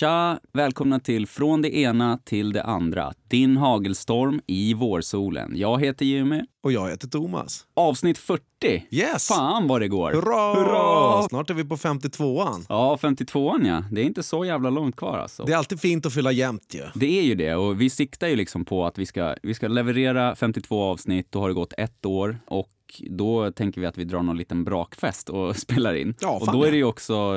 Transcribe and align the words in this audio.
Tja! 0.00 0.38
Välkomna 0.52 1.00
till 1.00 1.26
Från 1.26 1.62
det 1.62 1.76
ena 1.76 2.18
till 2.24 2.52
det 2.52 2.62
andra. 2.62 3.12
Din 3.28 3.56
hagelstorm 3.56 4.40
i 4.46 4.74
vårsolen. 4.74 5.52
Jag 5.56 5.80
heter 5.80 6.04
Jimmy. 6.04 6.40
Och 6.62 6.72
jag 6.72 6.90
heter 6.90 7.08
Thomas. 7.08 7.66
Avsnitt 7.74 8.18
40. 8.18 8.42
Yes! 8.90 9.28
Fan 9.28 9.68
vad 9.68 9.80
det 9.80 9.88
går! 9.88 10.12
Hurra! 10.12 10.54
Hurra! 10.54 11.22
Snart 11.22 11.50
är 11.50 11.54
vi 11.54 11.64
på 11.64 11.76
52an. 11.76 12.66
Ja, 12.68 12.98
52an 13.00 13.68
ja. 13.68 13.84
Det 13.92 14.00
är 14.00 14.04
inte 14.04 14.22
så 14.22 14.44
jävla 14.44 14.70
långt 14.70 14.96
kvar 14.96 15.18
alltså. 15.18 15.44
Det 15.44 15.52
är 15.52 15.56
alltid 15.56 15.80
fint 15.80 16.06
att 16.06 16.14
fylla 16.14 16.32
jämnt 16.32 16.74
ju. 16.74 16.82
Det 16.94 17.18
är 17.18 17.22
ju 17.22 17.34
det 17.34 17.54
och 17.54 17.80
vi 17.80 17.90
siktar 17.90 18.28
ju 18.28 18.36
liksom 18.36 18.64
på 18.64 18.86
att 18.86 18.98
vi 18.98 19.06
ska, 19.06 19.34
vi 19.42 19.54
ska 19.54 19.68
leverera 19.68 20.36
52 20.36 20.82
avsnitt, 20.82 21.26
då 21.30 21.40
har 21.40 21.48
det 21.48 21.54
gått 21.54 21.72
ett 21.78 22.06
år 22.06 22.38
och 22.46 22.68
då 23.10 23.50
tänker 23.52 23.80
vi 23.80 23.86
att 23.86 23.98
vi 23.98 24.04
drar 24.04 24.22
någon 24.22 24.36
liten 24.36 24.64
brakfest 24.64 25.28
och 25.28 25.56
spelar 25.66 25.94
in. 25.94 26.14
Ja, 26.20 26.30
och 26.30 26.52
då 26.52 26.62
är 26.62 26.66
ja. 26.66 26.70
det 26.70 26.76
ju 26.76 26.84
också 26.84 27.34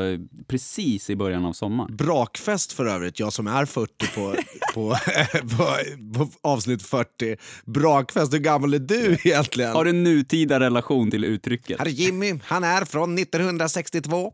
precis 0.47 1.09
i 1.09 1.15
början 1.15 1.45
av 1.45 1.53
sommaren. 1.53 1.95
Brakfest 1.95 2.73
för 2.73 2.85
övrigt, 2.85 3.20
jag 3.20 3.33
som 3.33 3.47
är 3.47 3.66
40 3.66 4.07
på, 4.16 4.35
på, 4.73 4.95
på, 5.57 5.77
på 6.20 6.29
avsnitt 6.41 6.84
40. 6.84 7.38
Brakfest, 7.66 8.34
hur 8.34 8.39
gammal 8.39 8.73
är 8.73 8.79
du 8.79 9.17
egentligen? 9.23 9.73
Har 9.73 9.85
en 9.85 10.03
nutida 10.03 10.59
relation 10.59 11.12
till 11.12 11.23
uttrycket? 11.23 11.79
Herr 11.79 11.88
Jimmy, 11.88 12.40
han 12.43 12.63
är 12.63 12.85
från 12.85 13.17
1962. 13.17 14.34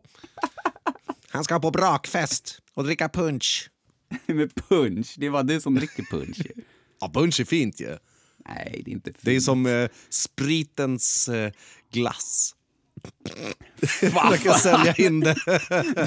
Han 1.28 1.44
ska 1.44 1.60
på 1.60 1.70
brakfest 1.70 2.58
och 2.74 2.84
dricka 2.84 3.08
punch. 3.08 3.70
Med 4.26 4.54
punch, 4.68 5.14
det 5.18 5.28
var 5.28 5.42
du 5.42 5.60
som 5.60 5.74
dricker 5.74 6.02
punch. 6.10 6.38
Ja, 7.00 7.10
punch 7.14 7.40
är 7.40 7.44
fint 7.44 7.80
ju. 7.80 7.96
Nej, 8.48 8.82
det 8.84 8.90
är 8.90 8.92
inte 8.92 9.12
fint. 9.12 9.24
Det 9.24 9.36
är 9.36 9.40
som 9.40 9.66
eh, 9.66 9.88
spritens 10.10 11.28
eh, 11.28 11.52
glass. 11.92 12.56
Jag 14.00 14.38
kan 14.38 14.54
sälja 14.54 14.94
in 14.94 15.20
det. 15.20 15.34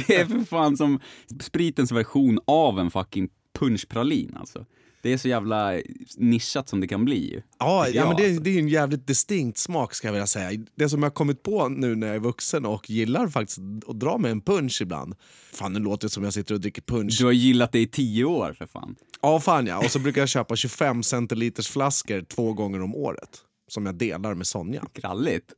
Det 0.08 0.16
är 0.16 0.26
för 0.26 0.46
fan 0.46 0.78
som 0.78 1.00
spritens 1.40 1.92
version 1.92 2.40
av 2.48 2.80
en 2.80 2.92
fucking 2.92 3.30
punschpralin 3.59 4.38
alltså. 4.40 4.66
Det 5.03 5.13
är 5.13 5.17
så 5.17 5.27
jävla 5.27 5.81
nischat 6.17 6.69
som 6.69 6.80
det 6.80 6.88
kan 6.88 7.05
bli. 7.05 7.44
Ja, 7.59 7.88
ja 7.88 8.08
men 8.08 8.16
det, 8.16 8.44
det 8.44 8.50
är 8.50 8.59
en 8.59 8.67
jävligt 8.67 9.08
distinkt 9.08 9.58
smak 9.58 9.94
ska 9.94 10.08
jag 10.08 10.14
vilja 10.14 10.28
säga. 10.28 10.66
Det 10.75 10.89
som 10.89 11.03
jag 11.03 11.09
har 11.09 11.14
kommit 11.14 11.44
på 11.44 11.67
nu 11.69 11.95
när 11.95 12.08
jag 12.08 12.16
är 12.16 12.19
vuxen 12.19 12.66
och 12.66 12.89
gillar 12.89 13.28
faktiskt 13.28 13.59
att 13.88 14.00
dra 14.00 14.17
med 14.17 14.31
en 14.31 14.41
punch 14.41 14.81
ibland. 14.81 15.16
Fan, 15.53 15.73
nu 15.73 15.80
låter 15.80 16.08
det 16.08 16.11
som 16.11 16.23
jag 16.23 16.33
sitter 16.33 16.53
och 16.53 16.61
dricker 16.61 16.81
punch. 16.81 17.17
Du 17.19 17.25
har 17.25 17.31
gillat 17.31 17.72
det 17.72 17.80
i 17.80 17.88
tio 17.88 18.25
år 18.25 18.53
för 18.58 18.66
fan. 18.66 18.95
Ja, 19.22 19.39
fan 19.39 19.67
ja. 19.67 19.78
Och 19.78 19.91
så 19.91 20.00
brukar 20.00 20.22
jag 20.22 20.30
köpa 20.30 20.55
25 20.55 21.03
centiliters 21.03 21.67
flaskor 21.67 22.22
två 22.22 22.53
gånger 22.53 22.81
om 22.81 22.95
året. 22.95 23.41
Som 23.67 23.85
jag 23.85 23.95
delar 23.95 24.33
med 24.33 24.47
Sonja. 24.47 24.85
Kralligt. 24.94 25.53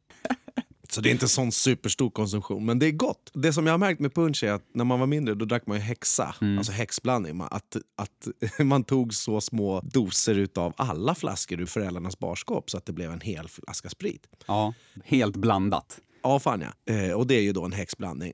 Så 0.95 1.01
det 1.01 1.09
är 1.09 1.11
inte 1.11 1.27
sån 1.27 1.51
superstor 1.51 2.09
konsumtion, 2.09 2.65
men 2.65 2.79
det 2.79 2.85
är 2.85 2.91
gott. 2.91 3.31
Det 3.33 3.53
som 3.53 3.65
jag 3.65 3.73
har 3.73 3.77
märkt 3.77 3.99
med 3.99 4.13
punch 4.13 4.43
är 4.43 4.51
att 4.51 4.63
när 4.73 4.83
man 4.83 4.99
var 4.99 5.07
mindre 5.07 5.35
då 5.35 5.45
drack 5.45 5.67
man 5.67 5.77
ju 5.77 5.83
häxa, 5.83 6.35
alltså 6.57 6.71
häxblandning. 6.71 7.41
Att, 7.41 7.77
att 7.95 8.27
man 8.59 8.83
tog 8.83 9.13
så 9.13 9.41
små 9.41 9.81
doser 9.81 10.35
utav 10.35 10.73
alla 10.77 11.15
flaskor 11.15 11.61
ur 11.61 11.65
föräldrarnas 11.65 12.19
barskåp 12.19 12.69
så 12.69 12.77
att 12.77 12.85
det 12.85 12.93
blev 12.93 13.11
en 13.11 13.21
hel 13.21 13.47
flaska 13.47 13.89
sprit. 13.89 14.27
Ja, 14.47 14.73
helt 15.05 15.35
blandat. 15.35 15.99
Ja, 16.23 16.39
fan 16.39 16.61
ja. 16.61 16.93
Eh, 16.93 17.11
och 17.11 17.27
det 17.27 17.35
är 17.35 17.41
ju 17.41 17.53
då 17.53 17.65
en 17.65 17.73
häxblandning. 17.73 18.33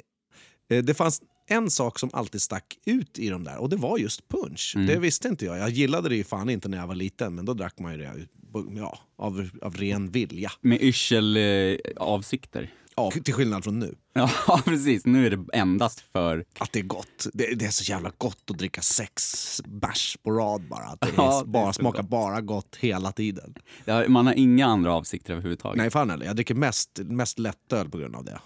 Eh, 0.69 0.83
det 0.83 0.93
fanns 0.93 1.21
en 1.51 1.69
sak 1.69 1.99
som 1.99 2.09
alltid 2.13 2.41
stack 2.41 2.77
ut 2.85 3.19
i 3.19 3.29
de 3.29 3.43
där 3.43 3.57
och 3.57 3.69
det 3.69 3.75
var 3.75 3.97
just 3.97 4.27
punch. 4.27 4.73
Det 4.87 4.99
visste 4.99 5.27
inte 5.27 5.45
jag. 5.45 5.57
Jag 5.57 5.69
gillade 5.69 6.09
det 6.09 6.15
ju 6.15 6.23
fan 6.23 6.49
inte 6.49 6.69
när 6.69 6.77
jag 6.77 6.87
var 6.87 6.95
liten 6.95 7.35
men 7.35 7.45
då 7.45 7.53
drack 7.53 7.79
man 7.79 7.91
ju 7.91 7.97
det 7.97 8.27
ja, 8.75 8.99
av, 9.17 9.49
av 9.61 9.75
ren 9.75 10.11
vilja. 10.11 10.51
Med 10.61 10.81
yrselavsikter. 10.81 11.91
Eh, 11.97 12.03
avsikter. 12.07 12.73
Ja, 12.95 13.11
till 13.23 13.33
skillnad 13.33 13.63
från 13.63 13.79
nu. 13.79 13.95
ja, 14.13 14.61
precis. 14.65 15.05
Nu 15.05 15.25
är 15.25 15.29
det 15.29 15.45
endast 15.53 15.99
för... 15.99 16.45
Att 16.57 16.71
det 16.71 16.79
är 16.79 16.83
gott. 16.83 17.27
Det, 17.33 17.55
det 17.55 17.65
är 17.65 17.69
så 17.69 17.91
jävla 17.91 18.11
gott 18.17 18.51
att 18.51 18.57
dricka 18.57 18.81
sex 18.81 19.61
bärs 19.65 20.17
på 20.23 20.31
rad 20.31 20.61
bara. 20.61 20.83
Att 20.83 21.01
det, 21.01 21.07
är, 21.07 21.13
Ja, 21.17 21.41
det 21.43 21.49
är 21.49 21.51
bara 21.51 21.73
så 21.73 21.79
smakar 21.79 22.03
bara 22.03 22.41
gott 22.41 22.75
hela 22.79 23.11
tiden. 23.11 23.55
Ja, 23.85 24.07
man 24.07 24.27
har 24.27 24.33
inga 24.33 24.65
andra 24.65 24.93
avsikter 24.93 25.33
överhuvudtaget. 25.33 25.77
Nej 25.77 25.89
fan 25.89 26.09
heller. 26.09 26.25
Jag 26.25 26.35
dricker 26.35 26.55
mest, 26.55 26.99
mest 27.03 27.39
lättöl 27.39 27.89
på 27.89 27.97
grund 27.97 28.15
av 28.15 28.25
det. 28.25 28.39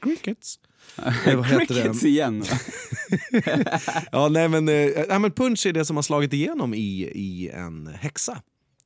Crickets. 0.00 0.58
Eh? 0.96 1.42
Crickets 1.48 2.04
igen. 2.04 2.44
Ja, 4.12 4.28
nej, 4.28 4.48
men, 4.48 4.68
eh, 4.68 4.90
nej, 5.08 5.18
men 5.18 5.30
punch 5.32 5.66
är 5.66 5.72
det 5.72 5.84
som 5.84 5.96
har 5.96 6.02
slagit 6.02 6.32
igenom 6.32 6.74
i, 6.74 7.10
i 7.14 7.50
en 7.54 7.86
häxa. 7.86 8.42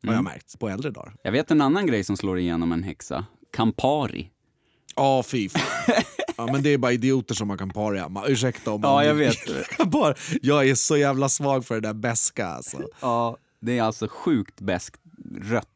Har 0.06 0.14
jag 0.14 0.24
märkt 0.24 0.58
på 0.58 0.68
äldre 0.68 0.90
dagar. 0.90 1.14
Jag 1.22 1.32
vet 1.32 1.50
en 1.50 1.60
annan 1.60 1.86
grej 1.86 2.04
som 2.04 2.16
slår 2.16 2.38
igenom 2.38 2.72
en 2.72 2.82
häxa. 2.82 3.26
Campari. 3.56 4.30
Ja, 4.96 5.22
fy 5.22 5.48
fan. 5.48 5.62
Ja, 6.36 6.46
men 6.52 6.62
det 6.62 6.70
är 6.70 6.78
bara 6.78 6.92
idioter 6.92 7.34
som 7.34 7.50
har 7.50 7.56
Campari 7.56 7.98
hemma. 7.98 8.24
Ursäkta 8.26 8.70
om 8.70 8.80
Ja, 8.84 8.94
man- 8.94 9.06
jag 9.06 9.14
vet. 9.14 9.36
Campari. 9.76 10.14
Jag 10.42 10.68
är 10.68 10.74
så 10.74 10.96
jävla 10.96 11.28
svag 11.28 11.64
för 11.66 11.74
det 11.74 11.80
där 11.80 11.94
beska 11.94 12.46
alltså. 12.46 12.82
Ja, 13.00 13.36
det 13.60 13.78
är 13.78 13.82
alltså 13.82 14.08
sjukt 14.10 14.60
beskt 14.60 14.96
rött, 15.40 15.66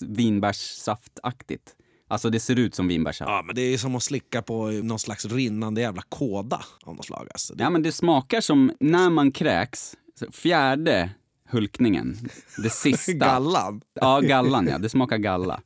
vinbärssaftaktigt. 0.00 1.74
Alltså 2.08 2.30
det 2.30 2.40
ser 2.40 2.58
ut 2.58 2.74
som 2.74 2.88
vinbärssaft. 2.88 3.28
Ja, 3.30 3.42
men 3.46 3.54
det 3.54 3.62
är 3.62 3.78
som 3.78 3.94
att 3.96 4.02
slicka 4.02 4.42
på 4.42 4.66
någon 4.70 4.98
slags 4.98 5.24
rinnande 5.24 5.80
jävla 5.80 6.02
kåda 6.08 6.60
av 6.84 6.96
något 6.96 7.06
slag. 7.06 7.28
Alltså. 7.30 7.54
Det, 7.54 7.62
Ja, 7.64 7.70
men 7.70 7.82
det 7.82 7.92
smakar 7.92 8.40
som 8.40 8.72
när 8.80 9.10
man 9.10 9.32
kräks, 9.32 9.94
fjärde 10.32 11.10
hulkningen, 11.48 12.16
det 12.62 12.70
sista. 12.72 13.12
Gallan. 13.12 13.80
Ja, 14.00 14.20
gallan 14.20 14.68
ja. 14.68 14.78
Det 14.78 14.88
smakar 14.88 15.18
galla. 15.18 15.60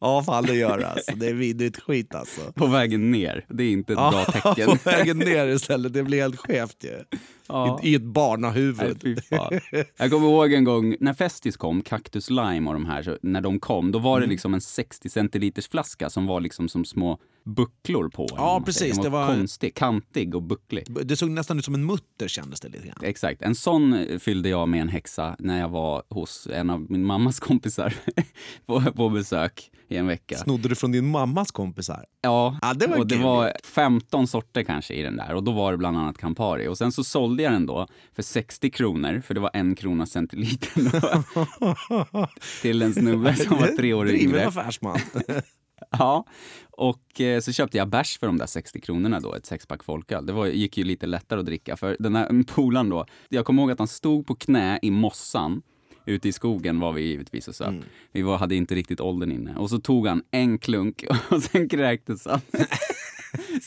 Ja, 0.00 0.22
fan 0.22 0.44
det 0.44 0.54
gör 0.54 0.78
det 0.78 0.88
alltså. 0.88 1.16
Det 1.16 1.26
är 1.26 1.34
vidrigt 1.34 1.80
skit 1.80 2.14
alltså. 2.14 2.52
På 2.52 2.66
vägen 2.66 3.10
ner. 3.10 3.46
Det 3.48 3.64
är 3.64 3.70
inte 3.70 3.92
ett 3.92 3.96
bra 3.96 4.24
tecken. 4.32 4.78
på 4.78 4.90
vägen 4.90 5.18
ner 5.18 5.46
istället. 5.46 5.92
Det 5.92 6.02
blir 6.02 6.20
helt 6.20 6.36
skevt 6.36 6.76
ju. 6.84 7.04
Ja. 7.48 7.80
I, 7.82 7.90
I 7.90 7.94
ett 7.94 8.02
Nej, 8.02 8.10
barnahuvud. 8.12 9.24
fan. 9.24 9.60
Jag 9.96 10.10
kommer 10.10 10.26
ihåg 10.28 10.52
en 10.52 10.64
gång 10.64 10.96
när 11.00 11.14
Festis 11.14 11.56
kom, 11.56 11.82
Cactus 11.82 12.30
Lime 12.30 12.68
och 12.70 12.74
de 12.74 12.86
här, 12.86 13.02
så 13.02 13.18
när 13.22 13.40
de 13.40 13.60
kom, 13.60 13.92
då 13.92 13.98
Mm. 13.98 14.10
var 14.10 14.20
det 14.20 14.26
liksom 14.26 14.54
en 14.54 14.60
60 14.60 15.08
centiliters 15.08 15.68
flaska 15.68 16.10
som 16.10 16.26
var 16.26 16.40
liksom 16.40 16.68
som 16.68 16.84
små 16.84 17.18
bucklor 17.44 18.08
på. 18.08 18.26
Ja, 18.36 18.62
precis. 18.66 18.98
Den 18.98 19.12
var, 19.12 19.20
Det 19.20 19.26
var- 19.26 19.34
konstig, 19.36 19.74
kantig 19.74 20.34
och 20.34 20.42
bucklig. 20.42 20.84
Det 21.04 21.16
såg 21.16 21.30
nästan 21.30 21.58
ut 21.58 21.64
som 21.64 21.74
en 21.74 21.86
mutter 21.86 22.28
kändes 22.28 22.60
det 22.60 22.68
lite 22.68 22.86
grann. 22.86 22.98
Exakt. 23.02 23.42
En 23.42 23.54
sån 23.54 24.06
fyllde 24.20 24.48
jag 24.48 24.68
med 24.68 24.80
en 24.80 24.88
häxa 24.88 25.36
när 25.38 25.60
jag 25.60 25.68
var 25.68 26.02
hos 26.10 26.48
en 26.52 26.70
av 26.70 26.86
min 26.90 27.04
mammas 27.04 27.40
kompisar 27.40 27.94
på, 28.66 28.80
på 28.80 29.08
besök 29.08 29.70
i 29.88 29.96
en 29.96 30.06
vecka. 30.06 30.36
Snodde 30.36 30.68
du 30.68 30.74
från 30.74 30.92
din 30.92 31.10
mammas 31.10 31.50
kompisar? 31.50 32.04
Ja, 32.22 32.58
Ja, 32.62 32.74
det 32.74 32.86
var 32.86 32.98
och 32.98 33.06
det 33.06 33.16
var 33.16 33.52
15 33.64 34.26
sorter 34.26 34.62
kanske 34.62 34.94
i 34.94 35.02
den 35.02 35.16
där 35.16 35.34
och 35.34 35.42
då 35.44 35.52
var 35.52 35.72
det 35.72 35.78
bland 35.78 35.98
annat 35.98 36.18
Campari. 36.18 36.68
Och 36.68 36.78
sen 36.78 36.92
så 36.92 37.04
sålde 37.04 37.33
jag 37.42 37.52
den 37.52 37.66
då 37.66 37.86
för 38.12 38.22
60 38.22 38.70
kronor, 38.70 39.22
för 39.26 39.34
det 39.34 39.40
var 39.40 39.50
en 39.54 39.74
krona 39.74 40.06
centilitern 40.06 40.90
då, 40.92 42.26
till 42.62 42.82
en 42.82 42.94
snubbe 42.94 43.36
som 43.36 43.56
var 43.58 43.66
tre 43.66 43.92
år 43.92 44.04
Driven 44.04 44.28
yngre. 44.28 44.46
affärsman. 44.46 44.98
Ja, 45.90 46.26
och 46.70 47.20
eh, 47.20 47.40
så 47.40 47.52
köpte 47.52 47.78
jag 47.78 47.88
bärs 47.88 48.18
för 48.18 48.26
de 48.26 48.38
där 48.38 48.46
60 48.46 48.80
kronorna 48.80 49.20
då, 49.20 49.34
ett 49.34 49.46
sexpack 49.46 49.84
folköl. 49.84 50.26
Det 50.26 50.32
var, 50.32 50.46
gick 50.46 50.78
ju 50.78 50.84
lite 50.84 51.06
lättare 51.06 51.40
att 51.40 51.46
dricka, 51.46 51.76
för 51.76 51.96
den 51.98 52.16
här 52.16 52.44
polaren 52.54 52.88
då, 52.88 53.06
jag 53.28 53.44
kommer 53.44 53.62
ihåg 53.62 53.70
att 53.70 53.78
han 53.78 53.88
stod 53.88 54.26
på 54.26 54.34
knä 54.34 54.78
i 54.82 54.90
mossan 54.90 55.62
Ute 56.06 56.28
i 56.28 56.32
skogen 56.32 56.80
var 56.80 56.92
vi 56.92 57.02
givetvis 57.02 57.48
och 57.48 57.54
söp. 57.54 57.68
Mm. 57.68 57.82
Vi 58.12 58.22
var, 58.22 58.38
hade 58.38 58.54
inte 58.54 58.74
riktigt 58.74 59.00
åldern 59.00 59.32
inne. 59.32 59.56
Och 59.56 59.70
så 59.70 59.78
tog 59.78 60.06
han 60.06 60.22
en 60.30 60.58
klunk 60.58 61.04
och 61.30 61.42
sen 61.42 61.68
kräktes 61.68 62.26
han. 62.26 62.40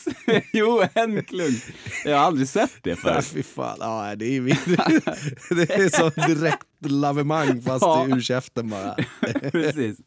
Så- 0.04 0.12
jo, 0.54 0.84
en 0.94 1.24
klunk. 1.24 1.64
Jag 2.06 2.18
har 2.18 2.26
aldrig 2.26 2.48
sett 2.48 2.72
det 2.84 2.90
Ja, 2.90 2.96
förut. 2.96 3.26
fy 3.26 3.44
fan. 3.44 3.78
Ja, 3.80 4.16
det 4.16 4.26
är 4.38 4.42
vidrigt. 4.42 5.06
Det 5.50 5.74
är 5.74 5.90
så 5.90 6.10
direkt 6.28 6.66
lavemang 6.86 7.62
fast 7.62 7.82
Ja. 7.82 8.06
ur 8.10 8.22
käften 8.22 8.70
bara. 8.70 8.96
Precis. 9.52 9.98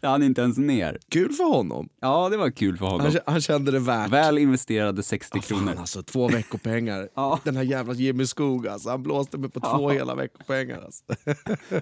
Jag 0.00 0.08
hann 0.10 0.22
inte 0.22 0.40
ens 0.40 0.58
ner. 0.58 0.98
Kul 1.08 1.32
för 1.32 1.44
honom. 1.44 1.88
Ja, 2.00 2.28
det 2.28 2.36
var 2.36 2.50
kul 2.50 2.76
för 2.78 2.86
honom. 2.86 3.00
Han, 3.06 3.16
han 3.26 3.40
kände 3.40 3.70
det 3.70 3.78
värt. 3.78 4.10
Väl 4.10 4.38
investerade 4.38 5.02
60 5.02 5.40
kronor. 5.40 5.66
Fan 5.66 5.78
alltså, 5.78 6.02
två 6.02 6.28
veckopengar. 6.28 7.08
Ja. 7.14 7.40
Den 7.44 7.56
här 7.56 7.62
jävla 7.62 7.94
Jimmy 7.94 8.26
Skog 8.26 8.68
alltså, 8.68 8.90
han 8.90 9.02
blåste 9.02 9.38
mig 9.38 9.50
på 9.50 9.60
två 9.60 9.90
hela 9.90 10.14
veckopengar. 10.14 10.82
Alltså. 10.82 11.04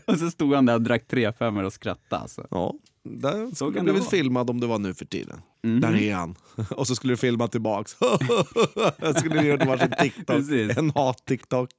Och 0.05 0.19
så 0.19 0.31
stod 0.31 0.55
han 0.55 0.66
där 0.66 0.75
och 0.75 0.82
drack 0.82 1.08
tre 1.08 1.32
femmor 1.32 1.62
och 1.64 1.72
skrattade. 1.72 2.22
Alltså. 2.22 2.46
Ja, 2.50 2.75
där 3.05 3.55
skulle 3.55 3.78
du 3.78 3.84
blivit 3.84 4.08
filmad 4.11 4.50
om 4.50 4.61
det 4.61 4.66
var 4.66 4.78
nu 4.78 4.94
för 4.94 5.05
tiden. 5.05 5.40
Mhm. 5.64 5.81
Där 5.81 5.94
är 5.96 6.14
han. 6.14 6.34
Och 6.70 6.87
så 6.87 6.94
skulle 6.96 7.12
du 7.12 7.16
filma 7.16 7.49
tillbaks. 7.49 7.93
skulle 9.16 9.43
ni 9.43 9.49
gjort 9.49 9.66
varsin 9.66 9.94
TikTok. 10.00 10.26
Precis. 10.26 10.76
En 10.76 10.90
hat-TikTok. 10.90 11.70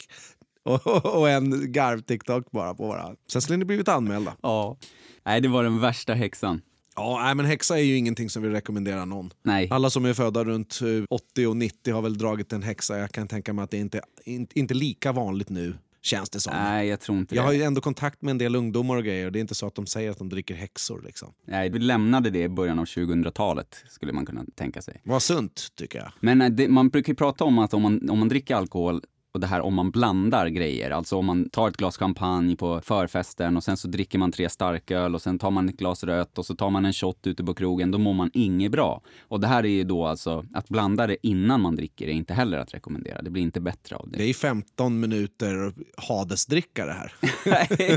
Och, 0.64 1.06
och 1.16 1.30
en 1.30 1.72
garv-TikTok 1.74 2.52
bara 2.52 2.74
på 2.74 2.88
varandra. 2.88 3.16
Sen 3.32 3.42
skulle 3.42 3.58
ni 3.58 3.66
blivit 3.66 3.88
anmälda. 3.88 4.36
Ja. 4.42 4.78
Nej, 5.26 5.42
det 5.42 5.48
var 5.48 5.64
den 5.64 5.80
värsta 5.80 6.14
häxan. 6.14 6.62
Ja, 6.96 7.22
nej, 7.24 7.36
men 7.36 7.46
häxa 7.46 7.80
är 7.80 7.84
ju 7.84 7.98
ingenting 7.98 8.30
som 8.30 8.44
vi 8.44 8.50
rekommenderar 8.50 9.06
någon. 9.06 9.32
Nej. 9.44 9.68
Alla 9.72 9.90
som 9.90 10.06
är 10.06 10.14
födda 10.14 10.44
runt 10.44 10.80
eh, 10.82 11.04
80 11.10 11.48
och 11.48 11.58
90 11.58 11.94
har 11.94 12.02
väl 12.02 12.18
dragit 12.18 12.54
en 12.54 12.64
häxa. 12.64 12.98
Jag 12.98 13.12
kan 13.12 13.28
tänka 13.28 13.54
mig 13.54 13.64
att 13.64 13.72
det 13.72 13.78
inte 13.78 14.02
inte, 14.26 14.60
inte 14.60 14.74
lika 14.74 15.12
vanligt 15.12 15.50
nu 15.50 15.74
Känns 16.06 16.30
det 16.30 16.40
som. 16.40 16.54
Nej, 16.54 16.88
jag 16.88 17.00
tror 17.00 17.18
inte 17.18 17.36
Jag 17.36 17.44
det. 17.44 17.48
har 17.48 17.54
ju 17.54 17.64
ändå 17.64 17.82
kontakt 17.82 18.22
med 18.22 18.32
en 18.32 18.38
del 18.38 18.56
ungdomar 18.56 18.96
och 18.96 19.04
grejer 19.04 19.26
och 19.26 19.32
det 19.32 19.40
är 19.40 19.42
inte 19.42 19.56
så 19.56 19.68
att 19.68 19.76
de 19.76 19.86
säger 19.86 20.12
att 20.12 20.18
de 20.18 20.30
dricker 20.30 20.56
häxor. 20.56 21.02
Liksom. 21.06 21.34
Nej, 21.48 21.70
vi 21.70 21.80
lämnade 21.80 22.30
det 22.30 22.40
i 22.44 22.50
början 22.50 22.80
av 22.80 22.86
2000-talet, 22.86 23.84
skulle 23.90 24.14
man 24.14 24.26
kunna 24.26 24.46
tänka 24.56 24.82
sig. 24.82 25.02
Vad 25.04 25.22
sunt, 25.22 25.68
tycker 25.76 26.00
jag. 26.00 26.12
Men 26.20 26.42
eh, 26.42 26.50
det, 26.50 26.68
man 26.68 26.90
brukar 26.90 27.12
ju 27.14 27.16
prata 27.16 27.44
om 27.44 27.60
att 27.60 27.74
om 27.74 27.82
man, 27.82 28.10
om 28.10 28.20
man 28.20 28.30
dricker 28.30 28.56
alkohol 28.56 29.02
och 29.36 29.42
det 29.42 29.48
här 29.48 29.62
om 29.62 29.74
man 29.74 29.92
blandar 29.92 30.48
grejer, 30.48 30.92
alltså 30.92 31.18
om 31.18 31.26
man 31.26 31.50
tar 31.50 31.70
ett 31.70 31.78
glas 31.78 31.98
champagne 31.98 32.56
på 32.56 32.82
förfesten 32.82 33.58
och 33.58 33.64
sen 33.64 33.78
så 33.78 33.88
dricker 33.88 34.20
man 34.20 34.32
tre 34.32 34.50
starköl 34.50 35.16
och 35.16 35.22
sen 35.22 35.40
tar 35.40 35.52
man 35.52 35.70
ett 35.70 35.78
glas 35.78 36.04
rött 36.04 36.38
och 36.38 36.46
så 36.46 36.56
tar 36.56 36.70
man 36.70 36.86
en 36.86 36.94
shot 36.94 37.28
ute 37.28 37.44
på 37.44 37.54
krogen, 37.54 37.92
då 37.92 37.98
mår 37.98 38.14
man 38.14 38.32
inget 38.34 38.72
bra. 38.72 39.02
Och 39.22 39.40
det 39.40 39.48
här 39.48 39.64
är 39.64 39.70
ju 39.70 39.84
då 39.84 40.06
alltså, 40.06 40.46
att 40.54 40.70
blanda 40.70 41.08
det 41.08 41.28
innan 41.28 41.62
man 41.62 41.76
dricker 41.76 42.08
är 42.08 42.12
inte 42.12 42.34
heller 42.34 42.58
att 42.58 42.74
rekommendera. 42.74 43.22
Det 43.22 43.30
blir 43.30 43.44
inte 43.44 43.62
bättre 43.62 43.96
av 43.96 44.10
det. 44.10 44.18
Det 44.18 44.30
är 44.30 44.34
15 44.34 45.00
minuter 45.00 45.74
Hadesdricka 45.98 46.86
det 46.86 46.94
här. 46.94 47.14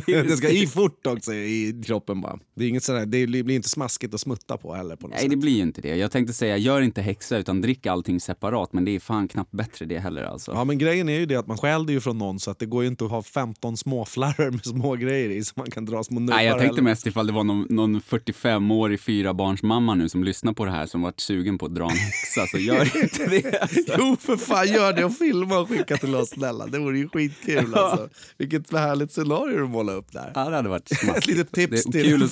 det 0.28 0.36
ska 0.36 0.48
i 0.48 0.66
fort 0.66 1.06
också 1.06 1.34
i 1.34 1.82
kroppen 1.86 2.20
bara. 2.20 2.38
Det, 2.54 2.64
är 2.64 2.68
inget 2.68 2.84
sådär, 2.84 3.06
det 3.06 3.26
blir 3.26 3.50
inte 3.50 3.68
smaskigt 3.68 4.14
att 4.14 4.20
smutta 4.20 4.56
på 4.56 4.74
heller. 4.74 4.96
På 4.96 5.06
något 5.06 5.10
Nej, 5.10 5.20
sätt. 5.20 5.30
det 5.30 5.36
blir 5.36 5.52
ju 5.52 5.62
inte 5.62 5.80
det. 5.80 5.96
Jag 5.96 6.10
tänkte 6.10 6.32
säga, 6.32 6.56
gör 6.56 6.80
inte 6.80 7.02
häxa 7.02 7.38
utan 7.38 7.60
drick 7.60 7.86
allting 7.86 8.20
separat, 8.20 8.72
men 8.72 8.84
det 8.84 8.90
är 8.90 9.00
fan 9.00 9.28
knappt 9.28 9.52
bättre 9.52 9.86
det 9.86 9.98
heller 9.98 10.22
alltså. 10.22 10.52
Ja, 10.52 10.64
men 10.64 10.78
grejen 10.78 11.08
är 11.08 11.18
ju 11.18 11.27
det 11.28 11.36
att 11.36 11.46
man 11.46 11.58
stjäl 11.58 11.86
det 11.86 11.92
ju 11.92 12.00
från 12.00 12.18
någon 12.18 12.40
så 12.40 12.50
att 12.50 12.58
det 12.58 12.66
går 12.66 12.82
ju 12.82 12.88
inte 12.88 13.04
att 13.04 13.10
ha 13.10 13.22
15 13.22 13.76
småflarror 13.76 14.50
med 14.50 14.64
små 14.64 14.94
grejer 14.94 15.30
i 15.30 15.44
så 15.44 15.52
man 15.56 15.70
kan 15.70 15.84
dra 15.84 16.04
små 16.04 16.20
nubbar. 16.20 16.34
Nej, 16.36 16.46
jag 16.46 16.58
tänkte 16.58 16.82
mest 16.82 17.06
ifall 17.06 17.26
det 17.26 17.32
var 17.32 17.44
någon, 17.44 17.66
någon 17.70 18.00
45-årig 18.00 19.00
fyrabarnsmamma 19.00 19.94
nu 19.94 20.08
som 20.08 20.24
lyssnar 20.24 20.52
på 20.52 20.64
det 20.64 20.70
här 20.70 20.86
som 20.86 21.02
varit 21.02 21.20
sugen 21.20 21.58
på 21.58 21.66
att 21.66 21.74
dra 21.74 21.84
en 21.84 21.96
häxa, 21.96 22.46
så 22.46 22.58
gör 22.58 22.96
inte 23.02 23.26
det. 23.26 23.60
Alltså. 23.62 23.80
Jo 23.98 24.16
för 24.20 24.36
fan, 24.36 24.66
gör 24.68 24.92
det 24.92 25.04
och 25.04 25.16
filma 25.16 25.58
och 25.58 25.68
skicka 25.68 25.96
till 25.96 26.14
oss 26.14 26.28
snälla. 26.30 26.66
Det 26.66 26.78
vore 26.78 26.98
ju 26.98 27.08
skitkul 27.08 27.74
alltså. 27.74 28.08
Vilket 28.38 28.72
härligt 28.72 29.12
scenario 29.12 29.56
du 29.58 29.66
målar 29.66 29.94
upp 29.96 30.12
där. 30.12 30.32
Ja, 30.34 30.48
det 30.50 30.56
hade 30.56 30.68
varit 30.68 30.92
Ett 30.92 30.98
smaskigt. 30.98 31.26
litet 31.26 31.52
tips 31.52 31.84
till 31.84 32.28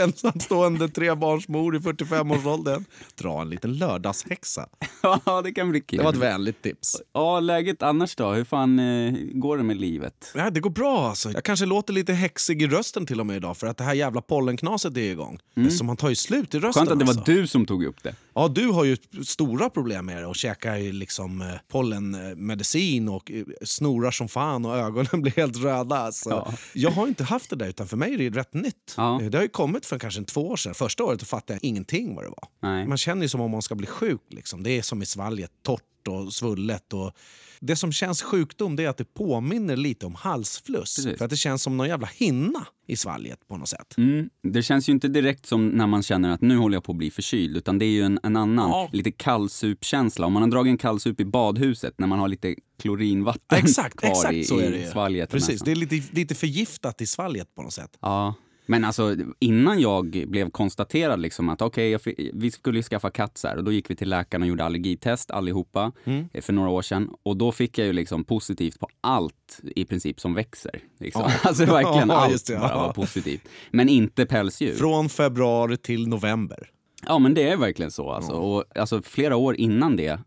ensamstående 0.00 0.88
trebarnsmor 0.88 1.76
i 1.76 1.78
45-årsåldern. 1.78 2.84
Dra 3.18 3.40
en 3.42 3.50
liten 3.50 3.72
lördagshäxa. 3.78 4.66
Ja, 5.02 5.42
det 5.44 5.52
kan 5.52 5.70
bli 5.70 5.80
kul. 5.80 5.96
Det 5.98 6.04
var 6.04 6.12
ett 6.12 6.18
vänligt 6.18 6.62
tips. 6.62 6.96
Ja, 7.12 7.40
läget 7.40 7.82
annars 7.82 8.16
då? 8.16 8.29
Hur 8.32 8.44
fan 8.44 8.78
eh, 8.78 9.14
går 9.32 9.56
det 9.56 9.62
med 9.62 9.76
livet? 9.76 10.32
Ja, 10.34 10.50
det 10.50 10.60
går 10.60 10.70
bra 10.70 11.08
alltså. 11.08 11.30
Jag 11.32 11.44
kanske 11.44 11.66
låter 11.66 11.92
lite 11.92 12.12
häxig 12.12 12.62
i 12.62 12.66
rösten 12.66 13.06
till 13.06 13.20
och 13.20 13.26
med 13.26 13.36
idag 13.36 13.56
för 13.56 13.66
att 13.66 13.76
det 13.76 13.84
här 13.84 13.94
jävla 13.94 14.20
pollenknaset 14.20 14.96
är 14.96 15.00
igång. 15.00 15.38
Så 15.70 15.84
man 15.84 15.96
tar 15.96 16.08
ju 16.08 16.14
slut 16.14 16.54
i 16.54 16.58
rösten. 16.58 16.62
Mm. 16.62 16.72
Skönt 16.72 16.90
att 16.90 16.98
det 16.98 17.04
var 17.04 17.20
alltså. 17.20 17.32
du 17.32 17.46
som 17.46 17.66
tog 17.66 17.84
upp 17.84 18.02
det. 18.02 18.14
Ja, 18.34 18.48
du 18.48 18.66
har 18.66 18.84
ju 18.84 18.96
stora 19.24 19.70
problem 19.70 20.06
med 20.06 20.16
det 20.16 20.26
och 20.26 20.36
käkar 20.36 20.92
liksom 20.92 21.40
eh, 21.40 21.46
pollenmedicin 21.68 23.08
och 23.08 23.30
eh, 23.30 23.44
snorar 23.62 24.10
som 24.10 24.28
fan 24.28 24.64
och 24.64 24.76
ögonen 24.76 25.08
blir 25.22 25.32
helt 25.32 25.56
röda. 25.56 25.96
Alltså. 25.96 26.30
Ja. 26.30 26.52
Jag 26.74 26.90
har 26.90 27.06
inte 27.06 27.24
haft 27.24 27.50
det 27.50 27.56
där 27.56 27.68
utan 27.68 27.88
för 27.88 27.96
mig 27.96 28.14
är 28.14 28.18
det 28.18 28.40
rätt 28.40 28.54
nytt. 28.54 28.94
Ja. 28.96 29.20
Det 29.30 29.38
har 29.38 29.42
ju 29.42 29.48
kommit 29.48 29.86
för 29.86 29.98
kanske 29.98 30.24
två 30.24 30.48
år 30.48 30.56
sedan. 30.56 30.74
Första 30.74 31.04
året 31.04 31.22
fattade 31.22 31.52
jag 31.52 31.64
ingenting 31.64 32.14
vad 32.14 32.24
det 32.24 32.28
var. 32.28 32.48
Nej. 32.62 32.86
Man 32.86 32.98
känner 32.98 33.22
ju 33.22 33.28
som 33.28 33.40
om 33.40 33.50
man 33.50 33.62
ska 33.62 33.74
bli 33.74 33.86
sjuk. 33.86 34.20
Liksom. 34.28 34.62
Det 34.62 34.70
är 34.70 34.82
som 34.82 35.02
i 35.02 35.06
svalget, 35.06 35.50
torrt 35.62 35.82
och 36.08 36.32
svullet. 36.32 36.92
Och 36.92 37.12
det 37.60 37.76
som 37.76 37.92
känns 37.92 38.22
sjukdom 38.22 38.76
det 38.76 38.84
är 38.84 38.88
att 38.88 38.96
det 38.96 39.14
påminner 39.14 39.76
lite 39.76 40.06
om 40.06 40.14
halsfluss. 40.14 40.96
Precis. 40.96 41.18
För 41.18 41.24
att 41.24 41.30
det 41.30 41.36
känns 41.36 41.62
som 41.62 41.76
någon 41.76 41.88
jävla 41.88 42.06
hinna 42.14 42.66
i 42.86 42.96
svalget 42.96 43.48
på 43.48 43.56
något 43.56 43.68
sätt. 43.68 43.94
Mm. 43.98 44.30
Det 44.42 44.62
känns 44.62 44.88
ju 44.88 44.92
inte 44.92 45.08
direkt 45.08 45.46
som 45.46 45.68
när 45.68 45.86
man 45.86 46.02
känner 46.02 46.30
att 46.30 46.40
nu 46.40 46.56
håller 46.56 46.76
jag 46.76 46.84
på 46.84 46.92
att 46.92 46.98
bli 46.98 47.10
förkyld, 47.10 47.56
utan 47.56 47.78
det 47.78 47.84
är 47.84 47.90
ju 47.90 48.02
en, 48.02 48.20
en 48.22 48.36
annan, 48.36 48.70
Ja. 48.70 48.88
lite 48.92 49.12
kallsupkänsla. 49.12 50.26
Om 50.26 50.32
man 50.32 50.42
har 50.42 50.50
dragit 50.50 50.70
en 50.70 50.78
kallsup 50.78 51.20
i 51.20 51.24
badhuset 51.24 51.94
när 51.98 52.06
man 52.06 52.18
har 52.18 52.28
lite 52.28 52.54
klorinvatten 52.82 53.58
Exakt, 53.58 53.96
kvar 53.96 54.10
exakt 54.10 54.34
i, 54.34 54.44
så 54.44 54.58
är 54.58 54.70
det 54.70 54.78
i 54.78 54.86
svalget. 54.86 55.30
Precis, 55.30 55.60
det 55.60 55.70
är 55.70 55.76
lite, 55.76 56.02
lite 56.10 56.34
förgiftat 56.34 57.00
i 57.00 57.06
svalget 57.06 57.54
på 57.54 57.62
något 57.62 57.72
sätt. 57.72 57.98
Ja. 58.00 58.34
Men 58.66 58.84
alltså 58.84 59.16
innan 59.38 59.80
jag 59.80 60.24
blev 60.28 60.50
konstaterad 60.50 61.20
liksom 61.20 61.48
att 61.48 61.62
okej, 61.62 61.98
fi- 61.98 62.30
vi 62.34 62.50
skulle 62.50 62.82
skaffa 62.82 63.10
katt 63.10 63.38
så 63.38 63.48
här, 63.48 63.56
och 63.56 63.64
då 63.64 63.72
gick 63.72 63.90
vi 63.90 63.96
till 63.96 64.08
läkaren 64.08 64.42
och 64.42 64.48
gjorde 64.48 64.64
allergitest 64.64 65.30
allihopa 65.30 65.92
Mm. 66.04 66.28
eh, 66.32 66.42
för 66.42 66.52
några 66.52 66.70
år 66.70 66.82
sedan. 66.82 67.10
Och 67.22 67.36
då 67.36 67.52
fick 67.52 67.78
jag 67.78 67.86
ju 67.86 67.92
liksom 67.92 68.24
positivt 68.24 68.78
på 68.80 68.88
allt 69.00 69.60
i 69.76 69.84
princip 69.84 70.20
som 70.20 70.34
växer. 70.34 70.80
Liksom. 70.98 71.22
Ja. 71.26 71.32
Alltså 71.48 71.64
verkligen 71.64 72.08
Ja, 72.08 72.14
allt 72.16 72.46
det, 72.46 72.52
ja. 72.52 72.60
bara 72.60 72.76
var 72.86 72.92
positivt. 72.92 73.48
Men 73.70 73.88
inte 73.88 74.26
pälsdjur. 74.26 74.74
Från 74.74 75.08
februari 75.08 75.76
till 75.76 76.08
november. 76.08 76.68
Ja 77.06 77.18
men 77.18 77.34
det 77.34 77.48
är 77.48 77.56
verkligen 77.56 77.90
så 77.90 78.10
alltså. 78.10 78.32
Och 78.32 78.64
alltså 78.78 79.02
flera 79.02 79.36
år 79.36 79.56
innan 79.56 79.96
det 79.96 80.20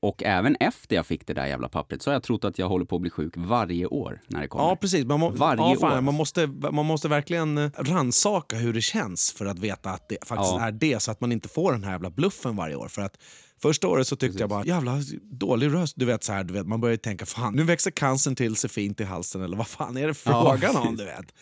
och 0.00 0.22
även 0.22 0.56
efter 0.60 0.96
jag 0.96 1.06
fick 1.06 1.26
det 1.26 1.34
där 1.34 1.46
jävla 1.46 1.68
pappret 1.68 2.02
så 2.02 2.10
har 2.10 2.12
jag 2.14 2.22
trott 2.22 2.44
att 2.44 2.58
jag 2.58 2.68
håller 2.68 2.84
på 2.84 2.96
att 2.96 3.02
bli 3.02 3.10
sjuk 3.10 3.32
varje 3.36 3.86
år 3.86 4.20
när 4.26 4.40
det 4.40 4.48
kommer. 4.48 4.64
Ja, 4.64 4.76
precis. 4.76 5.04
Man, 5.04 5.20
må, 5.20 5.30
Varje 5.30 5.62
ja, 5.62 5.76
fan, 5.80 5.98
år. 5.98 6.00
man, 6.00 6.14
måste, 6.14 6.46
man 6.46 6.86
måste 6.86 7.08
verkligen 7.08 7.58
eh, 7.58 7.70
ransaka 7.78 8.56
hur 8.56 8.72
det 8.72 8.80
känns 8.80 9.32
för 9.32 9.46
att 9.46 9.58
veta 9.58 9.90
att 9.90 10.08
det 10.08 10.18
faktiskt 10.26 10.52
Ja. 10.52 10.66
är 10.66 10.72
det, 10.72 11.02
så 11.02 11.10
att 11.10 11.20
man 11.20 11.32
inte 11.32 11.48
får 11.48 11.72
den 11.72 11.84
här 11.84 11.92
jävla 11.92 12.10
bluffen 12.10 12.56
varje 12.56 12.74
år. 12.76 12.88
För 12.88 13.02
att 13.02 13.16
Första 13.62 13.88
året 13.88 14.06
så 14.06 14.16
tyckte 14.16 14.38
jag 14.40 14.48
bara, 14.50 14.64
jävla 14.64 14.98
dålig 15.22 15.74
röst. 15.74 15.94
Du 15.96 16.04
vet, 16.04 16.24
så 16.24 16.32
här, 16.32 16.44
du 16.44 16.54
vet, 16.54 16.66
man 16.66 16.80
börjar 16.80 16.96
tänka, 16.96 17.26
fan 17.26 17.54
nu 17.54 17.62
växer 17.64 17.90
cancern 17.90 18.34
till 18.36 18.56
sig 18.56 18.70
fint 18.70 19.00
i 19.00 19.04
halsen, 19.04 19.42
eller 19.42 19.56
vad 19.56 19.66
fan 19.66 19.96
är 19.96 20.06
det 20.06 20.14
frågan 20.14 20.76
om? 20.76 20.96
du 20.96 21.04
vet. 21.04 21.34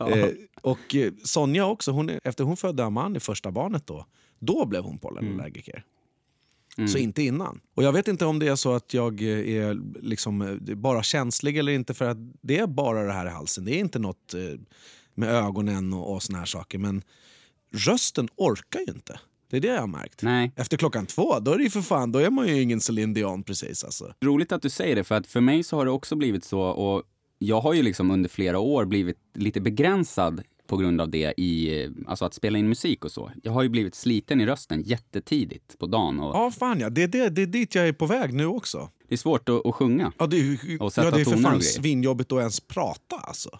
Eh, 0.00 0.28
och 0.62 0.94
eh, 0.94 1.12
Sonja 1.24 1.66
också, 1.66 1.90
hon, 1.90 2.10
efter 2.24 2.44
hon 2.44 2.56
födde 2.56 2.84
Amani, 2.84 3.20
första 3.20 3.50
barnet 3.50 3.86
då, 3.86 4.06
då 4.38 4.66
blev 4.66 4.82
hon 4.82 4.98
pollenallergiker. 4.98 5.84
Så 6.88 6.98
inte 6.98 7.22
innan. 7.22 7.60
Och 7.74 7.82
Jag 7.82 7.92
vet 7.92 8.08
inte 8.08 8.26
om 8.26 8.38
det 8.38 8.48
är 8.48 8.56
så 8.56 8.72
att 8.72 8.94
jag 8.94 9.22
eh, 9.22 9.28
är 9.28 10.02
liksom 10.02 10.42
eh, 10.42 10.74
bara 10.76 11.02
känslig 11.02 11.56
eller 11.56 11.72
inte 11.72 11.94
för 11.94 12.04
att 12.04 12.16
det 12.40 12.58
är 12.58 12.66
bara 12.66 13.02
det 13.02 13.12
här 13.12 13.26
i 13.26 13.30
halsen. 13.30 13.64
Det 13.64 13.74
är 13.74 13.78
inte 13.78 13.98
något 13.98 14.34
eh, 14.34 14.40
med 15.14 15.28
ögonen 15.28 15.92
och, 15.92 16.14
och 16.14 16.22
såna 16.22 16.38
här 16.38 16.46
saker. 16.46 16.78
Men 16.78 17.02
rösten 17.72 18.28
orkar 18.36 18.80
ju 18.80 18.92
inte. 18.92 19.20
Det 19.50 19.56
är 19.56 19.60
det 19.60 19.68
jag 19.68 19.80
har 19.80 19.86
märkt. 19.86 20.22
Nej. 20.22 20.52
Efter 20.56 20.76
klockan 20.76 21.06
två, 21.06 21.38
då 21.38 21.52
är, 21.52 21.58
det 21.58 21.70
för 21.70 21.82
fan, 21.82 22.12
då 22.12 22.18
är 22.18 22.30
man 22.30 22.48
ju 22.48 22.62
ingen 22.62 22.80
Céline 22.80 23.14
Dion 23.14 23.42
precis. 23.42 23.84
Alltså. 23.84 24.14
Roligt 24.24 24.52
att 24.52 24.62
du 24.62 24.70
säger 24.70 24.96
det, 24.96 25.04
för 25.04 25.14
att 25.14 25.26
för 25.26 25.40
mig 25.40 25.62
så 25.62 25.76
har 25.76 25.84
det 25.84 25.90
också 25.90 26.16
blivit 26.16 26.44
så. 26.44 26.60
Och 26.60 27.02
jag 27.38 27.60
har 27.60 27.74
ju 27.74 27.82
liksom 27.82 28.10
under 28.10 28.28
flera 28.28 28.58
år 28.58 28.84
blivit 28.84 29.16
lite 29.34 29.60
begränsad 29.60 30.42
på 30.70 30.76
grund 30.76 31.00
av 31.00 31.10
det 31.10 31.34
i, 31.40 31.88
alltså 32.06 32.24
att 32.24 32.34
spela 32.34 32.58
in 32.58 32.68
musik 32.68 33.04
och 33.04 33.12
så. 33.12 33.30
Jag 33.42 33.52
har 33.52 33.62
ju 33.62 33.68
blivit 33.68 33.94
sliten 33.94 34.40
i 34.40 34.46
rösten 34.46 34.82
jättetidigt 34.82 35.78
på 35.78 35.86
dagen 35.86 36.20
och 36.20 36.36
Ja, 36.36 36.50
fan 36.50 36.80
ja. 36.80 36.90
Det 36.90 37.02
är, 37.02 37.08
det, 37.08 37.28
det 37.28 37.42
är 37.42 37.46
dit 37.46 37.74
jag 37.74 37.88
är 37.88 37.92
på 37.92 38.06
väg 38.06 38.34
nu 38.34 38.46
också. 38.46 38.88
det 39.08 39.14
är 39.14 39.18
svårt 39.18 39.48
att, 39.48 39.66
att 39.66 39.74
sjunga. 39.74 40.12
Ja, 40.18 40.26
det 40.26 40.36
är, 40.36 40.82
Och 40.82 40.92
sätta 40.92 41.06
ja, 41.06 41.10
det 41.14 41.20
är 41.20 41.24
för 41.24 41.36
fan 41.36 41.60
svinjobbigt 41.62 42.32
att 42.32 42.38
ens 42.38 42.60
prata 42.60 43.16
alltså. 43.16 43.50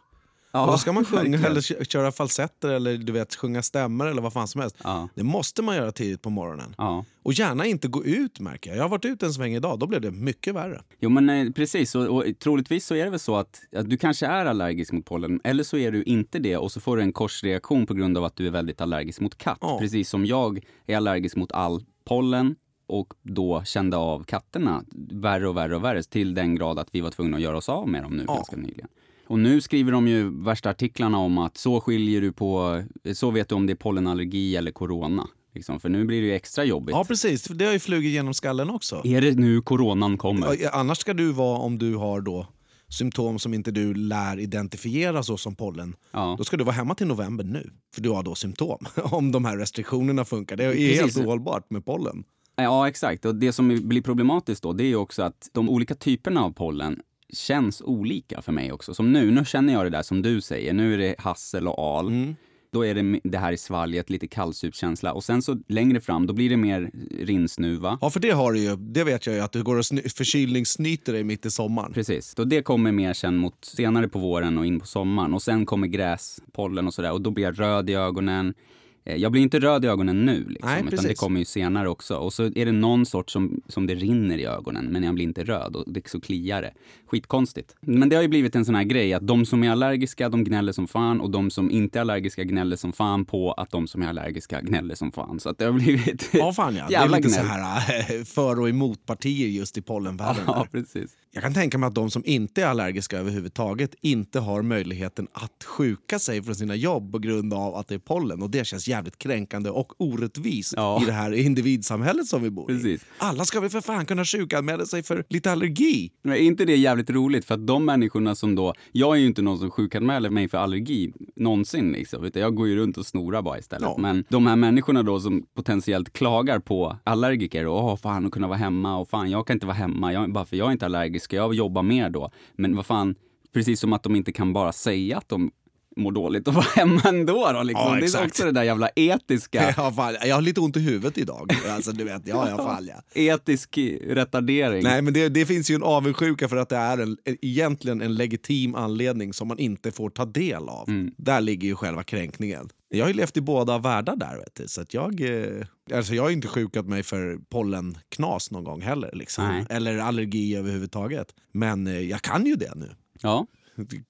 Ja, 0.52 0.64
och 0.64 0.72
då 0.72 0.78
ska 0.78 0.92
man 0.92 1.04
sjunga 1.04 1.38
eller 1.46 1.60
kö- 1.60 1.84
köra 1.84 2.12
falsetter 2.12 2.68
eller 2.68 2.96
du 2.96 3.12
vet, 3.12 3.34
sjunga 3.34 3.62
stämmer 3.62 4.06
eller 4.06 4.22
vad 4.22 4.32
fan 4.32 4.48
som 4.48 4.60
helst. 4.60 4.76
Ja. 4.84 5.08
Det 5.14 5.22
måste 5.22 5.62
man 5.62 5.76
göra 5.76 5.92
tidigt 5.92 6.22
på 6.22 6.30
morgonen. 6.30 6.74
Ja. 6.78 7.04
Och 7.22 7.32
gärna 7.32 7.66
inte 7.66 7.88
gå 7.88 8.04
ut 8.04 8.40
märker 8.40 8.70
jag. 8.70 8.76
Jag 8.78 8.82
har 8.84 8.88
varit 8.88 9.04
ute 9.04 9.26
en 9.26 9.32
sväng 9.32 9.54
idag, 9.54 9.78
då 9.78 9.86
blev 9.86 10.00
det 10.00 10.10
mycket 10.10 10.54
värre. 10.54 10.82
Jo 11.00 11.10
men 11.10 11.30
eh, 11.30 11.52
precis, 11.52 11.94
och, 11.94 12.06
och 12.16 12.24
troligtvis 12.38 12.86
så 12.86 12.94
är 12.94 13.04
det 13.04 13.10
väl 13.10 13.18
så 13.20 13.36
att, 13.36 13.60
att 13.76 13.90
du 13.90 13.96
kanske 13.96 14.26
är 14.26 14.46
allergisk 14.46 14.92
mot 14.92 15.04
pollen, 15.04 15.40
eller 15.44 15.64
så 15.64 15.76
är 15.76 15.92
du 15.92 16.02
inte 16.02 16.38
det 16.38 16.56
och 16.56 16.72
så 16.72 16.80
får 16.80 16.96
du 16.96 17.02
en 17.02 17.12
korsreaktion 17.12 17.86
på 17.86 17.94
grund 17.94 18.18
av 18.18 18.24
att 18.24 18.36
du 18.36 18.46
är 18.46 18.50
väldigt 18.50 18.80
allergisk 18.80 19.20
mot 19.20 19.38
katt. 19.38 19.60
Precis 19.78 20.08
som 20.08 20.26
jag 20.26 20.64
är 20.86 20.96
allergisk 20.96 21.36
mot 21.36 21.52
all 21.52 21.84
pollen 22.04 22.54
och 22.86 23.14
då 23.22 23.62
kände 23.64 23.96
av 23.96 24.24
katterna 24.24 24.84
värre 25.12 25.48
och 25.48 25.56
värre 25.56 25.76
och 25.76 25.84
värre 25.84 26.02
till 26.02 26.34
den 26.34 26.54
grad 26.54 26.78
att 26.78 26.88
vi 26.92 27.00
var 27.00 27.10
tvungna 27.10 27.36
att 27.36 27.42
göra 27.42 27.56
oss 27.56 27.68
av 27.68 27.88
med 27.88 28.02
dem 28.02 28.16
nu 28.16 28.24
Ja. 28.28 28.34
ganska 28.34 28.56
nyligen. 28.56 28.88
Och 29.30 29.38
nu 29.38 29.60
skriver 29.60 29.92
de 29.92 30.08
ju 30.08 30.42
värsta 30.44 30.70
artiklarna 30.70 31.18
om 31.18 31.38
att 31.38 31.56
så 31.56 31.80
skiljer 31.80 32.20
du 32.20 32.32
på, 32.32 32.82
så 33.14 33.30
vet 33.30 33.48
du 33.48 33.54
om 33.54 33.66
det 33.66 33.72
är 33.72 33.74
pollenallergi 33.74 34.56
eller 34.56 34.70
corona. 34.70 35.28
Liksom, 35.54 35.80
för 35.80 35.88
nu 35.88 36.04
blir 36.04 36.20
det 36.20 36.26
ju 36.26 36.34
extra 36.34 36.64
jobbigt. 36.64 36.94
Ja 36.94 37.04
precis, 37.04 37.44
det 37.44 37.64
har 37.64 37.72
ju 37.72 37.78
flugit 37.78 38.12
genom 38.12 38.34
skallen 38.34 38.70
också. 38.70 39.02
Är 39.04 39.20
det 39.20 39.38
nu 39.38 39.62
coronan 39.62 40.18
kommer? 40.18 40.56
Ja, 40.60 40.70
Annars 40.72 40.98
ska 40.98 41.14
du 41.14 41.32
vara 41.32 41.58
om 41.58 41.78
du 41.78 41.96
har 41.96 42.20
då 42.20 42.46
symptom 42.88 43.38
som 43.38 43.54
inte 43.54 43.70
du 43.70 43.94
lär 43.94 44.38
identifiera 44.38 45.22
så 45.22 45.36
som 45.36 45.56
pollen. 45.56 45.96
Ja. 46.10 46.34
Då 46.38 46.44
ska 46.44 46.56
du 46.56 46.64
vara 46.64 46.74
hemma 46.74 46.94
till 46.94 47.06
november 47.06 47.44
nu, 47.44 47.70
för 47.94 48.00
du 48.00 48.10
har 48.10 48.22
då 48.22 48.34
symptom. 48.34 48.78
Om 49.02 49.32
de 49.32 49.44
här 49.44 49.56
restriktionerna 49.56 50.24
funkar. 50.24 50.56
Det 50.56 50.64
är 50.64 50.72
Precis. 50.72 51.00
helt 51.00 51.16
ohållbart 51.16 51.70
med 51.70 51.84
pollen. 51.84 52.24
Ja, 52.56 52.88
exakt. 52.88 53.24
Och 53.24 53.34
det 53.34 53.52
som 53.52 53.88
blir 53.88 54.02
problematiskt 54.02 54.62
då, 54.62 54.72
det 54.72 54.84
är 54.84 54.96
också 54.96 55.22
att 55.22 55.50
de 55.52 55.70
olika 55.70 55.94
typerna 55.94 56.44
av 56.44 56.50
pollen 56.50 57.00
känns 57.32 57.82
olika 57.82 58.42
för 58.42 58.52
mig 58.52 58.72
också. 58.72 58.94
Som 58.94 59.12
nu, 59.12 59.30
nu 59.30 59.44
känner 59.44 59.72
jag 59.72 59.86
det 59.86 59.90
där 59.90 60.02
som 60.02 60.22
du 60.22 60.40
säger. 60.40 60.72
Nu 60.72 60.94
är 60.94 60.98
det 60.98 61.14
hassel 61.18 61.68
och 61.68 61.78
al. 61.78 62.08
Mm. 62.08 62.36
Då 62.72 62.86
är 62.86 62.94
det 62.94 63.20
det 63.24 63.38
här 63.38 63.52
i 63.52 63.56
svalget, 63.56 64.10
lite 64.10 64.26
kallsupkänsla. 64.26 65.12
Och 65.12 65.24
sen 65.24 65.42
så 65.42 65.58
längre 65.68 66.00
fram, 66.00 66.26
då 66.26 66.32
blir 66.32 66.50
det 66.50 66.56
mer 66.56 66.90
rinnsnuva. 67.24 67.98
Ja, 68.00 68.10
för 68.10 68.20
det 68.20 68.30
har 68.30 68.52
du 68.52 68.58
ju. 68.60 68.76
Det 68.76 69.04
vet 69.04 69.26
jag 69.26 69.34
ju, 69.36 69.42
att 69.42 69.52
du 69.52 69.62
går 69.62 69.76
och 69.76 69.82
sny- 69.82 70.16
förkylningssnyter 70.16 71.12
dig 71.12 71.24
mitt 71.24 71.46
i 71.46 71.50
sommaren. 71.50 71.92
Precis. 71.92 72.34
Och 72.34 72.48
det 72.48 72.62
kommer 72.62 72.92
mer 72.92 73.12
sen 73.12 73.36
mot 73.36 73.64
senare 73.64 74.08
på 74.08 74.18
våren 74.18 74.58
och 74.58 74.66
in 74.66 74.80
på 74.80 74.86
sommaren. 74.86 75.34
Och 75.34 75.42
sen 75.42 75.66
kommer 75.66 75.86
gräspollen 75.86 76.86
och 76.86 76.94
sådär. 76.94 77.12
Och 77.12 77.20
då 77.20 77.30
blir 77.30 77.44
jag 77.44 77.60
röd 77.60 77.90
i 77.90 77.94
ögonen. 77.94 78.54
Eh, 79.04 79.16
Jag 79.16 79.32
blir 79.32 79.42
inte 79.42 79.58
röd 79.58 79.84
i 79.84 79.88
ögonen 79.88 80.24
nu, 80.26 80.44
liksom, 80.48 80.70
Nej, 80.70 80.84
utan 80.92 81.04
det 81.04 81.14
kommer 81.14 81.38
ju 81.38 81.44
senare 81.44 81.88
också. 81.88 82.16
Och 82.16 82.32
så 82.32 82.42
är 82.44 82.66
det 82.66 82.72
någon 82.72 83.06
sort 83.06 83.30
som, 83.30 83.60
som 83.68 83.86
det 83.86 83.94
rinner 83.94 84.38
i 84.38 84.44
ögonen, 84.44 84.84
men 84.84 85.02
jag 85.02 85.14
blir 85.14 85.24
inte 85.24 85.44
röd 85.44 85.76
och 85.76 85.84
det 85.92 86.08
så 86.08 86.20
kliar 86.20 86.62
det. 86.62 86.72
Skitkonstigt. 87.06 87.76
Men 87.80 88.08
det 88.08 88.16
har 88.16 88.22
ju 88.22 88.28
blivit 88.28 88.56
en 88.56 88.64
sån 88.64 88.74
här 88.74 88.84
grej 88.84 89.14
att 89.14 89.26
de 89.26 89.46
som 89.46 89.64
är 89.64 89.70
allergiska, 89.70 90.28
de 90.28 90.44
gnäller 90.44 90.72
som 90.72 90.88
fan 90.88 91.20
och 91.20 91.30
de 91.30 91.50
som 91.50 91.70
inte 91.70 91.98
är 91.98 92.00
allergiska 92.00 92.44
gnäller 92.44 92.76
som 92.76 92.92
fan 92.92 93.24
på 93.24 93.52
att 93.52 93.70
de 93.70 93.86
som 93.86 94.02
är 94.02 94.08
allergiska 94.08 94.60
gnäller 94.60 94.94
som 94.94 95.12
fan. 95.12 95.40
Så 95.40 95.48
att 95.48 95.58
det 95.58 95.64
har 95.64 95.72
blivit 95.72 96.30
Ja, 96.32 96.52
fan 96.52 96.76
ja. 96.76 96.86
Det 96.88 96.94
är 96.94 97.08
lite 97.08 97.30
så 97.30 97.40
gnäll. 97.42 97.50
här 97.50 98.16
äh, 98.18 98.24
för 98.24 98.60
och 98.60 98.68
emotpartier 98.68 99.48
just 99.48 99.78
i 99.78 99.82
pollenvärlden. 99.90 100.42
Ja, 100.46 100.66
precis. 100.72 101.10
Jag 101.32 101.42
kan 101.42 101.54
tänka 101.54 101.78
mig 101.78 101.86
att 101.86 101.94
de 101.94 102.10
som 102.10 102.22
inte 102.26 102.62
är 102.62 102.66
allergiska 102.66 103.18
överhuvudtaget 103.18 103.94
inte 104.00 104.40
har 104.40 104.62
möjligheten 104.62 105.28
att 105.32 105.64
sjuka 105.64 106.18
sig 106.18 106.42
från 106.42 106.54
sina 106.54 106.74
jobb 106.74 107.12
på 107.12 107.18
grund 107.18 107.54
av 107.54 107.74
att 107.74 107.88
det 107.88 107.94
är 107.94 107.98
pollen. 107.98 108.42
Och 108.42 108.50
det 108.50 108.66
känns 108.66 108.88
jävligt 108.88 109.18
kränkande 109.18 109.70
och 109.70 110.00
orättvist 110.00 110.74
Ja. 110.76 111.02
i 111.02 111.06
det 111.06 111.12
här 111.12 111.32
individsamhället 111.32 112.26
som 112.26 112.42
vi 112.42 112.50
bor 112.50 112.70
i. 112.70 112.74
Precis. 112.74 113.06
Alla 113.18 113.44
ska 113.44 113.60
väl 113.60 113.70
för 113.70 113.80
fan 113.80 114.06
kunna 114.06 114.24
sjukanmäla 114.24 114.86
sig 114.86 115.02
för 115.02 115.24
lite 115.28 115.52
allergi? 115.52 116.10
Men 116.22 116.32
är 116.32 116.38
inte 116.38 116.64
det 116.64 116.76
jävligt 116.76 117.10
roligt? 117.10 117.44
För 117.44 117.54
att 117.54 117.66
de 117.66 117.84
människorna 117.84 118.34
som 118.34 118.54
då... 118.54 118.74
Jag 118.92 119.16
är 119.16 119.20
ju 119.20 119.26
inte 119.26 119.42
någon 119.42 119.58
som 119.58 119.70
sjukanmäler 119.70 120.30
mig 120.30 120.48
för 120.48 120.58
allergi 120.58 121.12
någonsin 121.36 121.92
liksom. 121.92 122.24
Utan 122.24 122.42
jag 122.42 122.54
går 122.54 122.68
ju 122.68 122.76
runt 122.76 122.96
och 122.98 123.06
snorar 123.06 123.42
bara 123.42 123.58
istället. 123.58 123.82
Ja. 123.82 123.96
Men 123.98 124.24
de 124.28 124.46
här 124.46 124.56
människorna 124.56 125.02
då 125.02 125.20
som 125.20 125.46
potentiellt 125.54 126.12
klagar 126.12 126.58
på 126.58 126.96
allergiker 127.04 127.66
och 127.66 127.84
åh 127.84 127.96
fan 127.96 128.26
att 128.26 128.32
kunna 128.32 128.48
vara 128.48 128.58
hemma 128.58 128.96
och 128.98 129.08
fan 129.10 129.30
jag 129.30 129.46
kan 129.46 129.54
inte 129.56 129.66
vara 129.66 129.76
hemma 129.76 130.12
jag, 130.12 130.32
bara 130.32 130.44
för 130.44 130.56
jag 130.56 130.68
är 130.68 130.72
inte 130.72 130.84
allergisk. 130.86 131.19
Ska 131.20 131.36
jag 131.36 131.54
jobba 131.54 131.82
mer 131.82 132.10
då? 132.10 132.30
Men 132.56 132.76
vad 132.76 132.86
fan, 132.86 133.14
precis 133.52 133.80
som 133.80 133.92
att 133.92 134.02
de 134.02 134.16
inte 134.16 134.32
kan 134.32 134.52
bara 134.52 134.72
säga 134.72 135.18
att 135.18 135.28
de 135.28 135.50
mår 135.96 136.12
dåligt 136.12 136.48
och 136.48 136.54
vara 136.60 136.66
hemma 136.76 137.00
ändå 137.04 137.52
då 137.52 137.62
liksom. 137.62 137.86
Ja, 137.88 137.94
det 137.94 138.14
är 138.14 138.26
också 138.26 138.44
det 138.44 138.52
där 138.52 138.62
jävla 138.62 138.88
etiska, 138.96 139.74
Ja, 139.76 139.92
fan, 139.92 140.16
jag 140.26 140.34
har 140.34 140.42
lite 140.42 140.60
ont 140.60 140.76
i 140.76 140.80
huvudet 140.80 141.18
idag. 141.18 141.52
Alltså, 141.68 141.92
du 141.92 142.04
vet, 142.04 142.26
ja, 142.26 142.48
ja, 142.50 142.56
fan, 142.56 142.86
ja. 142.86 143.02
etisk 143.14 143.78
retardering. 144.02 144.82
Nej, 144.82 145.02
men 145.02 145.12
det, 145.12 145.28
det 145.28 145.46
finns 145.46 145.70
ju 145.70 145.74
en 145.74 145.82
avundsjuka 145.82 146.48
för 146.48 146.56
att 146.56 146.68
det 146.68 146.76
är 146.76 146.98
en, 146.98 147.16
egentligen 147.24 148.00
en 148.00 148.14
legitim 148.14 148.74
anledning 148.74 149.32
som 149.32 149.48
man 149.48 149.58
inte 149.58 149.92
får 149.92 150.10
ta 150.10 150.24
del 150.24 150.68
av. 150.68 150.88
Mm. 150.88 151.12
Där 151.16 151.40
ligger 151.40 151.68
ju 151.68 151.74
själva 151.74 152.02
kränkningen. 152.02 152.68
Jag 152.92 153.04
har 153.04 153.08
ju 153.08 153.14
levt 153.14 153.36
i 153.36 153.40
båda 153.40 153.78
världar 153.78 154.16
där. 154.16 154.36
Vet 154.36 154.54
du, 154.54 154.68
så 154.68 154.80
att 154.80 154.94
jag, 154.94 155.20
eh, 155.20 155.66
alltså 155.94 156.14
jag 156.14 156.22
har 156.22 156.30
inte 156.30 156.48
sjukat 156.48 156.86
mig 156.86 157.02
för 157.02 157.38
pollenknas 157.50 158.50
någon 158.50 158.64
gång 158.64 158.80
heller. 158.80 159.10
Liksom. 159.12 159.64
Eller 159.70 159.98
allergi 159.98 160.56
överhuvudtaget. 160.56 161.26
Men 161.52 161.86
eh, 161.86 162.00
jag 162.00 162.22
kan 162.22 162.46
ju 162.46 162.56
det 162.56 162.74
nu. 162.74 162.90
Ja. 163.20 163.46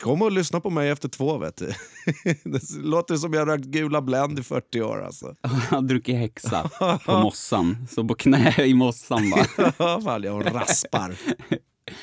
Kom 0.02 0.22
och 0.22 0.32
lyssna 0.32 0.60
på 0.60 0.70
mig 0.70 0.90
efter 0.90 1.08
två. 1.08 1.38
Vet 1.38 1.56
du. 1.56 1.72
Det 2.50 2.76
låter 2.82 3.16
som 3.16 3.32
jag 3.32 3.48
rökt 3.48 3.64
gula 3.64 4.02
Blend 4.02 4.38
i 4.38 4.42
40 4.42 4.82
år. 4.82 5.04
Alltså. 5.04 5.34
Jag 5.42 5.50
har 5.50 5.82
druckit 5.82 6.16
häxa 6.16 6.70
på 7.06 7.12
mossan. 7.22 7.86
Så 7.90 8.04
på 8.04 8.14
knä 8.14 8.54
i 8.64 8.74
mossan 8.74 9.30
bara. 9.30 10.00
Fan, 10.00 10.22
jag 10.22 10.54
raspar. 10.54 11.16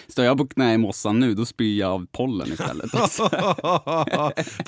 Står 0.08 0.26
jag 0.26 0.38
på 0.38 0.48
knä 0.48 0.74
i 0.74 0.78
mossan 0.78 1.20
nu, 1.20 1.34
då 1.34 1.46
spyr 1.46 1.80
jag 1.80 1.92
av 1.92 2.08
pollen 2.12 2.48
istället. 2.54 2.96
Alltså. 2.96 3.30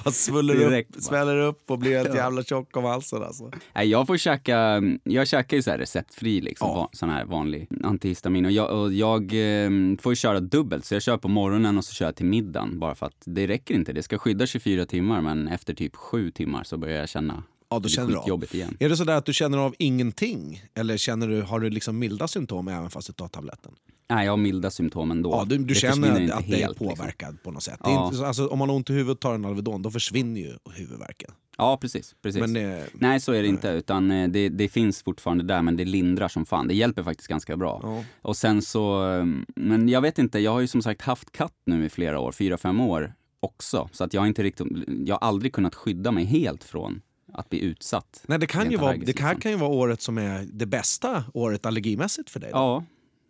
Bara 0.04 0.12
svuller 0.12 0.56
Direkt, 0.56 0.96
upp, 0.96 1.04
sväller 1.04 1.38
upp 1.38 1.72
och 1.72 1.80
blir 1.80 1.98
helt 1.98 2.16
jävla 2.16 2.44
tjock 2.44 2.78
om 2.78 2.84
halsen. 2.84 3.24
Alltså. 3.24 3.52
Nej, 3.76 3.88
jag 3.90 4.08
får 4.08 4.18
käka, 4.18 4.82
jag 5.04 5.28
käkar 5.28 5.58
ju 5.58 5.64
så 5.64 5.72
här 5.72 5.78
receptfri 5.78 6.42
liksom, 6.42 6.68
Ja. 6.68 6.90
sån 6.94 7.10
här 7.10 7.26
vanlig 7.26 7.68
antihistamin. 7.84 8.46
Och 8.46 8.52
jag, 8.52 8.80
och 8.82 8.94
jag 8.94 9.22
eh, 9.24 9.70
får 10.00 10.12
ju 10.12 10.16
köra 10.16 10.40
dubbelt, 10.40 10.86
så 10.86 10.96
jag 10.96 11.02
kör 11.02 11.18
på 11.18 11.28
morgonen 11.28 11.78
och 11.78 11.86
så 11.86 11.94
kör 11.94 12.06
jag 12.06 12.16
till 12.16 12.26
middagen. 12.26 12.80
Bara 12.80 12.96
för 12.96 13.06
att 13.06 13.22
det 13.26 13.48
räcker 13.48 13.74
inte. 13.76 13.94
Det 13.94 14.04
ska 14.04 14.18
skydda 14.18 14.46
24 14.48 14.86
timmar, 14.86 15.22
men 15.22 15.48
efter 15.48 15.74
typ 15.74 15.96
sju 15.96 16.32
timmar 16.32 16.64
så 16.64 16.78
börjar 16.78 17.00
jag 17.00 17.10
känna 17.10 17.44
Ja, 17.72 17.80
då 17.80 17.90
känner 17.90 18.12
du 18.26 18.32
av. 18.32 18.44
igen. 18.52 18.78
Är 18.80 18.90
det 18.90 18.98
så 18.98 19.04
där 19.04 19.16
att 19.16 19.26
du 19.26 19.34
känner 19.34 19.58
av 19.58 19.76
ingenting? 19.78 20.64
Eller 20.76 20.98
känner 20.98 21.28
du, 21.28 21.42
har 21.42 21.60
du 21.60 21.70
liksom 21.70 22.00
milda 22.00 22.28
symptom 22.28 22.68
även 22.68 22.90
fast 22.90 23.08
du 23.08 23.14
tar 23.14 23.28
tabletten? 23.28 23.72
Nej, 24.10 24.26
jag 24.26 24.32
har 24.32 24.38
milda 24.38 24.72
symptom 24.72 25.12
ändå. 25.12 25.30
Ja, 25.32 25.46
du, 25.46 25.58
du 25.58 25.64
Det 25.64 25.76
känner 25.76 26.12
att, 26.12 26.20
inte 26.20 26.34
att 26.36 26.48
det 26.48 26.62
är 26.64 26.68
liksom. 26.68 26.88
påverkad 26.88 27.44
på 27.44 27.52
något 27.52 27.64
sätt. 27.64 27.80
Det 27.84 27.90
Ja. 27.90 28.06
inte, 28.06 28.18
så- 28.18 28.26
alltså, 28.26 28.48
om 28.48 28.60
man 28.60 28.70
har 28.70 28.76
ont 28.76 28.90
i 28.90 28.94
huvudet 28.94 29.12
och 29.16 29.20
tar 29.20 29.34
en 29.36 29.46
Alvedon, 29.46 29.82
då 29.82 29.92
försvinner 29.92 30.42
ju 30.42 30.54
huvudvärken. 30.74 31.32
Ja, 31.58 31.78
precis. 31.82 32.16
precis. 32.22 32.42
Men, 32.42 32.56
eh, 32.56 32.84
Nej, 32.94 33.20
så 33.20 33.32
är 33.32 33.42
det 33.42 33.48
inte. 33.48 33.68
Utan 33.70 34.12
eh, 34.12 34.30
det, 34.30 34.50
det 34.50 34.70
finns 34.70 35.04
fortfarande 35.04 35.44
där, 35.44 35.62
men 35.62 35.78
det 35.78 35.86
lindrar 35.86 36.28
som 36.28 36.46
fan. 36.46 36.68
Det 36.68 36.74
hjälper 36.74 37.04
faktiskt 37.04 37.28
ganska 37.30 37.58
bra. 37.58 37.80
Ja. 37.84 38.04
Och 38.22 38.38
sen 38.38 38.62
så, 38.62 39.14
eh, 39.14 39.26
men 39.56 39.90
jag 39.90 40.02
vet 40.02 40.20
inte, 40.20 40.40
jag 40.40 40.52
har 40.52 40.60
ju 40.60 40.68
som 40.68 40.82
sagt 40.82 41.02
haft 41.02 41.32
katt 41.32 41.54
nu 41.66 41.86
i 41.86 41.90
flera 41.90 42.20
år, 42.20 42.32
fyra, 42.32 42.58
fem 42.58 42.80
år 42.82 43.14
också. 43.40 43.90
Så 43.92 44.04
att 44.04 44.14
jag 44.14 44.22
har 44.22 44.28
inte 44.28 44.44
riktigt, 44.44 44.68
jag 45.06 45.16
har 45.16 45.28
aldrig 45.28 45.54
kunnat 45.54 45.76
skydda 45.76 46.12
mig 46.12 46.26
helt 46.26 46.64
från 46.64 47.02
att 47.34 47.50
bli 47.50 47.60
utsatt. 47.62 48.24
Nej, 48.28 48.40
det 48.40 48.46
kan, 48.48 48.72
ju 48.72 48.78
vara, 48.78 48.92
det 48.92 48.98
här 48.98 49.06
liksom. 49.06 49.42
kan 49.42 49.52
ju 49.52 49.58
vara 49.58 49.70
året 49.72 50.02
som 50.02 50.18
är 50.18 50.48
det 50.54 50.66
bästa 50.66 51.24
året 51.34 51.66
allergimässigt 51.66 52.30
för 52.30 52.40
dig. 52.40 52.50
Då. 52.52 52.58
Ja, 52.58 52.84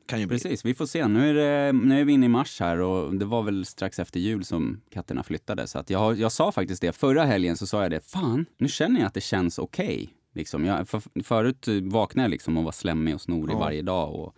kan 0.10 0.20
ju 0.20 0.26
bli. 0.28 0.36
precis. 0.36 0.66
Vi 0.66 0.74
får 0.74 0.86
se. 0.86 1.08
Nu 1.08 1.30
är, 1.30 1.34
det, 1.34 1.74
nu 1.80 2.00
är 2.02 2.06
vi 2.06 2.14
inne 2.14 2.26
i 2.26 2.30
mars 2.30 2.60
här 2.60 2.80
och 2.80 3.16
det 3.16 3.26
var 3.26 3.44
väl 3.44 3.66
strax 3.66 4.00
efter 4.00 4.20
jul 4.20 4.46
som 4.46 4.82
katterna 4.90 5.24
flyttade. 5.24 5.68
Så 5.68 5.80
att 5.80 5.90
jag, 5.90 6.20
jag 6.20 6.32
sa 6.32 6.52
faktiskt 6.52 6.82
det. 6.82 6.92
Förra 6.92 7.24
helgen 7.26 7.58
så 7.58 7.68
sa 7.68 7.82
jag 7.82 7.92
det. 7.92 8.02
Fan, 8.02 8.46
nu 8.58 8.68
känner 8.68 9.00
jag 9.00 9.08
att 9.08 9.14
det 9.14 9.22
känns 9.22 9.60
okej. 9.60 10.10
Liksom. 10.34 10.66
Jag, 10.66 10.88
för, 10.90 11.24
förut 11.24 11.68
vaknade 11.84 12.24
jag 12.24 12.32
liksom 12.32 12.58
och 12.58 12.64
var 12.64 12.72
slemmig 12.72 13.16
och 13.16 13.22
snorig 13.22 13.54
Ja. 13.54 13.60
varje 13.60 13.82
dag. 13.82 14.16
Och 14.16 14.36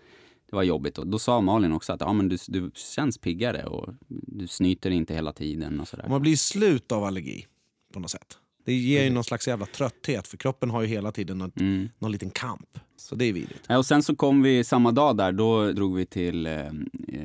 det 0.50 0.56
var 0.56 0.64
jobbigt. 0.64 0.98
Och 0.98 1.08
då 1.08 1.20
sa 1.20 1.42
Malin 1.42 1.72
också 1.74 1.94
att 1.94 2.02
ja, 2.02 2.14
men 2.14 2.30
du, 2.30 2.38
du 2.48 2.72
känns 2.76 3.18
piggare 3.18 3.64
och 3.66 3.94
du 4.08 4.48
snyter 4.48 4.92
inte 4.92 5.14
hela 5.14 5.34
tiden 5.34 5.80
och 5.80 5.88
sådär. 5.88 6.06
Man 6.10 6.22
blir 6.22 6.36
slut 6.36 6.92
av 6.92 7.04
allergi 7.04 7.46
på 7.94 8.00
något 8.00 8.12
sätt. 8.12 8.38
Det 8.72 8.76
ger 8.78 9.04
ju 9.04 9.10
någon 9.10 9.24
slags 9.24 9.48
jävla 9.48 9.66
trötthet 9.66 10.28
för 10.28 10.38
kroppen 10.38 10.70
har 10.70 10.82
ju 10.82 10.88
hela 10.88 11.12
tiden 11.12 11.38
något, 11.38 11.60
Mm. 11.60 11.90
någon 12.00 12.12
liten 12.12 12.30
kamp. 12.30 12.78
Så 12.98 13.16
det 13.16 13.26
är 13.26 13.34
vidrigt. 13.34 13.66
Ja, 13.68 13.78
och 13.78 13.86
sen 13.86 14.04
så 14.04 14.16
kom 14.16 14.42
vi 14.42 14.64
samma 14.64 14.92
dag 14.92 15.18
där, 15.18 15.32
då 15.32 15.72
drog 15.72 15.96
vi 15.96 16.06
till 16.06 16.46
eh, 16.46 16.54
eh, 16.60 16.72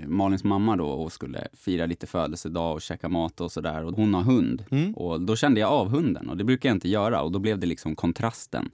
Malins 0.07 0.45
mamma 0.45 0.77
då 0.77 0.87
och 0.87 1.13
skulle 1.13 1.49
fira 1.55 1.87
lite 1.87 2.07
födelsedag 2.07 2.75
och 2.75 2.83
käka 2.83 3.09
mat 3.09 3.41
och 3.41 3.53
sådär. 3.53 3.85
Och 3.85 3.95
hon 3.97 4.15
har 4.15 4.23
hund. 4.23 4.65
Mm. 4.71 4.95
Och 4.95 5.21
då 5.21 5.37
kände 5.37 5.61
jag 5.61 5.73
av 5.73 5.89
hunden 5.89 6.29
och 6.31 6.37
det 6.37 6.45
brukar 6.45 6.69
jag 6.69 6.77
inte 6.77 6.89
göra. 6.89 7.23
Och 7.23 7.33
då 7.33 7.39
blev 7.39 7.59
det 7.59 7.67
liksom 7.67 7.95
kontrasten 7.97 8.71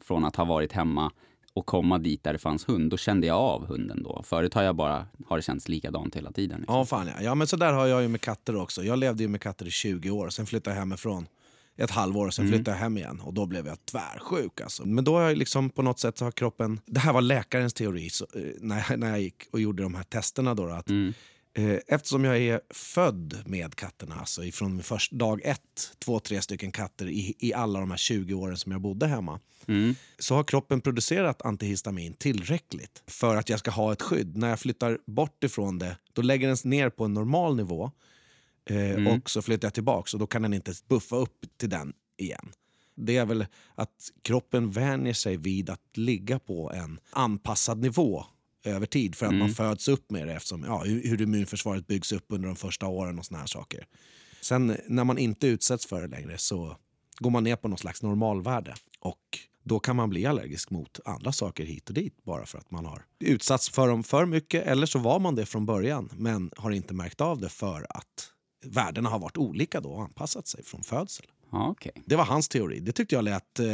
från 0.00 0.24
att 0.24 0.36
ha 0.36 0.44
varit 0.44 0.72
hemma 0.72 1.12
och 1.54 1.66
komma 1.66 1.98
dit 1.98 2.22
där 2.22 2.32
det 2.32 2.38
fanns 2.38 2.68
hund. 2.68 2.90
Då 2.90 2.96
kände 2.96 3.26
jag 3.26 3.36
av 3.36 3.66
hunden 3.66 4.02
då. 4.02 4.22
Förut 4.24 4.54
har 4.54 4.62
jag 4.62 4.76
bara, 4.76 5.06
har 5.26 5.36
det 5.36 5.42
känts 5.42 5.68
likadant 5.68 6.16
hela 6.16 6.32
tiden. 6.32 6.58
Liksom. 6.58 6.76
Ja, 6.76 6.84
fan 6.84 7.06
ja. 7.06 7.12
ja 7.22 7.34
men 7.34 7.46
så 7.46 7.56
där 7.56 7.72
har 7.72 7.86
jag 7.86 8.02
ju 8.02 8.08
med 8.08 8.20
katter 8.20 8.56
också. 8.56 8.82
Jag 8.84 8.98
levde 8.98 9.22
ju 9.22 9.28
med 9.28 9.40
katter 9.40 9.66
i 9.66 9.70
20 9.70 10.10
år, 10.10 10.28
sen 10.28 10.46
flyttade 10.46 10.76
jag 10.76 10.80
hemifrån 10.80 11.26
ett 11.76 11.90
halvår, 11.90 12.30
sen 12.30 12.48
flyttade 12.48 12.70
jag 12.70 12.76
hem 12.82 12.96
igen 12.98 13.20
och 13.20 13.34
då 13.34 13.46
blev 13.46 13.66
jag 13.66 13.86
tvärsjuk. 13.86 14.60
Alltså. 14.60 14.86
Men 14.86 15.04
då 15.04 15.14
har 15.16 15.22
jag 15.22 15.36
liksom 15.36 15.70
på 15.70 15.82
något 15.82 16.00
sätt 16.00 16.20
har 16.20 16.30
kroppen... 16.30 16.80
Det 16.86 17.00
här 17.00 17.12
var 17.12 17.20
läkarens 17.20 17.74
teori 17.74 18.10
så, 18.10 18.26
eh, 18.34 18.40
när, 18.60 18.84
jag, 18.90 18.98
när 18.98 19.10
jag 19.10 19.20
gick 19.20 19.42
och 19.52 19.60
gjorde 19.60 19.82
de 19.82 19.94
här 19.94 20.02
testerna. 20.04 20.54
Då, 20.54 20.66
att, 20.68 20.88
Mm. 20.90 21.14
eh, 21.54 21.78
eftersom 21.86 22.24
jag 22.24 22.38
är 22.38 22.60
född 22.70 23.42
med 23.46 23.74
katterna, 23.74 24.14
alltså 24.14 24.44
ifrån 24.44 24.82
först 24.82 25.12
dag 25.12 25.40
ett, 25.44 25.92
två, 26.04 26.20
tre 26.20 26.42
stycken 26.42 26.72
katter 26.72 27.08
i, 27.08 27.34
i 27.38 27.54
alla 27.54 27.80
de 27.80 27.90
här 27.90 27.98
20 27.98 28.34
åren 28.34 28.56
som 28.56 28.72
jag 28.72 28.80
bodde 28.80 29.06
hemma 29.06 29.40
Mm. 29.68 29.94
så 30.18 30.34
har 30.34 30.44
kroppen 30.44 30.80
producerat 30.80 31.42
antihistamin 31.42 32.14
tillräckligt 32.14 33.02
för 33.06 33.36
att 33.36 33.48
jag 33.48 33.58
ska 33.58 33.70
ha 33.70 33.92
ett 33.92 34.02
skydd. 34.02 34.36
När 34.36 34.48
jag 34.48 34.60
flyttar 34.60 34.98
bort 35.06 35.44
ifrån 35.44 35.78
det, 35.78 35.96
då 36.12 36.22
lägger 36.22 36.48
den 36.48 36.56
ner 36.64 36.90
på 36.90 37.04
en 37.04 37.14
normal 37.14 37.56
nivå 37.56 37.90
eh, 38.70 39.14
och 39.14 39.30
så 39.30 39.42
flyttar 39.42 39.66
jag 39.66 39.74
tillbaka 39.74 40.10
och 40.12 40.18
då 40.18 40.26
kan 40.26 40.42
den 40.42 40.54
inte 40.54 40.74
buffa 40.88 41.16
upp 41.16 41.44
till 41.56 41.70
den 41.70 41.92
igen. 42.16 42.52
Det 42.94 43.16
är 43.16 43.26
väl 43.26 43.46
att 43.74 44.10
kroppen 44.22 44.70
vänjer 44.70 45.14
sig 45.14 45.36
vid 45.36 45.70
att 45.70 45.96
ligga 45.96 46.38
på 46.38 46.72
en 46.72 47.00
anpassad 47.10 47.78
nivå 47.78 48.24
över 48.64 48.86
tid 48.86 49.14
för 49.14 49.26
att 49.26 49.34
man 49.34 49.50
föds 49.50 49.88
upp 49.88 50.10
med 50.10 50.28
det 50.28 50.34
eftersom 50.34 50.64
ja, 50.64 50.82
hur, 50.84 51.02
hur 51.02 51.22
immunförsvaret 51.22 51.86
byggs 51.86 52.12
upp 52.12 52.24
under 52.28 52.48
de 52.48 52.56
första 52.56 52.86
åren 52.86 53.18
och 53.18 53.26
såna 53.26 53.38
här 53.38 53.46
saker. 53.46 53.86
Sen 54.40 54.76
när 54.88 55.04
man 55.04 55.18
inte 55.18 55.46
utsätts 55.46 55.86
för 55.86 56.02
det 56.02 56.08
längre 56.08 56.38
så 56.38 56.76
går 57.18 57.30
man 57.30 57.44
ner 57.44 57.56
på 57.56 57.68
någon 57.68 57.78
slags 57.78 58.02
normalvärde. 58.02 58.74
Och 59.00 59.38
då 59.62 59.78
kan 59.78 59.96
man 59.96 60.10
bli 60.10 60.26
allergisk 60.26 60.70
mot 60.70 61.00
andra 61.04 61.32
saker 61.32 61.64
hit 61.64 61.88
och 61.88 61.94
dit 61.94 62.24
bara 62.24 62.46
för 62.46 62.58
att 62.58 62.70
man 62.70 62.86
har 62.86 63.04
utsatts 63.18 63.70
för 63.70 63.88
dem 63.88 64.02
för 64.02 64.26
mycket 64.26 64.66
eller 64.66 64.86
så 64.86 64.98
var 64.98 65.18
man 65.18 65.34
det 65.34 65.46
från 65.46 65.66
början 65.66 66.08
men 66.16 66.50
har 66.56 66.70
inte 66.70 66.94
märkt 66.94 67.20
av 67.20 67.40
det 67.40 67.48
för 67.48 67.86
att 67.88 68.32
värdena 68.64 69.08
har 69.08 69.18
varit 69.18 69.36
olika 69.36 69.80
då 69.80 69.90
och 69.90 70.02
anpassat 70.02 70.46
sig 70.46 70.64
från 70.64 70.82
födsel. 70.82 71.26
Okej. 71.50 71.92
Det 72.06 72.16
var 72.16 72.24
hans 72.24 72.48
teori. 72.48 72.80
Det 72.80 72.92
tyckte 72.92 73.14
jag 73.14 73.24
lät 73.24 73.58
eh, 73.58 73.66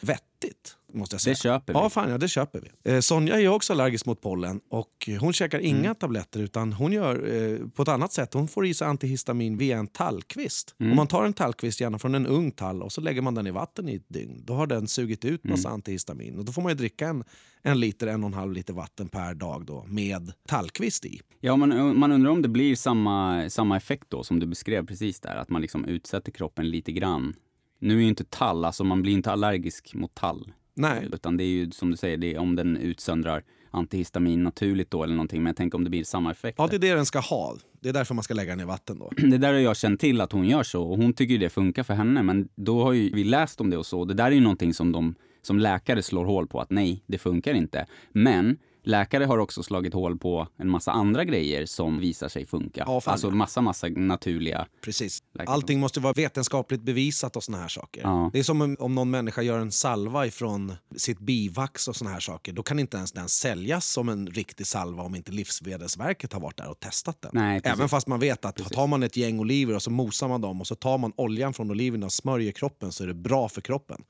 vettigt. 0.00 0.76
Måste 0.92 1.14
jag 1.14 1.20
säga. 1.20 1.32
Det 1.34 1.38
köper 1.40 1.72
vi. 1.72 1.78
Ja, 1.78 1.88
fan, 1.90 2.10
ja, 2.10 2.18
det 2.18 2.28
köper 2.28 2.60
vi. 2.84 2.92
Eh, 2.92 3.00
Sonja 3.00 3.40
är 3.40 3.48
också 3.48 3.72
allergisk 3.72 4.06
mot 4.06 4.20
pollen 4.20 4.60
och 4.70 5.08
hon 5.20 5.32
käkar 5.32 5.58
inga 5.58 5.78
Mm. 5.78 5.94
tabletter 5.94 6.40
utan 6.40 6.72
hon 6.72 6.92
gör 6.92 7.34
eh, 7.34 7.68
på 7.68 7.82
ett 7.82 7.88
annat 7.88 8.12
sätt. 8.12 8.34
Hon 8.34 8.48
får 8.48 8.66
i 8.66 8.74
sig 8.74 8.86
antihistamin 8.88 9.56
via 9.58 9.78
en 9.78 9.86
tallkvist. 9.86 10.74
Mm. 10.80 10.90
Om 10.92 10.96
man 10.96 11.06
tar 11.06 11.24
en 11.24 11.32
tallkvist, 11.32 11.80
gärna 11.80 11.98
från 11.98 12.14
en 12.14 12.26
ung 12.26 12.50
tall, 12.50 12.82
och 12.82 12.92
så 12.92 13.00
lägger 13.00 13.22
man 13.22 13.34
den 13.34 13.46
i 13.46 13.50
vatten 13.50 13.88
i 13.88 13.94
ett 13.94 14.08
dygn, 14.08 14.42
då 14.44 14.54
har 14.54 14.66
den 14.66 14.88
sugit 14.88 15.24
ut 15.24 15.44
Mm. 15.44 15.52
massa 15.52 15.68
antihistamin. 15.68 16.38
Och 16.38 16.44
då 16.44 16.52
får 16.52 16.62
man 16.62 16.70
ju 16.72 16.76
dricka 16.76 17.08
en, 17.08 17.24
en 17.62 17.80
liter, 17.80 18.06
en 18.06 18.24
och 18.24 18.28
en 18.28 18.34
halv 18.34 18.52
liter 18.52 18.72
vatten 18.74 19.08
per 19.08 19.34
dag 19.34 19.66
då, 19.66 19.84
med 19.88 20.32
tallkvist 20.48 21.04
i. 21.04 21.20
Ja, 21.40 21.56
man, 21.56 21.98
man 21.98 22.12
undrar 22.12 22.30
om 22.30 22.42
det 22.42 22.48
blir 22.48 22.76
samma, 22.76 23.50
samma 23.50 23.76
effekt 23.76 24.04
då 24.08 24.22
som 24.24 24.40
du 24.40 24.46
beskrev 24.46 24.86
precis 24.86 25.20
där. 25.20 25.36
Att 25.36 25.48
man 25.50 25.62
liksom 25.62 25.84
utsätter 25.84 26.32
kroppen 26.32 26.70
lite 26.70 26.92
grann 26.92 27.34
Nu 27.80 27.96
är 27.96 28.00
ju 28.02 28.08
inte 28.08 28.24
tall, 28.24 28.64
alltså 28.64 28.84
man 28.84 29.02
blir 29.02 29.12
inte 29.12 29.32
allergisk 29.32 29.94
mot 29.94 30.14
tall. 30.14 30.52
Nej. 30.78 31.08
Utan 31.12 31.36
det 31.36 31.44
är 31.44 31.48
ju 31.48 31.70
som 31.70 31.90
du 31.90 31.96
säger, 31.96 32.16
det 32.16 32.34
är 32.34 32.38
om 32.38 32.56
den 32.56 32.76
utsöndrar 32.76 33.44
antihistamin 33.70 34.44
naturligt 34.44 34.90
då 34.90 35.04
eller 35.04 35.14
någonting. 35.14 35.42
Men 35.42 35.50
jag 35.50 35.56
tänker 35.56 35.78
om 35.78 35.84
det 35.84 35.90
blir 35.90 36.04
samma 36.04 36.30
effekt. 36.30 36.54
Ja, 36.58 36.66
det 36.66 36.76
är 36.76 36.80
det 36.80 36.94
den 36.94 37.06
ska 37.06 37.18
ha. 37.18 37.56
Det 37.80 37.88
är 37.88 37.92
därför 37.92 38.14
man 38.14 38.24
ska 38.24 38.34
lägga 38.34 38.50
den 38.50 38.60
i 38.60 38.64
vatten 38.64 38.98
då. 38.98 39.10
Det 39.16 39.38
där 39.38 39.52
har 39.52 39.60
jag 39.60 39.76
känt 39.76 40.00
till 40.00 40.20
att 40.20 40.32
hon 40.32 40.48
gör 40.48 40.62
så 40.62 40.82
och 40.82 40.96
hon 40.96 41.12
tycker 41.12 41.38
det 41.38 41.48
funkar 41.48 41.82
för 41.82 41.94
henne. 41.94 42.22
Men 42.22 42.48
då 42.54 42.82
har 42.82 42.92
ju 42.92 43.10
vi 43.14 43.24
läst 43.24 43.60
om 43.60 43.70
det 43.70 43.76
och 43.76 43.86
så. 43.86 44.04
Det 44.04 44.14
där 44.14 44.26
är 44.26 44.30
ju 44.30 44.40
någonting 44.40 44.74
som 44.74 44.92
de 44.92 45.14
som 45.42 45.58
läkare 45.58 46.02
slår 46.02 46.24
hål 46.24 46.46
på 46.46 46.60
att 46.60 46.70
nej, 46.70 47.04
det 47.06 47.18
funkar 47.18 47.54
inte. 47.54 47.86
Men 48.12 48.56
läkare 48.82 49.24
har 49.24 49.38
också 49.38 49.62
slagit 49.62 49.94
hål 49.94 50.18
på 50.18 50.48
en 50.56 50.68
massa 50.68 50.92
andra 50.92 51.24
grejer 51.24 51.66
som 51.66 51.98
visar 51.98 52.28
sig 52.28 52.46
funka. 52.46 52.84
Ja, 52.86 53.00
fan. 53.00 53.12
alltså 53.12 53.30
massa, 53.30 53.60
massa 53.60 53.88
naturliga. 53.88 54.66
Precis. 54.80 55.22
Läkare. 55.34 55.54
Allting 55.54 55.80
måste 55.80 56.00
vara 56.00 56.12
vetenskapligt 56.12 56.82
bevisat 56.82 57.36
och 57.36 57.44
såna 57.44 57.58
här 57.58 57.68
saker. 57.68 58.02
Ja. 58.02 58.30
Det 58.32 58.38
är 58.38 58.42
som 58.42 58.76
om, 58.78 58.94
någon 58.94 59.10
människa 59.10 59.42
gör 59.42 59.58
en 59.58 59.72
salva 59.72 60.26
ifrån 60.26 60.74
sitt 60.96 61.18
bivax 61.18 61.88
och 61.88 61.96
såna 61.96 62.10
här 62.10 62.20
saker. 62.20 62.52
Då 62.52 62.62
kan 62.62 62.78
inte 62.78 62.96
ens 62.96 63.12
den 63.12 63.28
säljas 63.28 63.86
som 63.86 64.08
en 64.08 64.26
riktig 64.26 64.66
salva 64.66 65.02
om 65.02 65.14
inte 65.14 65.32
Livsmedelsverket 65.32 66.32
har 66.32 66.40
varit 66.40 66.56
där 66.56 66.70
och 66.70 66.80
testat 66.80 67.22
den. 67.22 67.30
Nej, 67.34 67.60
precis. 67.60 67.78
Även 67.78 67.88
fast 67.88 68.06
man 68.06 68.20
vet 68.20 68.44
att 68.44 68.56
tar 68.56 68.86
man 68.86 69.02
ett 69.02 69.16
gäng 69.16 69.40
oliver 69.40 69.74
och 69.74 69.82
så 69.82 69.90
mosar 69.90 70.28
man 70.28 70.40
dem 70.40 70.60
och 70.60 70.66
så 70.66 70.74
tar 70.74 70.98
man 70.98 71.12
oljan 71.16 71.54
från 71.54 71.70
oliverna 71.70 72.06
och 72.06 72.12
smörjer 72.12 72.52
kroppen 72.52 72.92
så 72.92 73.02
är 73.02 73.06
det 73.06 73.14
bra 73.14 73.48
för 73.48 73.60
kroppen. 73.60 74.02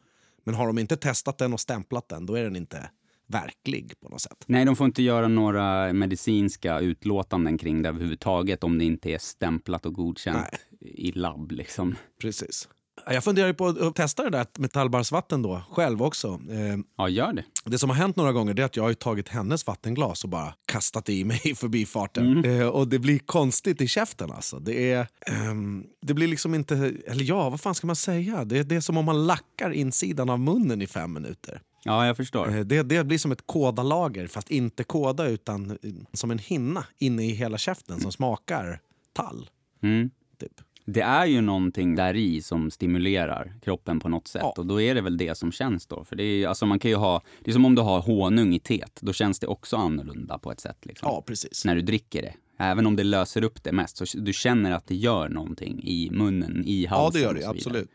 Men 0.44 0.54
har 0.54 0.66
de 0.66 0.78
inte 0.78 0.96
testat 0.96 1.38
den 1.38 1.52
och 1.52 1.60
stämplat 1.60 2.08
den, 2.08 2.26
då 2.26 2.34
är 2.34 2.44
den 2.44 2.56
inte 2.56 2.90
verklig 3.28 3.92
på 4.00 4.08
något 4.08 4.20
sätt. 4.20 4.44
Nej, 4.46 4.64
de 4.64 4.76
får 4.76 4.84
inte 4.84 5.02
göra 5.02 5.28
några 5.28 5.92
medicinska 5.92 6.80
utlåtanden 6.80 7.58
kring 7.58 7.82
det 7.82 7.88
överhuvudtaget 7.88 8.64
om 8.64 8.78
det 8.78 8.84
inte 8.84 9.10
är 9.10 9.18
stämplat 9.18 9.86
och 9.86 9.94
godkänt 9.94 10.66
i 10.80 11.12
labb 11.12 11.52
liksom. 11.52 11.94
Precis. 12.20 12.68
Jag 13.10 13.24
funderar 13.24 13.52
på 13.52 13.66
att 13.66 13.94
testa 13.94 14.22
det 14.24 14.30
där 14.30 14.46
med 14.58 14.72
tallbarrsvatten 14.72 15.42
då, 15.42 15.62
själv 15.70 16.02
också. 16.02 16.28
Eh, 16.28 16.78
Ja, 16.96 17.08
gör 17.08 17.32
det. 17.32 17.44
Det 17.64 17.78
som 17.78 17.90
har 17.90 17.96
hänt 17.96 18.16
några 18.16 18.32
gånger 18.32 18.54
det 18.54 18.62
är 18.62 18.66
att 18.66 18.76
jag 18.76 18.84
har 18.84 18.94
tagit 18.94 19.28
hennes 19.28 19.66
vattenglas 19.66 20.24
och 20.24 20.30
bara 20.30 20.54
kastat 20.66 21.08
i 21.08 21.24
mig 21.24 21.40
i 21.44 21.54
förbifarten. 21.54 22.44
Eh, 22.44 22.66
och 22.68 22.88
det 22.88 22.98
blir 22.98 23.18
konstigt 23.18 23.80
i 23.80 23.88
käften 23.88 24.32
alltså. 24.32 24.58
Det, 24.58 24.92
är, 24.92 25.06
ehm, 25.26 25.84
det 26.02 26.14
blir 26.14 26.28
liksom 26.28 26.54
inte... 26.54 26.74
Eller 27.06 27.24
ja, 27.24 27.50
vad 27.50 27.60
fan 27.60 27.74
ska 27.74 27.86
man 27.86 27.96
säga? 27.96 28.44
Det, 28.44 28.62
det 28.62 28.76
är 28.76 28.80
som 28.80 28.96
om 28.96 29.04
man 29.04 29.26
lackar 29.26 29.70
insidan 29.70 30.30
av 30.30 30.40
munnen 30.40 30.82
i 30.82 30.86
fem 30.86 31.12
minuter. 31.12 31.62
Ja, 31.84 32.06
jag 32.06 32.16
förstår. 32.16 32.64
Det, 32.64 32.82
det 32.82 33.04
blir 33.04 33.18
som 33.18 33.32
ett 33.32 33.46
kodalager, 33.46 34.26
fast 34.26 34.50
inte 34.50 34.84
koda 34.84 35.26
utan 35.26 35.70
eh, 35.70 35.76
som 36.12 36.30
en 36.30 36.38
hinna 36.38 36.84
inne 36.98 37.24
i 37.24 37.30
hela 37.30 37.58
käften 37.58 38.00
som 38.00 38.12
smakar 38.12 38.80
tall. 39.12 39.50
Mm. 39.82 40.10
Typ. 40.40 40.52
Det 40.90 41.00
är 41.00 41.26
ju 41.26 41.40
någonting 41.40 41.94
där 41.94 42.16
i 42.16 42.42
som 42.42 42.70
stimulerar 42.70 43.52
kroppen 43.62 44.00
på 44.00 44.08
något 44.08 44.28
sätt. 44.28 44.42
Ja. 44.44 44.54
Och 44.56 44.66
då 44.66 44.80
är 44.80 44.94
det 44.94 45.00
väl 45.00 45.16
det 45.16 45.38
som 45.38 45.52
känns 45.52 45.86
då. 45.86 46.04
För 46.04 46.16
det 46.16 46.22
är, 46.22 46.48
alltså 46.48 46.66
man 46.66 46.78
kan 46.78 46.90
ju 46.90 46.96
ha, 46.96 47.22
det 47.44 47.50
är 47.50 47.52
som 47.52 47.64
om 47.64 47.74
du 47.74 47.82
har 47.82 48.00
honung 48.00 48.54
i 48.54 48.60
teet. 48.60 48.98
Då 49.00 49.12
känns 49.12 49.38
det 49.38 49.46
också 49.46 49.76
annorlunda 49.76 50.38
på 50.38 50.52
ett 50.52 50.60
sätt. 50.60 50.86
Liksom. 50.86 51.08
Ja, 51.08 51.22
precis. 51.26 51.64
När 51.64 51.74
du 51.74 51.82
dricker 51.82 52.22
det. 52.22 52.34
Även 52.58 52.86
om 52.86 52.96
det 52.96 53.04
löser 53.04 53.44
upp 53.44 53.62
det 53.64 53.72
mest. 53.72 53.96
Så 53.96 54.18
du 54.18 54.32
känner 54.32 54.72
att 54.72 54.86
det 54.86 54.94
gör 54.94 55.28
någonting 55.28 55.82
i 55.84 56.10
munnen, 56.12 56.64
i 56.66 56.86
halsen. 56.86 57.22
Ja, 57.22 57.32
det 57.32 57.38
gör 57.38 57.42
det. 57.42 57.50
Absolut. 57.50 57.90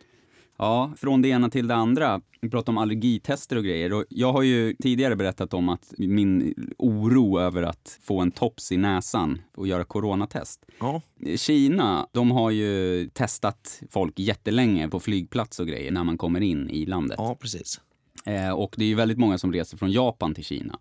Ja, 0.64 0.92
från 0.98 1.22
det 1.22 1.28
ena 1.28 1.50
till 1.50 1.68
det 1.68 1.76
andra. 1.76 2.22
Vi 2.42 2.50
pratar 2.50 2.72
om 2.72 2.78
allergitester 2.78 3.56
och 3.56 3.64
grejer. 3.64 3.94
Och 3.94 4.06
jag 4.10 4.34
har 4.34 4.42
ju 4.42 4.74
tidigare 4.74 5.16
berättat 5.16 5.54
om 5.54 5.70
att 5.70 5.94
min 5.98 6.54
oro 6.78 7.40
över 7.40 7.64
att 7.64 8.00
få 8.02 8.22
en 8.22 8.32
tops 8.32 8.72
i 8.72 8.78
näsan 8.78 9.42
och 9.56 9.68
göra 9.68 9.84
coronatest. 9.84 10.66
Ja. 10.80 11.02
Kina, 11.36 12.08
de 12.12 12.32
har 12.32 12.52
ju 12.52 13.10
testat 13.14 13.82
folk 13.90 14.20
jättelänge 14.20 14.90
på 14.90 15.00
flygplats 15.00 15.60
och 15.60 15.68
grejer 15.68 15.92
när 15.92 16.04
man 16.04 16.18
kommer 16.18 16.42
in 16.42 16.70
i 16.70 16.86
landet. 16.86 17.16
ja, 17.20 17.36
precis. 17.40 17.82
Eh, 18.26 18.50
och 18.50 18.76
det 18.78 18.84
är 18.84 18.88
ju 18.88 18.96
väldigt 18.96 19.18
många 19.18 19.38
som 19.38 19.54
reser 19.54 19.78
från 19.78 19.92
Japan 19.92 20.36
till 20.36 20.44
Kina. 20.44 20.80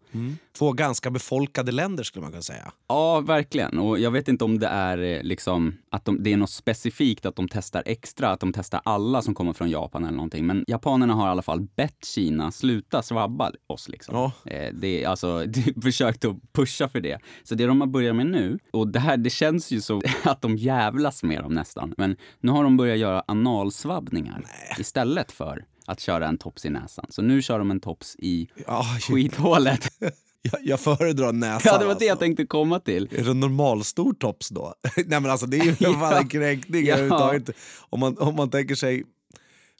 Två 0.59 0.73
ganska 0.73 1.11
befolkade 1.11 1.73
länder 1.73 2.05
skulle 2.05 2.23
man 2.23 2.31
kunna 2.31 2.43
säga. 2.43 2.73
Ja, 2.89 3.21
verkligen. 3.21 3.79
Och 3.79 3.99
jag 3.99 4.11
vet 4.11 4.29
inte 4.29 4.45
om 4.45 4.59
det 4.59 4.67
är 4.67 4.99
eh, 4.99 5.23
liksom 5.23 5.75
att 5.91 6.05
de, 6.05 6.23
det 6.23 6.33
är 6.33 6.37
något 6.37 6.51
specifikt 6.51 7.27
att 7.27 7.37
de 7.37 7.49
testar 7.49 7.83
extra, 7.87 8.31
att 8.31 8.41
de 8.41 8.53
testar 8.53 8.81
alla 8.85 9.23
som 9.23 9.35
kommer 9.35 9.53
från 9.53 9.71
Japan 9.71 10.05
eller 10.05 10.17
någonting. 10.17 10.47
Men 10.47 10.65
japanerna 10.67 11.15
har 11.15 11.27
i 11.27 11.31
alla 11.31 11.43
fall 11.43 11.61
bett 11.61 12.05
Kina 12.05 12.51
sluta 12.51 13.03
svabba 13.03 13.53
oss 13.67 13.89
liksom. 13.89 14.15
Ja. 14.15 14.33
Eh, 14.51 14.75
det 14.75 15.05
är 15.05 15.09
alltså, 15.09 15.47
de 15.47 15.83
försökt 15.83 16.25
att 16.25 16.53
pusha 16.53 16.89
för 16.89 17.01
det. 17.01 17.19
Så 17.43 17.55
det 17.55 17.67
de 17.67 17.81
har 17.81 17.89
börjat 17.89 18.17
med 18.17 18.27
nu, 18.27 18.59
och 18.71 18.89
det 18.89 18.99
här, 18.99 19.17
det 19.17 19.31
känns 19.31 19.71
ju 19.71 19.81
så 19.81 20.03
att 20.25 20.43
de 20.43 20.57
jävlas 20.57 21.23
med 21.23 21.43
dem 21.43 21.55
nästan. 21.55 21.95
Men 21.97 22.17
nu 22.41 22.53
har 22.53 22.65
de 22.65 22.77
börjat 22.77 22.99
göra 22.99 23.25
analsvabbningar 23.27 24.45
istället 24.79 25.33
för 25.33 25.65
att 25.87 26.01
köra 26.01 26.29
en 26.29 26.39
tops 26.39 26.65
i 26.67 26.71
näsan. 26.71 27.07
Så 27.09 27.23
nu 27.23 27.43
kör 27.43 27.59
de 27.59 27.71
en 27.71 27.81
tops 27.81 28.17
i 28.19 28.49
Ja, 28.67 28.85
skithålet. 29.01 29.93
jag, 30.43 30.61
jag 30.63 30.81
föredrar 30.81 31.33
näsan. 31.33 31.73
Ja, 31.73 31.79
det 31.79 31.87
var 31.87 31.95
det 31.99 32.05
jag 32.05 32.11
alltså. 32.13 32.21
tänkte 32.25 32.47
komma 32.47 32.81
till. 32.81 33.09
Är 33.13 33.25
det 33.25 33.35
normalstor 33.35 34.15
tops 34.15 34.49
då? 34.49 34.75
Nej 34.97 35.21
men 35.21 35.31
alltså 35.31 35.47
det 35.47 35.59
är 35.59 35.65
ju 35.65 35.75
fan 36.01 36.17
en 36.17 36.29
kränkning 36.29 36.85
Ja. 36.87 36.93
överhuvudtaget. 36.95 37.51
Om 37.79 38.01
man, 38.01 38.19
om 38.19 38.35
man 38.37 38.51
tänker 38.51 38.75
sig 38.75 39.05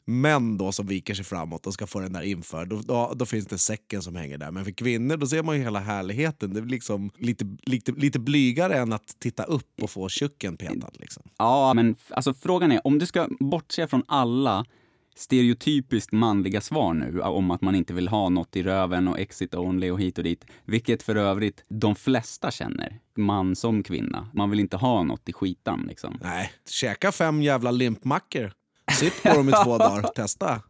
män 0.05 0.57
då 0.57 0.71
som 0.71 0.87
viker 0.87 1.13
sig 1.13 1.25
framåt 1.25 1.67
och 1.67 1.73
ska 1.73 1.87
få 1.87 1.99
den 1.99 2.13
där 2.13 2.21
inför, 2.21 2.65
då, 2.65 2.81
då, 2.81 3.13
då 3.15 3.25
finns 3.25 3.45
det 3.45 3.57
säcken 3.57 4.01
som 4.01 4.15
hänger 4.15 4.37
där. 4.37 4.51
Men 4.51 4.65
för 4.65 4.71
kvinnor 4.71 5.17
då 5.17 5.27
ser 5.27 5.43
man 5.43 5.57
ju 5.57 5.63
hela 5.63 5.79
härligheten. 5.79 6.53
Det 6.53 6.59
är 6.59 6.65
liksom 6.65 7.11
lite, 7.17 7.45
lite, 7.65 7.91
lite 7.91 8.19
blygare 8.19 8.75
än 8.77 8.93
att 8.93 9.19
titta 9.19 9.43
upp 9.43 9.81
och 9.83 9.89
få 9.89 10.09
tjucken 10.09 10.57
petad. 10.57 10.91
Liksom. 10.93 11.23
Ja, 11.37 11.73
men 11.73 11.95
alltså 12.09 12.33
frågan 12.33 12.71
är, 12.71 12.87
om 12.87 12.99
du 12.99 13.05
ska 13.05 13.27
bortse 13.39 13.87
från 13.87 14.03
alla 14.07 14.65
stereotypiskt 15.15 16.11
manliga 16.11 16.61
svar 16.61 16.93
nu 16.93 17.21
om 17.21 17.51
att 17.51 17.61
man 17.61 17.75
inte 17.75 17.93
vill 17.93 18.07
ha 18.07 18.29
något 18.29 18.55
i 18.55 18.63
röven 18.63 19.07
och 19.07 19.19
exit 19.19 19.55
only 19.55 19.91
och 19.91 19.99
hit 19.99 20.17
och 20.17 20.23
dit, 20.23 20.45
vilket 20.65 21.03
för 21.03 21.15
övrigt 21.15 21.65
de 21.69 21.95
flesta 21.95 22.51
känner, 22.51 22.99
man 23.17 23.55
som 23.55 23.83
kvinna. 23.83 24.27
Man 24.33 24.49
vill 24.49 24.59
inte 24.59 24.77
ha 24.77 25.03
något 25.03 25.29
i 25.29 25.33
skitan 25.33 25.85
liksom. 25.87 26.17
Nej, 26.21 26.51
käka 26.69 27.11
fem 27.11 27.41
jävla 27.41 27.71
limpmackor. 27.71 28.51
Sitt 28.99 29.23
på 29.23 29.29
dem 29.29 29.49
i 29.49 29.51
två 29.51 29.77
dagar, 29.77 30.01
testa. 30.15 30.61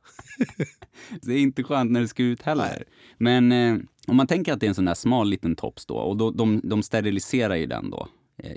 Det 1.22 1.34
är 1.34 1.40
inte 1.40 1.64
skönt 1.64 1.92
när 1.92 2.02
det 2.02 2.08
ska 2.08 2.24
ut 2.24 2.42
heller. 2.42 2.84
Men 3.18 3.52
eh, 3.52 3.78
om 4.08 4.18
man 4.18 4.28
tänker 4.28 4.54
att 4.54 4.60
det 4.60 4.66
är 4.66 4.68
en 4.68 4.76
sån 4.76 4.86
där 4.86 4.94
smal 4.94 5.30
liten 5.30 5.56
tops 5.56 5.86
då, 5.86 5.96
och 5.96 6.18
då, 6.18 6.32
de, 6.32 6.62
de 6.64 6.84
steriliserar 6.84 7.56
ju 7.56 7.66
den 7.66 7.90
då 7.90 8.08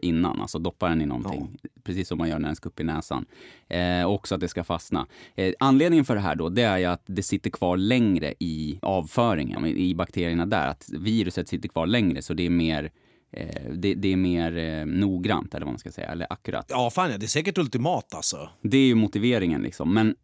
innan, 0.03 0.40
alltså 0.40 0.59
doppar 0.59 0.88
den 0.88 1.03
i 1.03 1.07
någonting. 1.07 1.59
Precis 1.83 2.09
som 2.09 2.18
man 2.18 2.29
gör 2.29 2.38
när 2.38 2.49
den 2.49 2.57
ska 2.57 2.68
upp 2.68 2.81
i 2.81 2.85
näsan. 2.85 3.27
Eh, 3.68 4.07
också 4.07 4.35
att 4.35 4.40
det 4.40 4.49
ska 4.49 4.64
fastna. 4.64 5.07
Eh, 5.35 5.53
anledningen 5.59 6.05
för 6.05 6.14
det 6.14 6.20
här 6.20 6.35
då, 6.35 6.49
det 6.49 6.62
är 6.62 6.88
att 6.88 7.03
det 7.07 7.22
sitter 7.22 7.51
kvar 7.51 7.77
längre 7.77 8.35
i 8.38 8.79
avföringen, 8.83 9.66
i 9.66 9.94
bakterierna 9.94 10.46
där. 10.46 10.66
Att 10.66 10.88
viruset 10.92 11.49
sitter 11.49 11.68
kvar 11.68 11.87
längre, 11.87 12.22
så 12.22 12.35
det 12.35 12.46
är 12.46 12.51
mer 12.51 12.90
eh, 13.33 13.72
det, 13.72 13.94
det 13.94 14.12
är 14.12 14.16
mer 14.16 14.57
eh, 14.57 14.87
noggrant, 14.87 15.55
eller 15.55 15.66
vad 15.66 15.72
man 15.72 15.79
ska 15.79 15.92
säga, 15.92 16.09
eller 16.09 16.27
akkurat. 16.31 16.66
Ja, 16.68 16.90
fan 16.90 17.11
ja, 17.11 17.18
det 17.18 17.27
är 17.27 17.29
säkert 17.29 17.59
ultimat 17.59 18.14
alltså. 18.14 18.49
Det 18.62 18.77
är 18.79 18.87
ju 18.87 18.94
motiveringen 18.94 19.62
liksom. 19.62 19.94
Men 19.94 20.14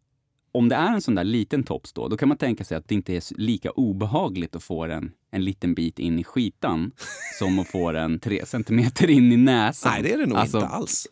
om 0.53 0.69
det 0.69 0.75
är 0.75 0.93
en 0.93 1.01
sån 1.01 1.15
där 1.15 1.23
liten 1.23 1.63
tops 1.63 1.93
då, 1.93 2.07
då 2.07 2.17
kan 2.17 2.27
man 2.27 2.37
tänka 2.37 2.63
sig 2.63 2.77
att 2.77 2.87
det 2.87 2.95
inte 2.95 3.13
är 3.15 3.39
lika 3.39 3.71
obehagligt 3.71 4.55
att 4.55 4.63
få 4.63 4.87
den 4.87 5.11
en 5.31 5.43
liten 5.43 5.73
bit 5.73 5.99
in 5.99 6.19
i 6.19 6.23
skitan 6.23 6.91
som 7.39 7.59
att 7.59 7.67
få 7.67 7.91
den 7.91 8.19
tre 8.19 8.45
centimeter 8.45 9.09
in 9.09 9.31
i 9.31 9.37
näsan. 9.37 9.91
Nej, 9.93 10.03
det 10.03 10.13
är 10.13 10.17
det 10.17 10.25
nog 10.25 10.37
Alltså, 10.37 10.57
inte 10.57 10.69
alls. 10.69 11.07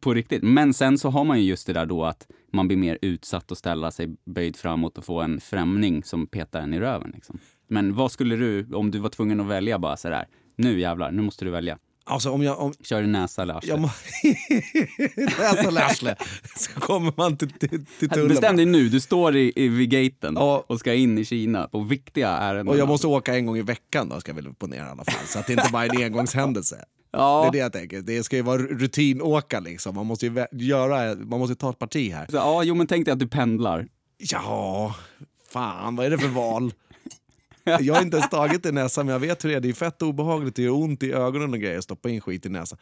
På 0.00 0.14
riktigt. 0.14 0.42
Men 0.42 0.74
sen 0.74 0.98
så 0.98 1.10
har 1.10 1.24
man 1.24 1.40
ju 1.40 1.44
just 1.44 1.66
det 1.66 1.72
där 1.72 1.86
då 1.86 2.04
att 2.04 2.26
man 2.52 2.68
blir 2.68 2.76
mer 2.78 2.98
utsatt 3.02 3.50
och 3.50 3.58
ställa 3.58 3.90
sig 3.90 4.16
böjd 4.24 4.56
framåt 4.56 4.98
och 4.98 5.04
få 5.04 5.20
en 5.20 5.40
främling 5.40 6.04
som 6.04 6.26
petar 6.26 6.60
en 6.60 6.74
i 6.74 6.80
röven. 6.80 7.10
Liksom. 7.14 7.38
Men 7.68 7.94
vad 7.94 8.12
skulle 8.12 8.36
du, 8.36 8.74
om 8.74 8.90
du 8.90 8.98
var 8.98 9.08
tvungen 9.08 9.40
att 9.40 9.46
välja 9.46 9.78
bara 9.78 9.96
sådär, 9.96 10.26
nu 10.56 10.80
jävlar, 10.80 11.10
nu 11.10 11.22
måste 11.22 11.44
du 11.44 11.50
välja. 11.50 11.78
Alltså 12.04 12.30
om 12.30 12.42
jag... 12.42 12.60
Om, 12.60 12.72
Kör 12.84 13.00
du 13.00 13.06
näsa 13.06 13.42
eller 13.42 13.54
arsle? 13.54 13.76
näsa 15.38 15.68
eller 15.68 15.80
arsle. 15.84 16.16
Så 16.56 16.80
kommer 16.80 17.12
man 17.16 17.36
till, 17.36 17.50
till, 17.50 17.86
till 17.98 18.08
tullen. 18.10 18.28
Bestäm 18.28 18.56
dig 18.56 18.66
nu, 18.66 18.88
du 18.88 19.00
står 19.00 19.36
i, 19.36 19.52
i, 19.56 19.68
vid 19.68 19.90
gaten 19.90 20.34
Ja. 20.36 20.64
och 20.66 20.78
ska 20.78 20.94
in 20.94 21.18
i 21.18 21.24
Kina 21.24 21.68
på 21.68 21.80
viktiga 21.80 22.28
ärenden. 22.28 22.68
Och 22.68 22.78
jag 22.78 22.88
måste 22.88 23.06
åka 23.06 23.34
en 23.36 23.46
gång 23.46 23.56
i 23.56 23.62
veckan 23.62 24.08
då, 24.08 24.20
ska 24.20 24.30
jag 24.30 24.36
väl 24.36 24.54
ponera 24.54 24.86
i 24.86 24.90
alla 24.90 25.04
fall. 25.04 25.26
Så 25.26 25.38
att 25.38 25.46
det 25.46 25.52
inte 25.52 25.68
bara 25.72 25.84
är 25.84 25.90
en 25.96 26.02
engångshändelse. 26.04 26.84
Ja. 27.12 27.40
Det 27.42 27.48
är 27.48 27.52
det 27.52 27.58
jag 27.58 27.72
tänker. 27.72 28.00
Det 28.02 28.22
ska 28.22 28.36
ju 28.36 28.42
vara 28.42 28.58
rutinåka 28.62 29.60
liksom. 29.60 29.94
Man 29.94 30.06
måste 30.06 30.26
ju 30.26 30.46
göra, 30.52 31.14
man 31.14 31.38
måste 31.40 31.54
ta 31.56 31.70
ett 31.70 31.78
parti 31.78 32.12
här. 32.12 32.26
Så, 32.30 32.36
ja, 32.36 32.62
jo 32.62 32.74
men 32.74 32.86
tänk 32.86 33.04
dig 33.04 33.12
att 33.12 33.18
du 33.18 33.26
pendlar. 33.28 33.86
Ja, 34.18 34.94
fan 35.52 35.96
vad 35.96 36.06
är 36.06 36.10
det 36.10 36.18
för 36.18 36.28
val? 36.28 36.72
Jag 37.80 37.94
har 37.94 38.02
inte 38.02 38.16
ens 38.16 38.30
tagit 38.30 38.62
det 38.62 38.68
i 38.68 38.72
näsan, 38.72 39.06
men 39.06 39.12
jag 39.12 39.20
vet 39.20 39.44
hur 39.44 39.48
det 39.50 39.56
är. 39.56 39.60
Det 39.60 39.68
är 39.68 39.72
fett 39.72 40.02
obehagligt, 40.02 40.56
det 40.56 40.62
gör 40.62 40.72
ont 40.74 41.02
i 41.02 41.12
ögonen 41.12 41.52
och 41.52 41.58
grejer. 41.60 41.80
Stoppa 41.80 42.08
in 42.08 42.20
skit 42.20 42.46
i 42.46 42.48
näsan. 42.48 42.78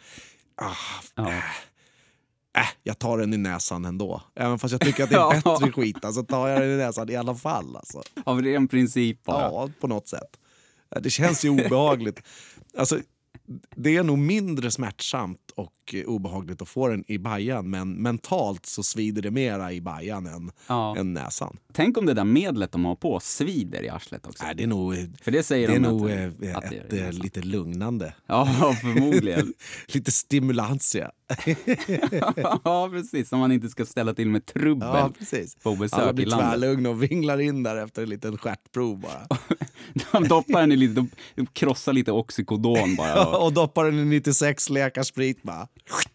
Ah, 0.62 0.74
Ja. 1.14 1.28
äh, 1.32 2.66
jag 2.82 2.98
tar 2.98 3.18
den 3.18 3.34
i 3.34 3.36
näsan 3.36 3.84
ändå. 3.84 4.22
Även 4.34 4.58
fast 4.58 4.72
jag 4.72 4.80
tycker 4.80 5.04
att 5.04 5.10
det 5.10 5.16
är 5.16 5.20
Ja. 5.20 5.58
bättre 5.58 5.72
skit, 5.72 5.96
så 6.14 6.22
tar 6.22 6.48
jag 6.48 6.60
den 6.60 6.70
i 6.70 6.76
näsan 6.76 7.10
i 7.10 7.16
alla 7.16 7.34
fall. 7.34 7.76
Alltså. 7.76 8.02
Av 8.24 8.42
ren 8.42 8.68
princip 8.68 9.22
bara. 9.24 9.42
Ja, 9.42 9.70
på 9.80 9.86
något 9.86 10.08
sätt. 10.08 10.36
Det 11.00 11.10
känns 11.10 11.44
ju 11.44 11.48
obehagligt. 11.50 12.22
Alltså, 12.76 12.98
det 13.76 13.96
är 13.96 14.02
nog 14.02 14.18
mindre 14.18 14.70
smärtsamt 14.70 15.50
och 15.56 15.72
obehagligt 16.06 16.62
att 16.62 16.68
få 16.68 16.88
den 16.88 17.04
i 17.10 17.18
bajan 17.18 17.70
men 17.70 17.92
mentalt 17.92 18.66
så 18.66 18.82
svider 18.82 19.22
det 19.22 19.30
mera 19.30 19.72
i 19.72 19.80
bajan 19.80 20.26
än, 20.26 20.50
Ja. 20.66 20.96
än 20.96 21.12
näsan. 21.14 21.56
Tänk 21.72 21.98
om 21.98 22.06
det 22.06 22.14
där 22.14 22.24
medlet 22.24 22.72
de 22.72 22.84
har 22.84 22.94
på 22.96 23.20
svider 23.20 23.82
i 23.82 23.88
arslet 23.88 24.26
också. 24.26 24.44
Nej, 24.44 24.54
det 24.54 24.62
är 24.62 24.66
nog, 24.66 24.94
För 25.22 25.30
det 25.30 25.42
säger 25.42 25.68
det 25.68 25.74
är 25.74 25.80
de 25.80 25.88
nog 25.88 26.10
att, 26.10 26.42
eh, 26.42 26.56
att 26.56 26.70
det 26.70 26.76
ett, 26.76 26.92
är 26.92 27.06
eh, 27.06 27.12
lite 27.12 27.40
lugnande. 27.42 28.14
Ja, 28.26 28.74
förmodligen. 28.80 29.54
lite 29.86 30.10
stimulantia. 30.12 31.10
ja, 32.64 32.88
precis. 32.92 33.28
Som 33.28 33.38
man 33.40 33.52
inte 33.52 33.68
ska 33.68 33.86
ställa 33.86 34.14
till 34.14 34.28
med 34.28 34.46
trubbel 34.46 34.88
Ja, 34.88 35.12
precis. 35.18 35.54
på 35.54 35.68
Alla 35.70 35.78
besök 35.78 36.10
i 36.10 36.12
blir 36.14 36.26
tvärlugna 36.26 36.90
och 36.90 37.02
vinglar 37.02 37.40
in 37.40 37.62
där 37.62 37.76
efter 37.76 38.02
en 38.02 38.08
liten 38.08 38.38
stjärtprov 38.38 39.00
bara. 39.00 39.26
De 40.12 40.28
doppar 40.28 40.60
den 40.60 40.72
i 40.72 40.76
lite, 40.76 41.06
de 41.34 41.46
krossar 41.46 41.92
lite 41.92 42.12
oxycodon 42.12 42.96
bara. 42.96 43.26
Och, 43.26 43.44
och 43.46 43.52
doppar 43.52 43.84
den 43.84 43.98
i 43.98 44.04
96 44.04 44.70
lekar 44.70 45.02
sprit 45.02 45.42
bara. 45.42 45.68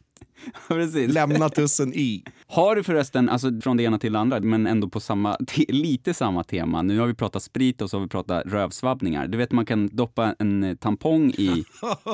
precis. 0.67 1.13
Lämna 1.13 1.49
tussen 1.49 1.93
i. 1.93 2.23
Har 2.47 2.75
du 2.75 2.84
förresten, 2.84 3.29
alltså 3.29 3.62
från 3.62 3.77
det 3.77 3.84
ena 3.84 3.97
till 3.97 4.13
det 4.13 4.19
andra, 4.19 4.39
men 4.39 4.67
ändå 4.67 4.89
på 4.89 4.99
samma, 4.99 5.36
te, 5.47 5.65
lite 5.67 6.13
samma 6.13 6.43
tema. 6.43 6.81
Nu 6.81 6.99
har 6.99 7.08
vi 7.08 7.13
pratat 7.13 7.43
sprit 7.43 7.81
och 7.81 7.89
så 7.89 7.97
har 7.97 8.01
vi 8.01 8.08
pratat 8.10 8.43
rövsvabbningar. 8.45 9.27
Du 9.27 9.38
vet 9.38 9.51
man 9.51 9.65
kan 9.65 9.88
doppa 9.95 10.36
en 10.39 10.63
eh, 10.63 10.75
tampong 10.75 11.29
i 11.31 11.63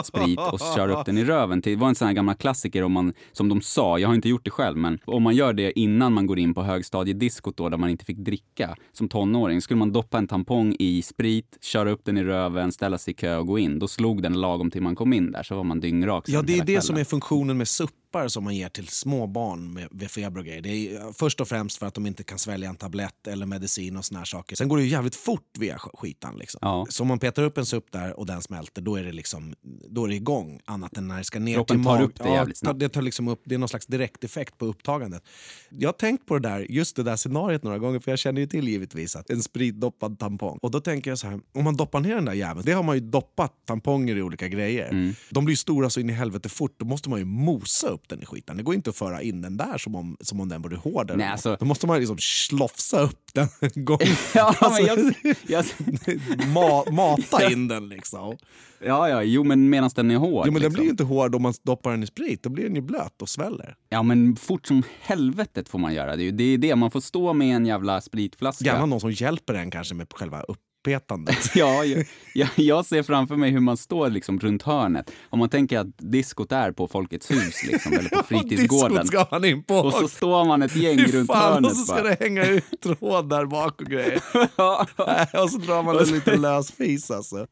sprit 0.04 0.40
och 0.40 0.60
köra 0.76 1.00
upp 1.00 1.06
den 1.06 1.18
i 1.18 1.24
röven. 1.26 1.62
Det 1.62 1.76
var 1.76 1.88
en 1.88 1.96
sån 1.96 2.08
här 2.08 2.14
gamla 2.16 2.34
klassiker 2.34 2.84
om 2.84 2.92
man, 2.92 3.14
som 3.32 3.50
de 3.50 3.62
sa, 3.62 4.00
jag 4.00 4.08
har 4.08 4.16
inte 4.16 4.30
gjort 4.30 4.46
det 4.46 4.52
själv, 4.52 4.78
men 4.78 5.00
om 5.06 5.24
man 5.24 5.36
gör 5.36 5.54
det 5.54 5.80
innan 5.80 6.14
man 6.14 6.28
går 6.28 6.40
in 6.40 6.54
på 6.54 6.64
högstadiediskot 6.64 7.58
då, 7.58 7.70
där 7.70 7.78
man 7.78 7.90
inte 7.90 8.06
fick 8.06 8.18
dricka 8.18 8.76
som 8.92 9.10
tonåring, 9.10 9.62
skulle 9.62 9.78
man 9.78 9.92
doppa 9.92 10.18
en 10.18 10.28
tampong 10.28 10.76
i 10.80 11.02
sprit, 11.02 11.58
köra 11.62 11.92
upp 11.92 12.06
den 12.06 12.18
i 12.18 12.24
röven, 12.24 12.72
ställa 12.72 12.98
sig 12.98 13.12
i 13.12 13.16
kö 13.16 13.38
och 13.38 13.48
gå 13.48 13.60
in. 13.60 13.80
Då 13.80 13.88
slog 13.88 14.22
den 14.24 14.42
lagom 14.42 14.72
till 14.72 14.82
man 14.82 14.96
kom 14.96 15.14
in 15.14 15.32
där, 15.32 15.44
så 15.44 15.56
var 15.56 15.64
man 15.64 15.80
dyngrak 15.80 16.24
Ja, 16.28 16.42
det 16.42 16.58
är 16.58 16.66
det 16.66 16.82
som 16.82 16.94
är 16.94 16.98
kvällen. 16.98 17.06
funktionen 17.06 17.58
med 17.58 17.68
suppar 17.68 18.28
som 18.28 18.44
man 18.44 18.56
ger 18.56 18.70
till 18.70 18.88
små 18.88 19.28
barn 19.28 19.74
med, 19.74 19.88
med 19.92 20.12
feber 20.22 20.40
och 20.40 20.46
grejer. 20.46 20.62
Det 20.62 20.70
är 20.70 21.14
först 21.14 21.42
och 21.42 21.48
främst 21.48 21.78
för 21.78 21.86
att 21.86 21.94
de 21.94 22.06
inte 22.06 22.24
kan 22.24 22.40
svälja 22.40 22.70
en 22.70 22.76
tablett 22.76 23.28
eller 23.28 23.46
medicin 23.46 23.98
och 23.98 24.06
såna 24.06 24.20
här 24.20 24.26
saker. 24.26 24.56
Sen 24.56 24.68
går 24.68 24.78
det 24.78 24.84
ju 24.84 24.90
jävligt 24.90 25.16
fort 25.16 25.58
via 25.60 25.78
sk- 25.78 25.98
skitan. 25.98 26.38
Liksom. 26.38 26.60
Ja. 26.62 26.86
Så 26.90 27.04
om 27.04 27.08
man 27.08 27.20
petar 27.20 27.44
upp 27.44 27.58
en 27.58 27.66
supp 27.66 27.92
där 27.92 28.20
och 28.20 28.26
den 28.26 28.42
smälter, 28.42 28.82
då 28.82 28.96
är 28.96 29.04
det, 29.04 29.12
liksom, 29.12 29.56
då 29.90 30.04
är 30.04 30.08
det 30.08 30.16
igång. 30.16 30.60
Annat 30.66 30.98
än 30.98 31.08
när 31.08 31.18
det 31.18 31.24
ska 31.24 31.40
ner 31.40 31.56
Kroppen 31.56 31.78
till 31.78 31.86
tar 31.86 32.02
upp 32.02 32.20
det 32.20 32.30
jävligt 32.30 32.60
ja, 32.62 32.74
det, 32.74 32.90
tar 32.90 33.02
liksom 33.02 33.28
upp, 33.28 33.42
det 33.46 33.56
är 33.56 33.60
någon 33.60 33.70
slags 33.70 33.86
direkteffekt 33.86 34.58
på 34.58 34.66
upptagandet. 34.66 35.24
Jag 35.70 35.88
har 35.88 35.94
tänkt 35.94 36.26
på 36.26 36.40
det 36.40 36.50
där, 36.50 36.72
just 36.72 36.96
det 36.96 37.04
där 37.04 37.16
scenariot 37.16 37.64
några 37.64 37.78
gånger, 37.78 38.00
för 38.00 38.12
jag 38.12 38.20
känner 38.20 38.42
ju 38.42 38.48
till 38.48 38.68
givetvis 38.68 39.16
att 39.16 39.30
en 39.30 39.44
spritdoppad 39.44 40.20
tampong. 40.20 40.58
Och 40.62 40.72
då 40.72 40.80
tänker 40.80 41.12
jag 41.12 41.20
så 41.20 41.28
här, 41.28 41.40
om 41.54 41.64
man 41.64 41.76
doppar 41.76 42.00
ner 42.00 42.16
den 42.16 42.26
där 42.26 42.34
jäveln, 42.34 42.66
det 42.66 42.72
har 42.72 42.84
man 42.84 42.96
ju 42.96 43.02
doppat 43.02 43.54
tamponger 43.66 44.16
i 44.16 44.22
olika 44.22 44.48
grejer. 44.48 44.90
Mm. 44.90 45.14
De 45.30 45.46
blir 45.46 45.56
stora 45.56 45.90
så 45.90 46.00
in 46.00 46.10
i 46.10 46.14
helvete 46.14 46.50
fort, 46.50 46.76
då 46.78 46.86
måste 46.86 47.10
man 47.10 47.20
ju 47.20 47.26
mosa 47.26 47.88
upp 47.88 48.10
den 48.10 48.22
i 48.22 48.26
skiten. 48.26 48.58
Det 48.58 48.64
går 48.64 48.76
inte 48.76 48.90
att 48.90 48.96
föra 48.96 49.22
in 49.22 49.42
den 49.42 49.58
där 49.58 49.78
som 49.78 49.96
om, 49.96 50.11
som 50.20 50.42
om 50.42 50.50
den 50.50 50.62
vore 50.62 50.76
hård. 50.76 51.10
eller 51.10 51.18
Nej, 51.18 51.28
alltså- 51.32 51.58
Då 51.60 51.66
måste 51.66 51.88
man 51.88 52.00
liksom 52.00 52.18
slofsa 52.20 53.00
upp 53.02 53.20
den 53.34 53.48
en 53.76 53.86
gång. 53.86 53.98
Ja, 54.36 54.56
Alltså, 54.60 54.82
jag, 54.84 55.14
jag, 55.48 55.66
ma 56.54 56.92
mata 56.92 57.52
in 57.52 57.68
den 57.68 57.90
liksom. 57.90 58.38
ja, 58.86 59.10
ja, 59.10 59.24
jo 59.24 59.44
men 59.44 59.70
medan 59.70 59.90
den 59.96 60.12
är 60.12 60.16
hård. 60.18 60.44
Jo, 60.48 60.52
men 60.52 60.54
den 60.54 60.62
liksom. 60.62 60.74
blir 60.74 60.84
ju 60.84 60.90
inte 60.90 61.04
hård 61.04 61.36
om 61.36 61.42
man 61.42 61.54
doppar 61.64 61.92
den 61.92 62.04
i 62.04 62.08
sprit, 62.08 62.44
då 62.44 62.50
blir 62.50 62.64
den 62.64 62.76
ju 62.76 62.82
blöt 62.82 63.22
och 63.22 63.30
sväller. 63.30 63.76
Ja, 63.90 64.04
men 64.04 64.36
fort 64.36 64.68
som 64.68 64.84
helvetet 65.02 65.70
får 65.70 65.80
man 65.80 65.94
göra 65.94 66.16
det. 66.16 66.22
är 66.22 66.26
ju- 66.26 66.32
Det 66.32 66.44
är 66.44 66.58
det, 66.58 66.76
man 66.76 66.92
får 66.92 67.02
stå 67.02 67.34
med 67.34 67.56
en 67.56 67.66
jävla 67.66 68.02
spritflaska. 68.02 68.66
Gärna 68.66 68.86
någon 68.86 69.00
som 69.00 69.12
hjälper 69.12 69.54
en 69.54 69.72
kanske 69.72 69.96
med 69.96 70.14
själva 70.14 70.44
uppetandet. 70.82 71.56
Ja, 71.56 71.86
jag, 72.34 72.50
jag, 72.56 72.86
ser 72.86 73.04
framför 73.04 73.36
mig 73.36 73.52
hur 73.52 73.60
man 73.60 73.78
står 73.78 74.10
liksom 74.10 74.40
runt 74.40 74.64
hörnet. 74.64 75.12
Om 75.30 75.40
man 75.40 75.50
tänker 75.50 75.80
att 75.80 75.98
diskot 75.98 76.52
är 76.52 76.72
på 76.72 76.88
Folkets 76.88 77.32
hus 77.32 77.64
liksom, 77.64 77.94
eller 77.94 78.10
på 78.10 78.24
fritidsgården. 78.28 79.08
Ska 79.08 79.26
han 79.32 79.46
in 79.46 79.64
på. 79.64 79.76
Och 79.76 79.94
så 79.94 80.08
står 80.08 80.46
man 80.46 80.62
ett 80.62 80.76
gäng 80.76 80.98
runt 80.98 81.34
hörnet 81.34 81.72
och 81.72 81.78
så 81.78 81.84
ska 81.84 81.96
bara. 81.96 82.10
det 82.10 82.18
hänga 82.20 82.46
ut 82.46 82.82
tråd 82.84 83.30
där 83.30 83.46
bak 83.46 83.82
och 83.82 83.88
grejer. 83.88 84.24
Ja, 84.56 84.88
och 85.44 85.50
så 85.50 85.58
drar 85.58 85.84
man 85.84 86.00
en 86.00 86.08
liten 86.08 86.42
lös 86.42 86.72
fis 86.72 87.12
alltså. 87.12 87.48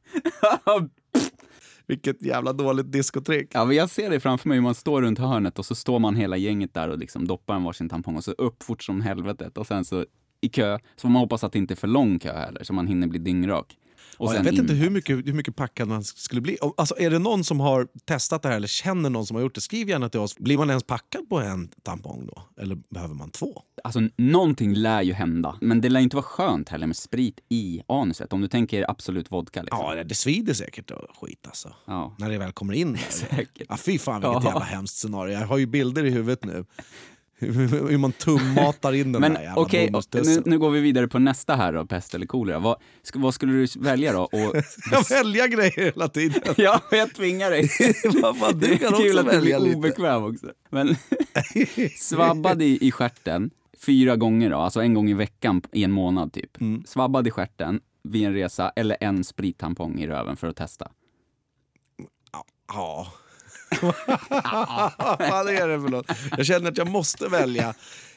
Vilket 1.88 2.22
jävla 2.22 2.54
dåligt 2.54 2.92
diskotrick. 2.92 3.50
Ja, 3.54 3.66
men 3.66 3.76
jag 3.76 3.90
ser 3.90 4.10
det 4.10 4.20
framför 4.20 4.48
mig 4.48 4.56
hur 4.56 4.64
man 4.64 4.76
står 4.76 5.02
runt 5.02 5.20
hörnet 5.20 5.60
och 5.60 5.66
så 5.66 5.76
står 5.76 6.00
man 6.00 6.16
hela 6.16 6.38
gänget 6.38 6.74
där 6.74 6.90
och 6.90 6.98
liksom 6.98 7.28
doppar 7.28 7.56
en 7.56 7.64
varsin 7.64 7.90
tampong 7.90 8.16
och 8.16 8.24
så 8.24 8.32
upp 8.32 8.64
fort 8.64 8.84
som 8.84 9.02
helvetet 9.02 9.58
och 9.58 9.68
sen 9.68 9.86
så 9.86 10.06
i 10.42 10.50
kö. 10.50 10.80
Så 10.96 11.02
får 11.02 11.10
man 11.10 11.20
hoppas 11.20 11.44
att 11.44 11.52
det 11.52 11.58
inte 11.60 11.74
är 11.74 11.76
för 11.76 11.88
lång 11.88 12.20
kö 12.20 12.34
heller 12.40 12.64
så 12.64 12.74
man 12.74 12.88
hinner 12.88 13.08
bli 13.08 13.20
dyngrak. 13.20 13.76
Ja, 14.22 14.36
jag 14.36 14.44
vet 14.44 14.54
in. 14.54 14.60
inte 14.60 14.74
hur 14.74 14.90
mycket, 14.90 15.28
hur 15.28 15.34
mycket 15.34 15.56
packad 15.56 15.88
man 15.88 16.04
skulle 16.04 16.42
bli. 16.42 16.58
Alltså, 16.78 16.96
är 17.00 17.10
det 17.10 17.20
någon 17.20 17.44
som 17.44 17.60
har 17.60 17.88
testat 18.06 18.42
det 18.42 18.50
här 18.50 18.56
eller 18.56 18.68
känner 18.68 19.10
någon 19.10 19.26
som 19.26 19.36
har 19.36 19.42
gjort 19.42 19.56
det, 19.56 19.62
skriv 19.62 19.90
gärna 19.90 20.10
till 20.10 20.20
oss. 20.20 20.38
Blir 20.38 20.58
man 20.58 20.70
ens 20.70 20.84
packad 20.84 21.30
på 21.30 21.40
en 21.40 21.70
tampong 21.84 22.28
då? 22.28 22.62
Eller 22.62 22.78
behöver 22.90 23.16
man 23.16 23.32
två? 23.32 23.62
Alltså 23.84 24.00
någonting 24.18 24.74
lär 24.74 25.02
ju 25.02 25.14
hända. 25.14 25.58
Men 25.62 25.82
det 25.82 25.90
lär 25.90 26.00
inte 26.00 26.16
vara 26.16 26.24
skönt 26.24 26.70
heller 26.70 26.88
med 26.88 26.96
sprit 26.96 27.40
i 27.50 27.82
anuset. 27.88 28.34
Om 28.34 28.42
du 28.42 28.48
tänker 28.48 28.90
absolut 28.92 29.32
vodka 29.32 29.62
liksom. 29.62 29.80
Ja, 29.82 29.96
det- 29.96 30.04
det 30.04 30.16
svider 30.16 30.54
säkert 30.54 30.92
och 30.92 31.18
skit 31.22 31.48
alltså. 31.48 31.74
Ja. 31.88 32.16
När 32.20 32.30
det 32.30 32.38
väl 32.38 32.52
kommer 32.52 32.74
in 32.74 32.92
där. 32.94 33.00
Säkert. 33.10 33.66
Ja, 33.70 33.78
fy 33.78 33.98
fan 34.00 34.22
vilket 34.22 34.44
Ja. 34.44 34.50
jävla 34.50 34.66
hemskt 34.66 34.96
scenario. 34.98 35.34
Jag 35.40 35.48
har 35.48 35.58
ju 35.58 35.66
bilder 35.66 36.06
i 36.06 36.10
huvudet 36.10 36.46
nu. 36.46 36.66
Hur 37.40 37.98
man 37.98 38.12
tummatar 38.12 38.94
in 38.94 39.12
den 39.12 39.22
Men 39.22 39.34
där 39.34 39.42
jävla 39.42 39.66
bomullstussen. 39.66 40.44
nu, 40.46 40.50
nu 40.52 40.60
går 40.60 40.70
vi 40.70 40.80
vidare 40.82 41.08
på 41.08 41.20
nästa 41.20 41.56
här 41.56 41.74
då, 41.74 41.86
pest 41.86 42.16
eller 42.16 42.26
kolera. 42.26 42.60
Vad, 42.60 42.78
sk- 43.04 43.22
vad 43.22 43.34
skulle 43.34 43.54
du 43.54 43.68
välja 43.80 44.14
då? 44.14 44.22
Och, 44.22 44.32
Jag 44.92 45.10
välja 45.10 45.48
grejer 45.48 45.82
hela 45.86 46.08
tiden. 46.08 46.42
ja, 46.58 46.82
jag 46.92 47.14
tvingar 47.16 47.50
dig. 47.52 47.62
Det 48.54 48.68
du 48.68 48.78
kan 48.78 48.94
är 48.94 48.98
kul 48.98 49.10
också 49.10 49.20
att 49.20 49.26
du 49.26 49.32
välja 49.40 49.60
blir 49.60 49.60
lite. 49.60 49.78
obekväm 49.78 50.24
också. 50.24 50.48
Men 50.70 50.96
svabbad 51.98 52.62
i, 52.62 52.78
i 52.88 52.92
stjärten 52.92 53.50
fyra 53.86 54.16
gånger 54.16 54.50
då, 54.50 54.58
alltså 54.58 54.82
en 54.82 54.94
gång 54.94 55.10
i 55.10 55.14
veckan 55.14 55.62
i 55.72 55.84
en 55.84 55.92
månad 55.92 56.34
typ. 56.34 56.62
Mm. 56.62 56.84
Svabbad 56.86 57.28
i 57.28 57.32
stjärten 57.32 57.80
vid 58.04 58.26
en 58.28 58.34
resa 58.34 58.70
eller 58.76 58.98
en 59.02 59.24
sprittampong 59.24 60.00
i 60.00 60.08
röven 60.08 60.38
för 60.38 60.48
att 60.48 60.56
testa. 60.56 60.88
Ja. 62.68 63.08
Vad 65.20 65.50
är 65.50 65.68
det 65.68 65.82
för 65.82 65.90
något? 65.90 66.06
Jag 66.38 66.46
känner 66.46 66.72
att 66.72 66.78
jag 66.78 66.90
måste 66.90 67.28
välja. 67.28 67.74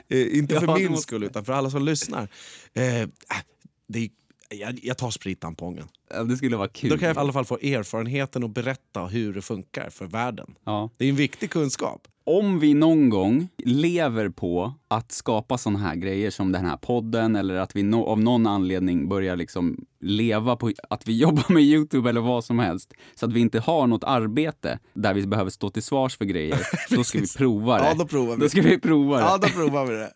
Eh, 0.09 0.38
inte 0.38 0.61
för 0.61 0.67
Ja, 0.67 0.75
min 0.77 0.91
måste. 0.91 1.03
skull, 1.03 1.23
utan 1.25 1.45
för 1.45 1.53
alla 1.53 1.71
som 1.71 1.85
lyssnar. 1.85 2.29
Eh, 2.75 3.09
det 3.88 4.11
jag, 4.51 4.79
jag 4.83 4.99
tar 4.99 5.11
sprittampongen. 5.11 5.88
Det 6.29 6.37
skulle 6.37 6.57
vara 6.57 6.69
kul. 6.69 6.91
Då 6.91 6.99
kan 6.99 7.09
jag 7.09 7.17
i 7.17 7.21
alla 7.21 7.33
fall 7.33 7.45
få 7.45 7.59
erfarenheten 7.59 8.43
och 8.45 8.51
berätta 8.51 9.07
hur 9.07 9.35
det 9.35 9.43
funkar 9.43 9.91
för 9.91 10.07
världen. 10.07 10.55
ja. 10.65 10.91
Det 10.97 11.05
är 11.05 11.09
en 11.09 11.17
viktig 11.17 11.51
kunskap. 11.51 12.09
Om 12.24 12.58
vi 12.58 12.74
någon 12.74 13.11
gång 13.11 13.48
lever 13.64 14.28
på 14.28 14.74
att 14.88 15.12
skapa 15.12 15.58
såna 15.58 15.78
här 15.78 15.94
grejer 15.94 16.30
som 16.30 16.52
den 16.52 16.64
här 16.64 16.76
podden 16.76 17.37
eller 17.37 17.54
att 17.54 17.76
vi 17.76 17.82
no 17.82 18.04
av 18.04 18.20
någon 18.20 18.46
anledning 18.46 19.08
börjar 19.08 19.37
liksom 19.37 19.85
leva 20.00 20.56
på 20.56 20.72
att 20.90 21.08
vi 21.08 21.18
jobbar 21.18 21.52
med 21.52 21.62
Youtube 21.62 22.11
eller 22.11 22.20
vad 22.20 22.44
som 22.44 22.58
helst 22.58 22.92
så 23.14 23.26
att 23.26 23.32
vi 23.32 23.40
inte 23.40 23.61
har 23.61 23.87
något 23.87 24.04
arbete 24.04 24.78
där 24.94 25.14
vi 25.14 25.26
behöver 25.26 25.50
stå 25.50 25.70
till 25.70 25.82
svars 25.82 26.16
för 26.16 26.24
grejer, 26.24 26.61
då 26.96 27.04
ska 27.04 27.18
vi 27.18 27.28
prova 27.37 27.78
det. 27.78 27.85
Ja, 27.88 27.94
då 27.94 28.06
provar 28.06 28.37
vi. 28.37 28.42
Då 28.42 28.48
ska 28.48 28.62
vi 28.62 28.78
prova 28.78 29.16
det. 29.16 29.22
Ja, 29.22 29.38
då 29.38 29.48
provar 29.48 29.87
vi 29.87 29.94
det. 29.94 30.12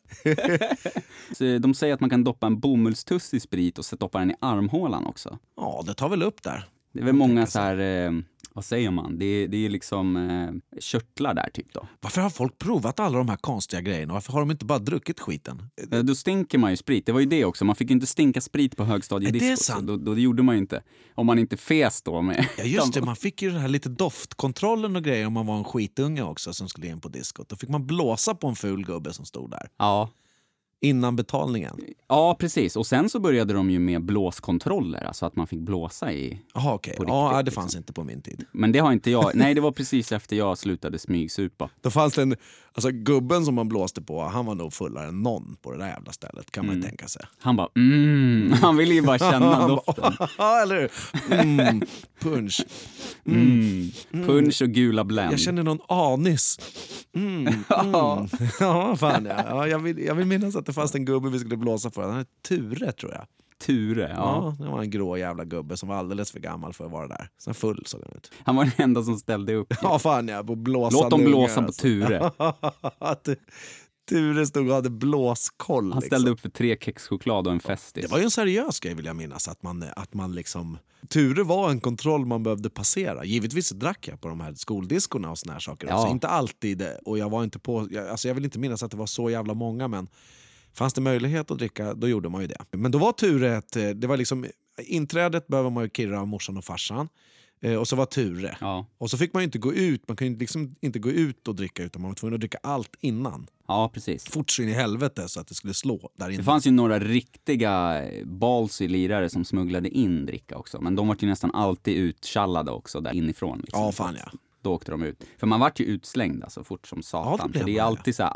Så 1.36 1.58
de 1.58 1.74
säger 1.74 1.94
att 1.94 2.00
man 2.00 2.10
kan 2.10 2.24
doppa 2.24 2.46
en 2.46 2.60
bomullstuss 2.60 3.34
i 3.34 3.40
sprit 3.40 3.78
och 3.78 3.84
doppa 3.98 4.18
den 4.18 4.30
i 4.30 4.34
armhålan 4.40 5.06
också. 5.06 5.38
Ja, 5.56 5.82
det 5.86 5.94
tar 5.94 6.08
väl 6.08 6.22
upp 6.22 6.42
där. 6.42 6.68
Det 6.96 7.00
är 7.00 7.04
väl 7.04 7.14
många 7.14 7.46
så 7.46 7.58
här, 7.58 7.78
eh, 7.78 8.12
vad 8.56 8.64
säger 8.64 8.90
man, 8.90 9.18
det 9.18 9.24
är, 9.24 9.48
det 9.48 9.56
är 9.66 9.68
liksom 9.70 10.16
eh, 10.16 10.78
körtlar 10.80 11.34
där 11.34 11.50
typ 11.54 11.72
då. 11.72 11.86
Varför 12.00 12.20
har 12.20 12.30
folk 12.30 12.58
provat 12.58 13.00
alla 13.00 13.18
de 13.18 13.28
här 13.28 13.36
konstiga 13.36 13.80
grejerna? 13.82 14.12
Varför 14.14 14.32
har 14.32 14.40
de 14.40 14.50
inte 14.50 14.64
bara 14.64 14.78
druckit 14.78 15.20
skiten? 15.20 15.62
Eh, 15.92 15.98
Då 15.98 16.14
stinker 16.14 16.58
man 16.58 16.70
ju 16.70 16.76
sprit. 16.76 17.06
Det 17.06 17.12
var 17.12 17.20
ju 17.20 17.26
det 17.26 17.44
också. 17.44 17.64
Man 17.64 17.76
fick 17.76 17.90
ju 17.90 17.94
inte 17.94 18.06
stinka 18.06 18.40
sprit 18.40 18.76
på 18.76 18.82
Är 18.82 18.86
det 18.86 18.92
högstadiedisco. 18.92 19.56
sant? 19.64 19.86
Då, 19.86 19.96
då 19.96 20.14
det 20.14 20.20
gjorde 20.20 20.42
man 20.42 20.54
ju 20.54 20.60
inte. 20.60 20.82
Om 21.14 21.26
man 21.26 21.38
inte 21.38 21.56
fes 21.56 22.02
då 22.02 22.22
med... 22.22 22.46
Ja 22.58 22.64
just 22.64 22.92
det, 22.92 23.02
man 23.04 23.16
fick 23.16 23.42
ju 23.42 23.50
den 23.50 23.60
här 23.60 23.68
lite 23.68 23.88
doftkontrollen 23.88 24.96
och 24.96 25.04
grejer 25.04 25.26
om 25.26 25.32
man 25.32 25.46
var 25.46 25.58
en 25.58 25.64
skitunge 25.64 26.22
också 26.22 26.52
som 26.52 26.68
skulle 26.68 26.86
in 26.86 27.00
på 27.00 27.08
diskot. 27.08 27.48
Då 27.48 27.56
fick 27.56 27.68
man 27.68 27.86
blåsa 27.86 28.34
på 28.34 28.48
en 28.48 28.56
ful 28.56 28.84
gubbe 28.84 29.12
som 29.12 29.24
stod 29.24 29.50
där. 29.50 29.68
Ja. 29.78 30.10
Innan 30.80 31.16
betalningen. 31.16 31.80
ja, 32.08 32.36
precis. 32.38 32.76
Och 32.76 32.86
sen 32.86 33.10
så 33.10 33.20
började 33.20 33.54
de 33.54 33.70
ju 33.70 33.78
med 33.78 34.04
blåskontroller. 34.04 35.04
Alltså 35.04 35.26
att 35.26 35.36
man 35.36 35.46
fick 35.46 35.60
blåsa 35.60 36.12
i... 36.12 36.40
Jaha 36.54 36.74
okej, 36.74 36.96
På 36.96 37.04
ja, 37.06 37.32
det 37.36 37.42
liksom. 37.42 37.62
fanns 37.62 37.76
inte 37.76 37.92
på 37.92 38.04
min 38.04 38.22
tid. 38.22 38.44
Men 38.52 38.72
det 38.72 38.78
har 38.78 38.92
inte 38.92 39.10
jag. 39.10 39.30
Nej, 39.34 39.54
det 39.54 39.60
var 39.60 39.72
precis 39.72 40.12
efter 40.12 40.36
jag 40.36 40.58
slutade 40.58 40.98
smygsupa. 40.98 41.70
Då 41.80 41.90
fanns 41.90 42.14
det 42.14 42.22
en, 42.22 42.36
alltså 42.72 42.90
gubben 42.90 43.44
som 43.44 43.54
man 43.54 43.68
blåste 43.68 44.02
på, 44.02 44.22
han 44.22 44.46
var 44.46 44.54
nog 44.54 44.72
fullare 44.72 45.08
än 45.08 45.22
någon 45.22 45.56
på 45.62 45.72
det 45.72 45.78
där 45.78 45.88
jävla 45.88 46.12
stället 46.12 46.50
kan 46.50 46.66
man 46.66 46.76
ju 46.76 46.82
tänka 46.82 47.08
sig. 47.08 47.22
Han 47.38 47.56
bara 47.56 47.68
mm. 47.76 48.52
Han 48.62 48.76
ville 48.76 48.94
ju 48.94 49.02
bara 49.02 49.18
känna 49.18 49.68
doften. 49.68 50.12
Ja, 50.38 50.62
eller 50.62 50.80
hur? 50.80 50.90
Mm, 51.32 51.82
punch. 52.20 52.64
Mm. 53.24 53.90
Punch 54.12 54.62
och 54.62 54.68
gula 54.68 55.04
Blend. 55.04 55.32
Jag 55.32 55.40
känner 55.40 55.62
någon 55.62 55.80
anis. 55.88 56.58
Mm, 57.14 57.46
mm. 57.46 57.62
Ja, 58.60 58.96
fan 58.96 59.26
ja. 59.26 59.44
ja 59.48 59.66
jag, 59.66 59.78
vill, 59.78 59.98
jag 59.98 60.14
vill 60.14 60.26
minnas 60.26 60.56
att 60.56 60.65
det 60.66 60.72
fanns 60.72 60.94
en 60.94 61.04
gubbe 61.04 61.28
vi 61.28 61.38
skulle 61.38 61.56
blåsa 61.56 61.90
för. 61.90 62.02
Han 62.02 62.16
hette 62.16 62.30
Ture 62.42 62.92
tror 62.92 63.12
jag. 63.12 63.26
Ture, 63.58 64.02
ja. 64.02 64.16
Ja, 64.16 64.64
det 64.64 64.70
var 64.70 64.82
en 64.82 64.90
grå 64.90 65.16
jävla 65.16 65.44
gubbe 65.44 65.76
som 65.76 65.88
var 65.88 65.96
alldeles 65.96 66.30
för 66.30 66.40
gammal 66.40 66.72
för 66.72 66.84
att 66.84 66.90
vara 66.90 67.08
där. 67.08 67.30
Sen 67.38 67.54
full 67.54 67.82
såg 67.86 68.00
han 68.04 68.16
ut. 68.16 68.32
Han 68.44 68.56
var 68.56 68.64
den 68.64 68.72
enda 68.76 69.02
som 69.02 69.16
ställde 69.16 69.54
upp. 69.54 69.74
Ja, 69.82 69.98
fan 69.98 70.28
ja. 70.28 70.44
På 70.44 70.54
blåsande 70.54 71.02
Låt 71.02 71.10
dem 71.10 71.24
blåsa 71.24 71.60
ungar, 71.60 71.66
på 71.66 71.72
Ture. 71.72 72.30
alltså. 72.98 73.34
Ture 74.08 74.46
stod 74.46 74.68
och 74.68 74.74
hade 74.74 74.90
blåskoll. 74.90 75.92
Han 75.92 76.02
ställde 76.02 76.30
upp 76.30 76.40
för 76.40 76.48
tre 76.48 76.76
kexchoklad 76.80 77.46
och 77.46 77.52
en 77.52 77.60
Festis. 77.60 78.04
Det 78.04 78.10
var 78.10 78.18
ju 78.18 78.24
en 78.24 78.30
seriös 78.30 78.80
grej 78.80 78.94
vill 78.94 79.04
jag 79.04 79.16
minnas. 79.16 79.48
Att 79.48 79.62
man, 79.62 79.84
att 79.96 80.14
man 80.14 80.34
liksom, 80.34 80.78
Ture 81.08 81.42
var 81.42 81.70
en 81.70 81.80
kontroll 81.80 82.26
man 82.26 82.42
behövde 82.42 82.70
passera. 82.70 83.24
Givetvis 83.24 83.70
drack 83.70 84.08
jag 84.08 84.20
på 84.20 84.28
de 84.28 84.40
här 84.40 84.54
skoldiskorna 84.54 85.30
och 85.30 85.38
såna 85.38 85.52
här 85.52 85.60
saker. 85.60 85.88
Ja. 85.88 85.94
Alltså, 85.94 86.10
inte 86.10 86.28
alltid. 86.28 86.86
Och 87.04 87.18
jag, 87.18 87.30
var 87.30 87.44
inte 87.44 87.58
på, 87.58 87.88
jag, 87.90 88.08
alltså, 88.08 88.28
jag 88.28 88.34
vill 88.34 88.44
inte 88.44 88.58
minnas 88.58 88.82
att 88.82 88.90
det 88.90 88.96
var 88.96 89.06
så 89.06 89.30
jävla 89.30 89.54
många 89.54 89.88
men 89.88 90.08
fanns 90.76 90.94
det 90.94 91.00
möjlighet 91.00 91.50
att 91.50 91.58
dricka 91.58 91.94
då 91.94 92.08
gjorde 92.08 92.28
man 92.28 92.40
ju 92.40 92.46
det. 92.46 92.64
Men 92.70 92.90
då 92.90 92.98
var 92.98 93.12
Ture 93.12 93.56
ett, 93.56 93.76
eh, 93.76 93.88
det 93.88 94.06
var 94.06 94.16
liksom, 94.16 94.46
inträdet 94.78 95.46
behöver 95.46 95.70
man 95.70 95.84
ju 95.84 95.90
kirra 95.90 96.20
av 96.20 96.28
morsan 96.28 96.56
och 96.56 96.64
farsan. 96.64 97.08
Eh, 97.60 97.74
och 97.74 97.88
så 97.88 97.96
var 97.96 98.06
Ture. 98.06 98.56
Ja. 98.60 98.86
Och 98.98 99.10
så 99.10 99.18
fick 99.18 99.34
man 99.34 99.42
inte 99.42 99.58
gå 99.58 99.74
ut, 99.74 100.08
man 100.08 100.16
kunde 100.16 100.38
liksom 100.38 100.74
inte 100.80 100.98
gå 100.98 101.10
ut 101.10 101.48
och 101.48 101.54
dricka 101.54 101.82
utan 101.82 102.02
man 102.02 102.10
var 102.10 102.14
tvungen 102.14 102.34
att 102.34 102.40
dricka 102.40 102.58
allt 102.62 102.96
innan. 103.00 103.46
ja, 103.68 103.90
precis. 103.94 104.24
Fort 104.24 104.50
så 104.50 104.62
in 104.62 104.68
i 104.68 104.72
helvete 104.72 105.28
så 105.28 105.40
att 105.40 105.48
det 105.48 105.54
skulle 105.54 105.74
slå 105.74 106.10
där 106.14 106.28
inne. 106.28 106.36
Det 106.36 106.44
fanns 106.44 106.66
ju 106.66 106.70
några 106.70 106.98
riktiga 106.98 108.02
ballsy 108.24 108.88
lirare 108.88 109.28
som 109.28 109.44
smugglade 109.44 109.88
in 109.88 110.26
dricka 110.26 110.56
också. 110.56 110.80
Men 110.80 110.96
de 110.96 111.08
var 111.08 111.16
ju 111.20 111.28
nästan 111.28 111.50
alltid 111.50 111.96
uttjallade 111.96 112.70
också 112.70 113.00
där 113.00 113.12
inifrån. 113.12 113.58
Liksom. 113.58 113.82
Ja, 113.82 113.92
fan 113.92 114.16
ja. 114.24 114.30
Då 114.62 114.72
åkte 114.74 114.90
de 114.90 115.02
ut. 115.02 115.24
För 115.38 115.46
man 115.46 115.60
vart 115.60 115.80
ju 115.80 115.84
utslängd 115.84 116.44
alltså 116.44 116.64
fort 116.64 116.86
som 116.86 117.02
satan. 117.02 117.38
Ja, 117.38 117.46
det 117.52 117.58
För 117.58 117.66
det 117.66 117.78
är 117.78 117.82
alltid 117.82 118.16
så 118.16 118.22
här 118.22 118.30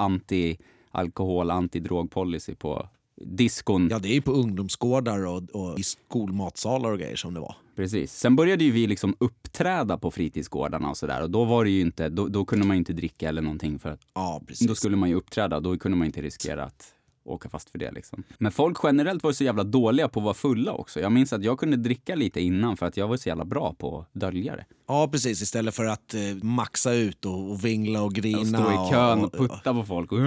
anti-alkohol, 0.92 1.50
anti-drogpolicy 1.50 2.54
på 2.54 2.88
diskon. 3.24 3.88
Ja, 3.90 3.98
det 3.98 4.08
är 4.08 4.14
ju 4.14 4.22
på 4.22 4.32
ungdomsgårdar 4.32 5.26
och, 5.26 5.42
och 5.50 5.78
i 5.78 5.82
skolmatsalar 5.82 6.90
och 6.90 6.98
grejer 6.98 7.16
som 7.16 7.34
det 7.34 7.40
var. 7.40 7.54
Precis. 7.76 8.12
Sen 8.12 8.36
började 8.36 8.64
ju 8.64 8.70
vi 8.70 8.86
liksom 8.86 9.14
uppträda 9.20 9.98
på 9.98 10.10
fritidsgårdarna 10.10 10.90
och 10.90 10.96
sådär. 10.96 11.22
Och 11.22 11.30
då 11.30 11.44
var 11.44 11.64
det 11.64 11.70
ju 11.70 11.80
inte, 11.80 12.08
då, 12.08 12.28
då 12.28 12.44
kunde 12.44 12.66
man 12.66 12.76
ju 12.76 12.78
inte 12.78 12.92
dricka 12.92 13.28
eller 13.28 13.42
någonting 13.42 13.78
för 13.78 13.90
att 13.90 14.00
Ja, 14.14 14.42
precis. 14.46 14.68
då 14.68 14.74
skulle 14.74 14.96
man 14.96 15.08
ju 15.08 15.14
uppträda. 15.14 15.60
Då 15.60 15.78
kunde 15.78 15.98
man 15.98 16.06
inte 16.06 16.22
riskera 16.22 16.64
att 16.64 16.94
åka 17.24 17.48
fast 17.48 17.70
för 17.70 17.78
det 17.78 17.90
liksom. 17.90 18.22
Men 18.38 18.52
folk 18.52 18.78
generellt 18.82 19.22
var 19.22 19.32
så 19.32 19.44
jävla 19.44 19.64
dåliga 19.64 20.08
på 20.08 20.20
att 20.20 20.24
vara 20.24 20.34
fulla 20.34 20.72
också. 20.72 21.00
Jag 21.00 21.12
minns 21.12 21.32
att 21.32 21.44
jag 21.44 21.58
kunde 21.58 21.76
dricka 21.76 22.14
lite 22.14 22.40
innan 22.40 22.76
för 22.76 22.86
att 22.86 22.96
jag 22.96 23.08
var 23.08 23.16
så 23.16 23.28
jävla 23.28 23.44
bra 23.44 23.74
på 23.78 23.98
att 23.98 24.20
dölja 24.20 24.56
det. 24.56 24.64
Ja, 24.88 25.08
precis. 25.12 25.42
Istället 25.42 25.74
för 25.74 25.84
att 25.84 26.14
eh, 26.14 26.20
maxa 26.42 26.92
ut 26.94 27.24
och, 27.24 27.50
och 27.50 27.64
vingla 27.64 28.02
och 28.02 28.12
grina. 28.14 28.40
Och 28.40 28.46
stå 28.46 28.86
i 28.86 28.90
kön 28.90 29.24
och 29.24 29.32
putta 29.32 29.74
på 29.74 29.84
folk 29.84 30.12
och, 30.12 30.18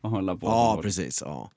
och 0.00 0.10
hålla 0.10 0.36
på. 0.36 0.46
Ja, 0.46 0.74
Och- 0.76 0.82
precis. 0.82 1.22
Ja. 1.26 1.50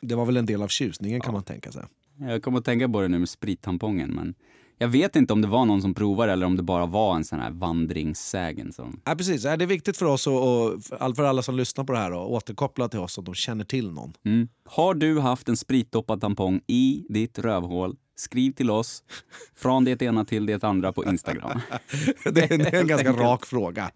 Det 0.00 0.14
var 0.14 0.26
väl 0.26 0.36
en 0.36 0.46
del 0.46 0.62
av 0.62 0.68
tjusningen 0.68 1.20
kan 1.20 1.32
man 1.34 1.42
tänka 1.42 1.72
sig. 1.72 1.82
Jag 2.18 2.42
kommer 2.42 2.58
att 2.58 2.64
tänka 2.64 2.88
på 2.88 3.00
det 3.00 3.08
nu 3.08 3.18
med 3.18 3.28
sprittampongen, 3.28 4.10
men 4.10 4.34
jag 4.78 4.88
vet 4.88 5.16
inte 5.16 5.32
om 5.32 5.40
det 5.42 5.48
var 5.48 5.64
någon 5.64 5.82
som 5.82 5.94
provade 5.94 6.32
eller 6.32 6.46
om 6.46 6.56
det 6.56 6.62
bara 6.62 6.86
var 6.86 7.16
en 7.16 7.24
sån 7.24 7.40
här 7.40 7.50
vandringssägen 7.50 8.72
som... 8.72 9.00
Ja, 9.04 9.14
precis. 9.14 9.42
Det 9.42 9.50
är 9.50 9.56
viktigt 9.66 9.96
för 9.96 10.06
oss 10.06 10.26
och, 10.26 10.64
och 10.64 10.82
för 10.84 10.96
all- 10.96 11.14
för 11.14 11.24
alla 11.24 11.42
som 11.42 11.56
lyssnar 11.56 11.84
på 11.84 11.92
det 11.92 11.98
här 11.98 12.10
att 12.10 12.30
återkoppla 12.30 12.88
till 12.88 12.98
oss 13.00 13.18
om 13.18 13.24
de 13.24 13.34
känner 13.34 13.64
till 13.64 13.90
någon. 13.90 14.12
Mm. 14.24 14.48
Har 14.68 14.94
du 14.94 15.20
haft 15.20 15.48
en 15.48 15.56
spritdoppad 15.56 16.20
tampong 16.20 16.60
i 16.66 17.06
ditt 17.08 17.38
rövhål? 17.38 17.96
Skriv 18.16 18.52
till 18.52 18.70
oss 18.70 19.02
från 19.56 19.84
det 19.84 20.02
ena 20.02 20.24
till 20.24 20.46
det 20.46 20.64
andra 20.64 20.92
på 20.92 21.04
Instagram. 21.04 21.60
Det 22.24 22.42
är, 22.52 22.58
det 22.58 22.74
är 22.76 22.80
en 22.80 22.86
ganska 22.86 23.12
rak 23.12 23.46
fråga. 23.46 23.90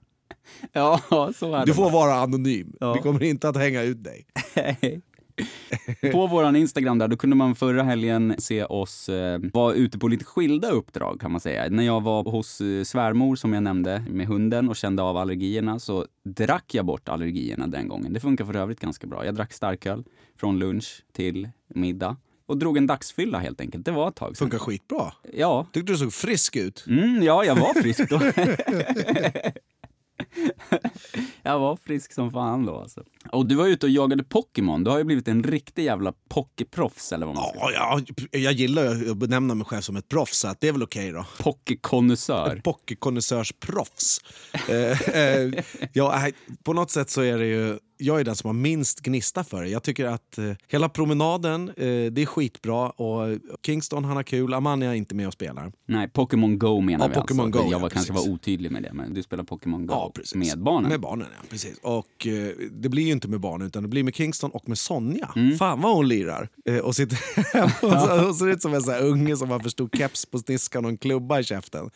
ja, 0.72 1.00
så 1.36 1.54
är 1.54 1.58
det. 1.58 1.64
Du 1.66 1.74
får 1.74 1.90
vara 1.90 2.14
anonym. 2.14 2.76
Ja. 2.80 2.92
Vi 2.94 3.00
kommer 3.00 3.22
inte 3.22 3.48
att 3.48 3.56
hänga 3.56 3.82
ut 3.82 4.04
dig. 4.04 4.26
På 6.12 6.26
vår 6.26 6.56
Instagram 6.56 6.98
där, 6.98 7.08
då 7.08 7.16
kunde 7.16 7.36
man 7.36 7.54
förra 7.54 7.82
helgen 7.82 8.34
se 8.38 8.64
oss 8.64 9.08
eh, 9.08 9.40
vara 9.52 9.74
ute 9.74 9.98
på 9.98 10.08
lite 10.08 10.24
skilda 10.24 10.70
uppdrag 10.70 11.20
kan 11.20 11.32
man 11.32 11.40
säga. 11.40 11.68
När 11.70 11.82
jag 11.82 12.00
var 12.00 12.22
hos 12.22 12.60
eh, 12.60 12.82
svärmor 12.84 13.36
som 13.36 13.52
jag 13.52 13.62
nämnde 13.62 14.04
med 14.10 14.26
hunden 14.26 14.68
och 14.68 14.76
kände 14.76 15.02
av 15.02 15.16
allergierna 15.16 15.78
så 15.78 16.06
drack 16.24 16.74
jag 16.74 16.84
bort 16.84 17.08
allergierna 17.08 17.66
den 17.66 17.88
gången. 17.88 18.12
Det 18.12 18.20
funkar 18.20 18.44
för 18.44 18.56
övrigt 18.56 18.80
ganska 18.80 19.06
bra. 19.06 19.24
Jag 19.24 19.34
drack 19.34 19.52
starköl 19.52 20.04
från 20.40 20.58
lunch 20.58 21.04
till 21.12 21.48
middag 21.74 22.16
och 22.46 22.56
drog 22.56 22.76
en 22.76 22.86
dagsfylla 22.86 23.38
helt 23.38 23.60
enkelt. 23.60 23.84
Det 23.84 23.90
var 23.90 24.08
ett 24.08 24.14
tag 24.14 24.36
sedan. 24.36 24.44
Funkar 24.46 24.58
skitbra. 24.58 25.12
Ja, 25.32 25.66
Tyckte 25.72 25.92
du 25.92 25.98
såg 25.98 26.12
frisk 26.12 26.56
ut. 26.56 26.84
Mm, 26.88 27.22
ja, 27.22 27.44
jag 27.44 27.56
var 27.56 27.82
frisk 27.82 28.08
då. 28.10 28.20
jag 31.42 31.58
var 31.58 31.76
frisk 31.76 32.12
som 32.12 32.30
fan 32.30 32.66
då 32.66 32.76
alltså. 32.76 33.04
Och 33.32 33.46
du 33.46 33.54
var 33.54 33.66
ute 33.66 33.86
och 33.86 33.90
jagade 33.90 34.24
Pokémon. 34.24 34.84
Du 34.84 34.90
har 34.90 34.98
ju 34.98 35.04
blivit 35.04 35.28
en 35.28 35.42
riktig 35.42 35.84
jävla 35.84 36.12
poképroffs 36.28 37.12
eller 37.12 37.26
vad 37.26 37.34
man 37.34 37.44
ska 37.48 37.58
Ja, 37.58 38.00
ja, 38.30 38.38
jag 38.38 38.52
gillar 38.52 38.94
ju 38.94 39.10
att 39.10 39.16
benämna 39.16 39.54
mig 39.54 39.66
själv 39.66 39.80
som 39.82 39.96
ett 39.96 40.08
proffs, 40.08 40.38
så 40.38 40.54
det 40.60 40.68
är 40.68 40.72
väl 40.72 40.82
okej 40.82 41.12
då. 41.12 41.26
Pokékonnässör. 41.38 42.60
Pocketkonnässörsproffs. 42.64 44.20
eh, 44.68 45.16
eh, 45.16 45.50
ja, 45.92 46.26
på 46.62 46.72
något 46.72 46.90
sätt 46.90 47.10
så 47.10 47.20
är 47.22 47.38
det 47.38 47.46
ju 47.46 47.78
jag 47.98 48.20
är 48.20 48.24
den 48.24 48.36
som 48.36 48.48
har 48.48 48.54
minst 48.54 49.00
gnista 49.00 49.44
för 49.44 49.62
det. 49.62 49.68
Jag 49.68 49.82
tycker 49.82 50.06
att 50.06 50.38
eh, 50.38 50.52
hela 50.68 50.88
promenaden, 50.88 51.68
eh, 51.68 51.74
det 52.12 52.22
är 52.22 52.26
skitbra. 52.26 52.90
Och 52.90 53.38
Kingston, 53.66 54.04
han 54.04 54.16
har 54.16 54.22
kul. 54.22 54.54
Amania 54.54 54.90
är 54.90 54.94
inte 54.94 55.14
med 55.14 55.26
och 55.26 55.32
spelar. 55.32 55.72
Nej, 55.86 56.08
Pokémon 56.08 56.58
Go 56.58 56.80
menar 56.80 57.04
Ja, 57.04 57.08
vi 57.08 57.14
Pokémon 57.14 57.46
alltså. 57.46 57.62
Go, 57.62 57.64
jag 57.64 57.72
ja, 57.72 57.78
var 57.78 57.90
kanske 57.90 58.12
precis. 58.12 58.28
var 58.28 58.34
otydlig 58.34 58.72
med 58.72 58.82
det, 58.82 58.92
men 58.92 59.14
du 59.14 59.22
spelar 59.22 59.44
Pokémon 59.44 59.86
Go 59.86 59.94
Ja, 59.94 60.12
med 60.34 60.58
barnen. 60.58 60.90
Med 60.90 61.00
barnen, 61.00 61.26
ja. 61.36 61.46
Precis. 61.50 61.78
Och 61.82 62.26
eh, 62.26 62.52
det 62.70 62.88
blir 62.88 63.02
ju 63.02 63.12
inte 63.12 63.28
med 63.28 63.40
barnen, 63.40 63.66
utan 63.66 63.82
det 63.82 63.88
blir 63.88 64.02
med 64.02 64.14
Kingston 64.14 64.50
och 64.50 64.68
med 64.68 64.78
Sonja. 64.78 65.32
Mm. 65.36 65.58
Fan 65.58 65.80
vad 65.80 65.94
hon 65.94 66.08
lirar! 66.08 66.48
Eh, 66.64 66.78
och 66.78 66.96
sitter 66.96 67.18
och 67.64 67.92
så, 67.92 68.24
hon 68.24 68.34
ser 68.34 68.48
ut 68.48 68.62
som 68.62 68.74
en 68.74 68.82
sån 68.82 68.94
här 68.94 69.02
unge 69.02 69.36
som 69.36 69.50
har 69.50 69.58
för 69.58 69.68
stor 69.68 69.88
keps 69.96 70.26
på 70.26 70.38
sniskan 70.38 70.84
och 70.84 70.90
en 70.90 70.98
klubba 70.98 71.40
i 71.40 71.44
käften. 71.44 71.90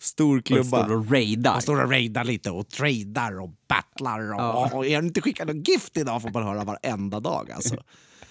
Stor 0.00 0.38
och 0.38 0.44
klubba. 0.44 0.64
står 0.64 0.92
och 0.96 1.10
raidar. 1.10 1.52
Han 1.52 1.62
står 1.62 1.84
och 1.84 1.90
raidar 1.90 2.24
lite 2.24 2.50
och 2.50 2.68
tradar 2.68 3.40
och 3.40 3.50
battlar. 3.68 4.34
Och, 4.34 4.74
och 4.74 4.86
är 4.86 4.98
inte 4.98 5.20
skickad 5.20 5.56
något 5.56 5.68
gift 5.68 5.96
idag 5.96 6.22
får 6.22 6.30
man 6.30 6.42
höra 6.42 6.64
varenda 6.64 7.20
dag. 7.20 7.50
Alltså. 7.50 7.76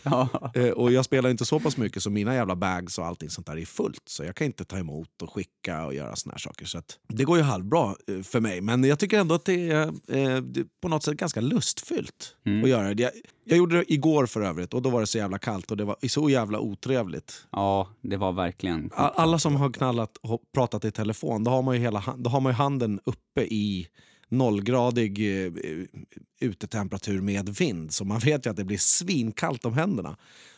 Ja. 0.03 0.51
Eh, 0.53 0.69
och 0.69 0.91
jag 0.91 1.05
spelar 1.05 1.29
inte 1.29 1.45
så 1.45 1.59
pass 1.59 1.77
mycket 1.77 2.03
så 2.03 2.09
mina 2.09 2.35
jävla 2.35 2.55
bags 2.55 2.97
och 2.97 3.05
allting 3.05 3.29
sånt 3.29 3.47
där 3.47 3.57
är 3.57 3.65
fullt. 3.65 4.01
Så 4.05 4.23
jag 4.23 4.35
kan 4.35 4.47
inte 4.47 4.65
ta 4.65 4.77
emot 4.77 5.21
och 5.21 5.33
skicka 5.33 5.85
och 5.85 5.93
göra 5.93 6.15
såna 6.15 6.33
här 6.33 6.39
saker. 6.39 6.65
Så 6.65 6.81
det 7.07 7.23
går 7.23 7.37
ju 7.37 7.43
halvbra 7.43 7.95
eh, 8.07 8.21
för 8.21 8.39
mig. 8.39 8.61
Men 8.61 8.83
jag 8.83 8.99
tycker 8.99 9.19
ändå 9.19 9.35
att 9.35 9.45
det 9.45 9.69
är, 9.69 9.87
eh, 9.87 10.41
det 10.41 10.59
är 10.59 10.65
på 10.81 10.87
något 10.87 11.03
sätt 11.03 11.17
ganska 11.17 11.41
lustfyllt 11.41 12.35
att 12.63 12.69
göra 12.69 12.93
det. 12.93 13.03
Jag, 13.03 13.11
jag 13.43 13.57
gjorde 13.57 13.77
det 13.77 13.93
igår 13.93 14.25
för 14.25 14.41
övrigt 14.41 14.73
och 14.73 14.81
då 14.81 14.89
var 14.89 14.99
det 14.99 15.07
så 15.07 15.17
jävla 15.17 15.39
kallt 15.39 15.71
och 15.71 15.77
det 15.77 15.85
var 15.85 15.97
så 16.07 16.29
jävla 16.29 16.59
otrevligt. 16.59 17.47
ja, 17.51 17.89
det 18.01 18.17
var 18.17 18.31
verkligen... 18.31 18.89
Alla 18.95 19.39
som 19.39 19.55
har 19.55 19.73
knallat 19.73 20.17
och 20.17 20.41
pratat 20.53 20.85
i 20.85 20.91
telefon, 20.91 21.43
då 21.43 21.51
har 21.51 21.61
man 21.61 21.75
ju, 21.75 21.81
hela, 21.81 22.03
då 22.17 22.29
har 22.29 22.41
man 22.41 22.51
ju 22.51 22.55
handen 22.55 22.99
uppe 23.03 23.41
i 23.41 23.87
nollgradig 24.29 25.19
eh, 25.19 25.45
eh, 25.45 25.85
utetemperatur 26.39 27.21
med 27.21 27.49
vind. 27.49 27.93
Så 27.93 28.05
man 28.05 28.19
vet 28.19 28.45
ju 28.45 28.49
att 28.49 28.57
det 28.57 28.65
blir 28.65 28.77
svinkallt 28.77 29.65
om 29.65 29.73
händerna. 29.73 30.17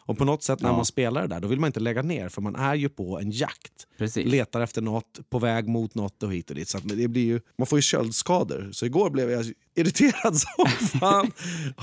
Och 0.09 0.17
på 0.17 0.25
något 0.25 0.43
sätt 0.43 0.61
när 0.61 0.69
Ja. 0.69 0.75
man 0.75 0.85
spelar 0.85 1.21
det 1.21 1.27
där, 1.27 1.39
då 1.39 1.47
vill 1.47 1.59
man 1.59 1.67
inte 1.67 1.79
lägga 1.79 2.01
ner 2.01 2.29
för 2.29 2.41
man 2.41 2.55
är 2.55 2.75
ju 2.75 2.89
på 2.89 3.19
en 3.19 3.31
jakt. 3.31 3.87
Precis. 3.97 4.25
Letar 4.31 4.61
efter 4.61 4.81
något, 4.81 5.19
på 5.29 5.39
väg 5.39 5.67
mot 5.67 5.95
något 5.95 6.23
och 6.23 6.33
hit 6.33 6.49
och 6.49 6.55
dit. 6.55 6.69
Så 6.69 6.77
det 6.83 7.07
blir 7.07 7.25
ju, 7.25 7.39
man 7.57 7.67
får 7.67 7.77
ju 7.77 7.81
köldskador. 7.81 8.69
Så 8.71 8.85
igår 8.85 9.09
blev 9.09 9.31
jag 9.31 9.45
irriterad 9.75 10.37
som 10.39 10.65
fan. 10.99 11.31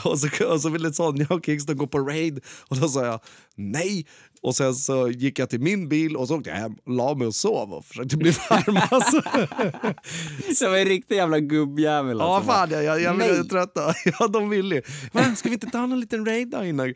och, 0.05 0.19
så, 0.19 0.29
och 0.53 0.61
så 0.61 0.69
ville 0.69 0.93
Sonja 0.93 1.27
och 1.31 1.45
Kingston 1.47 1.77
gå 1.77 1.87
på 1.87 1.99
raid 1.99 2.41
och 2.69 2.77
då 2.77 2.89
sa 2.89 3.05
jag 3.07 3.21
nej. 3.55 4.07
Och 4.43 4.57
sen 4.57 4.75
så 4.75 5.09
gick 5.09 5.39
jag 5.39 5.51
till 5.51 5.61
min 5.61 5.89
bil 5.89 6.17
och 6.17 6.29
så 6.29 6.37
åkte 6.37 6.51
jag 6.51 6.57
hem, 6.57 6.77
la 6.87 7.15
mig 7.15 7.27
och 7.27 7.35
sov 7.35 7.73
och 7.75 7.85
försökte 7.85 8.17
bli 8.17 8.31
varm. 8.31 8.77
Alltså. 8.91 9.21
Det 10.61 10.69
var 10.69 10.77
en 10.79 10.85
riktig 10.85 11.17
jävla 11.17 11.41
gubbjävel 11.41 12.19
Ja, 12.19 12.37
alltså. 12.37 12.53
fan 12.53 12.71
jag, 12.71 12.85
jag, 12.85 13.03
jag 13.03 13.19
Nej. 13.19 13.29
är 13.31 13.43
trötta. 13.43 13.95
Ja, 14.19 14.29
de 14.29 14.49
vill 14.49 14.73
ju. 14.73 14.83
Ska 15.37 15.49
vi 15.49 15.53
inte 15.55 15.67
ta 15.67 15.87
någon 15.87 16.01
liten 16.01 16.27
raid 16.27 16.49
då 16.51 16.65
innan? 16.65 16.95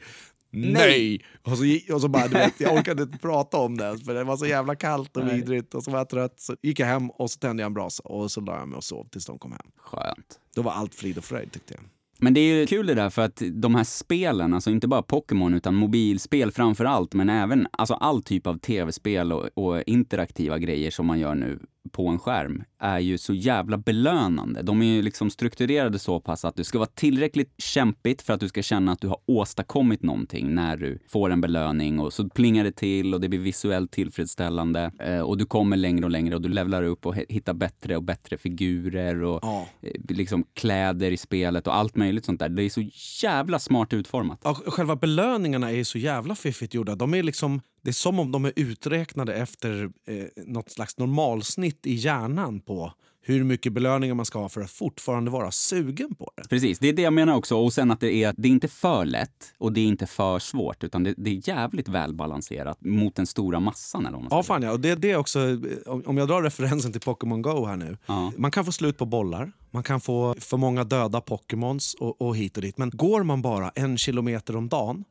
Nej! 0.51 1.25
Och 1.43 1.59
så, 1.59 1.95
och 1.95 2.01
så 2.01 2.09
bara, 2.09 2.29
du 2.29 2.35
vet, 2.35 2.61
jag 2.61 2.75
orkade 2.75 3.03
inte 3.03 3.19
prata 3.23 3.57
om 3.57 3.77
det 3.77 3.99
för 3.99 4.15
det 4.15 4.25
var 4.25 4.37
så 4.37 4.47
jävla 4.47 4.75
kallt 4.75 5.17
och 5.17 5.25
Nej. 5.25 5.35
vidrigt. 5.35 5.75
Och 5.75 5.85
så 5.85 5.91
var 5.91 5.99
jag 5.99 6.09
trött, 6.09 6.41
så 6.41 6.57
gick 6.63 6.81
jag 6.81 6.87
hem 6.87 7.11
och 7.11 7.31
så 7.31 7.39
tände 7.39 7.63
jag 7.63 7.67
en 7.67 7.75
brasa 7.75 8.03
och 8.03 8.31
så 8.31 8.41
la 8.41 8.59
jag 8.59 8.69
mig 8.69 8.77
och 8.77 8.85
sov 8.85 9.05
tills 9.05 9.27
de 9.27 9.39
kom 9.39 9.53
hem. 9.53 9.67
Skönt. 9.77 10.41
Då 10.55 10.63
var 10.63 10.73
allt 10.73 10.95
frid 10.95 11.19
och 11.19 11.25
fröjd 11.25 11.53
tyckte 11.53 11.75
jag. 11.75 11.83
Men 12.23 12.35
det 12.35 12.41
är 12.41 12.55
ju 12.55 12.67
kul 12.67 12.87
det 12.87 12.95
där 12.95 13.11
för 13.11 13.23
att 13.23 13.43
de 13.53 13.75
här 13.75 13.85
spelen, 13.85 14.55
alltså 14.55 14.71
inte 14.71 14.89
bara 14.89 15.03
Pokémon 15.03 15.55
utan 15.55 15.75
mobilspel 15.75 16.53
framför 16.53 16.85
allt, 16.85 17.15
men 17.15 17.31
även 17.31 17.67
alltså 17.71 17.95
all 17.95 18.23
typ 18.23 18.47
av 18.47 18.59
tv-spel 18.59 19.33
och, 19.33 19.49
och 19.55 19.83
interaktiva 19.87 20.59
grejer 20.59 20.91
som 20.91 21.07
man 21.07 21.19
gör 21.19 21.35
nu 21.35 21.59
på 21.93 22.09
en 22.09 22.19
skärm 22.19 22.63
är 22.81 22.99
ju 22.99 23.19
så 23.19 23.35
jävla 23.35 23.79
belönande. 23.79 24.63
De 24.63 24.83
är 24.83 24.87
ju 24.87 25.03
liksom 25.03 25.31
strukturerade 25.31 25.99
så 25.99 26.21
pass 26.21 26.45
att 26.45 26.57
det 26.57 26.65
ska 26.65 26.79
vara 26.79 26.89
tillräckligt 26.95 27.55
kämpigt 27.59 28.23
för 28.23 28.33
att 28.35 28.41
du 28.41 28.49
ska 28.49 28.63
känna 28.63 28.93
att 28.93 29.01
du 29.01 29.09
har 29.09 29.19
åstadkommit 29.27 30.03
någonting 30.03 30.55
när 30.55 30.77
du 30.77 30.99
får 31.09 31.31
en 31.31 31.41
belöning 31.41 32.01
och 32.01 32.13
så 32.13 32.29
plingar 32.29 32.65
det 32.65 32.73
till 32.73 33.15
och 33.15 33.21
det 33.21 33.29
blir 33.29 33.39
visuellt 33.39 33.91
tillfredsställande 33.93 34.93
eh, 35.01 35.21
och 35.21 35.39
du 35.39 35.47
kommer 35.47 35.77
längre 35.77 36.05
och 36.05 36.11
längre 36.11 36.35
och 36.35 36.43
du 36.43 36.49
levlar 36.49 36.83
upp 36.83 37.07
och 37.07 37.15
hittar 37.29 37.55
bättre 37.55 37.97
och 37.97 38.03
bättre 38.03 38.37
figurer 38.39 39.23
och 39.23 39.39
Ja. 39.43 39.67
eh, 39.83 39.91
liksom 40.09 40.45
kläder 40.55 41.11
i 41.11 41.17
spelet 41.17 41.67
och 41.67 41.75
allt 41.77 41.97
möjligt 41.97 42.25
sånt 42.25 42.41
där. 42.41 42.49
Det 42.49 42.63
är 42.63 42.69
så 42.71 42.83
jävla 43.23 43.59
smart 43.59 43.93
utformat. 43.93 44.41
Ja, 44.45 44.55
själva 44.67 44.97
belöningarna 44.97 45.73
är 45.73 45.85
så 45.85 45.99
jävla 45.99 46.35
fiffigt 46.35 46.75
gjorda. 46.75 46.95
De 46.95 47.15
är 47.15 47.23
liksom, 47.23 47.61
Det 47.83 47.91
är 47.91 47.93
som 47.93 48.19
om 48.19 48.33
de 48.33 48.45
är 48.45 48.53
uträknade 48.57 49.35
efter 49.35 49.91
eh, 50.07 50.25
något 50.47 50.71
slags 50.71 50.99
normalsnitt 50.99 51.87
i 51.87 51.95
hjärnan 51.95 52.61
på 52.61 52.93
hur 53.23 53.45
mycket 53.45 53.73
belöningar 53.73 54.15
man 54.15 54.27
ska 54.27 54.39
ha 54.39 54.49
för 54.49 54.61
att 54.61 54.71
fortfarande 54.71 55.31
vara 55.31 55.51
sugen 55.51 56.15
på 56.15 56.31
det. 56.37 56.49
Precis, 56.49 56.79
det 56.79 56.89
är 56.89 56.93
det 56.93 57.03
jag 57.03 57.13
menar 57.13 57.37
också. 57.37 57.57
Och 57.57 57.73
sen 57.73 57.91
att 57.91 58.01
det 58.01 58.15
är, 58.15 58.35
det 58.37 58.49
är 58.49 58.51
inte 58.51 58.69
för 58.69 59.05
lätt 59.05 59.55
och 59.59 59.73
det 59.73 59.81
är 59.81 59.87
inte 59.87 60.07
för 60.07 60.39
svårt 60.39 60.85
utan 60.85 61.05
det, 61.05 61.15
det 61.17 61.31
är 61.31 61.49
jävligt 61.49 61.89
välbalanserat 61.89 62.81
mot 62.81 63.15
den 63.15 63.27
stora 63.27 63.61
massan. 63.61 64.07
Eller 64.07 64.27
Ja, 64.31 64.43
fan 64.43 64.63
ja. 64.63 64.73
Och 64.73 64.81
det, 64.81 64.95
det 64.95 65.11
är 65.11 65.17
också, 65.17 65.41
om 65.87 66.03
om 66.07 66.17
jag 66.17 66.29
drar 66.29 66.43
referensen 66.43 66.93
till 66.93 67.01
Pokémon 67.01 67.43
Go 67.43 67.67
här 67.67 67.77
nu. 67.77 67.97
Ja. 68.07 68.33
Man 68.37 68.51
kan 68.51 68.65
få 68.65 68.73
slut 68.73 68.99
på 68.99 69.07
bollar, 69.07 69.53
man 69.71 69.83
kan 69.83 70.01
få 70.01 70.35
för 70.39 70.57
många 70.57 70.85
döda 70.85 71.21
Pokémons 71.21 71.95
och, 71.95 72.23
och 72.23 72.37
hit 72.37 72.57
och 72.57 72.63
dit. 72.63 72.79
Men 72.79 72.91
går 72.91 73.23
man 73.23 73.43
bara 73.43 73.71
en 73.75 73.99
kilometer 73.99 74.57
om 74.57 74.69
dagen, 74.69 75.05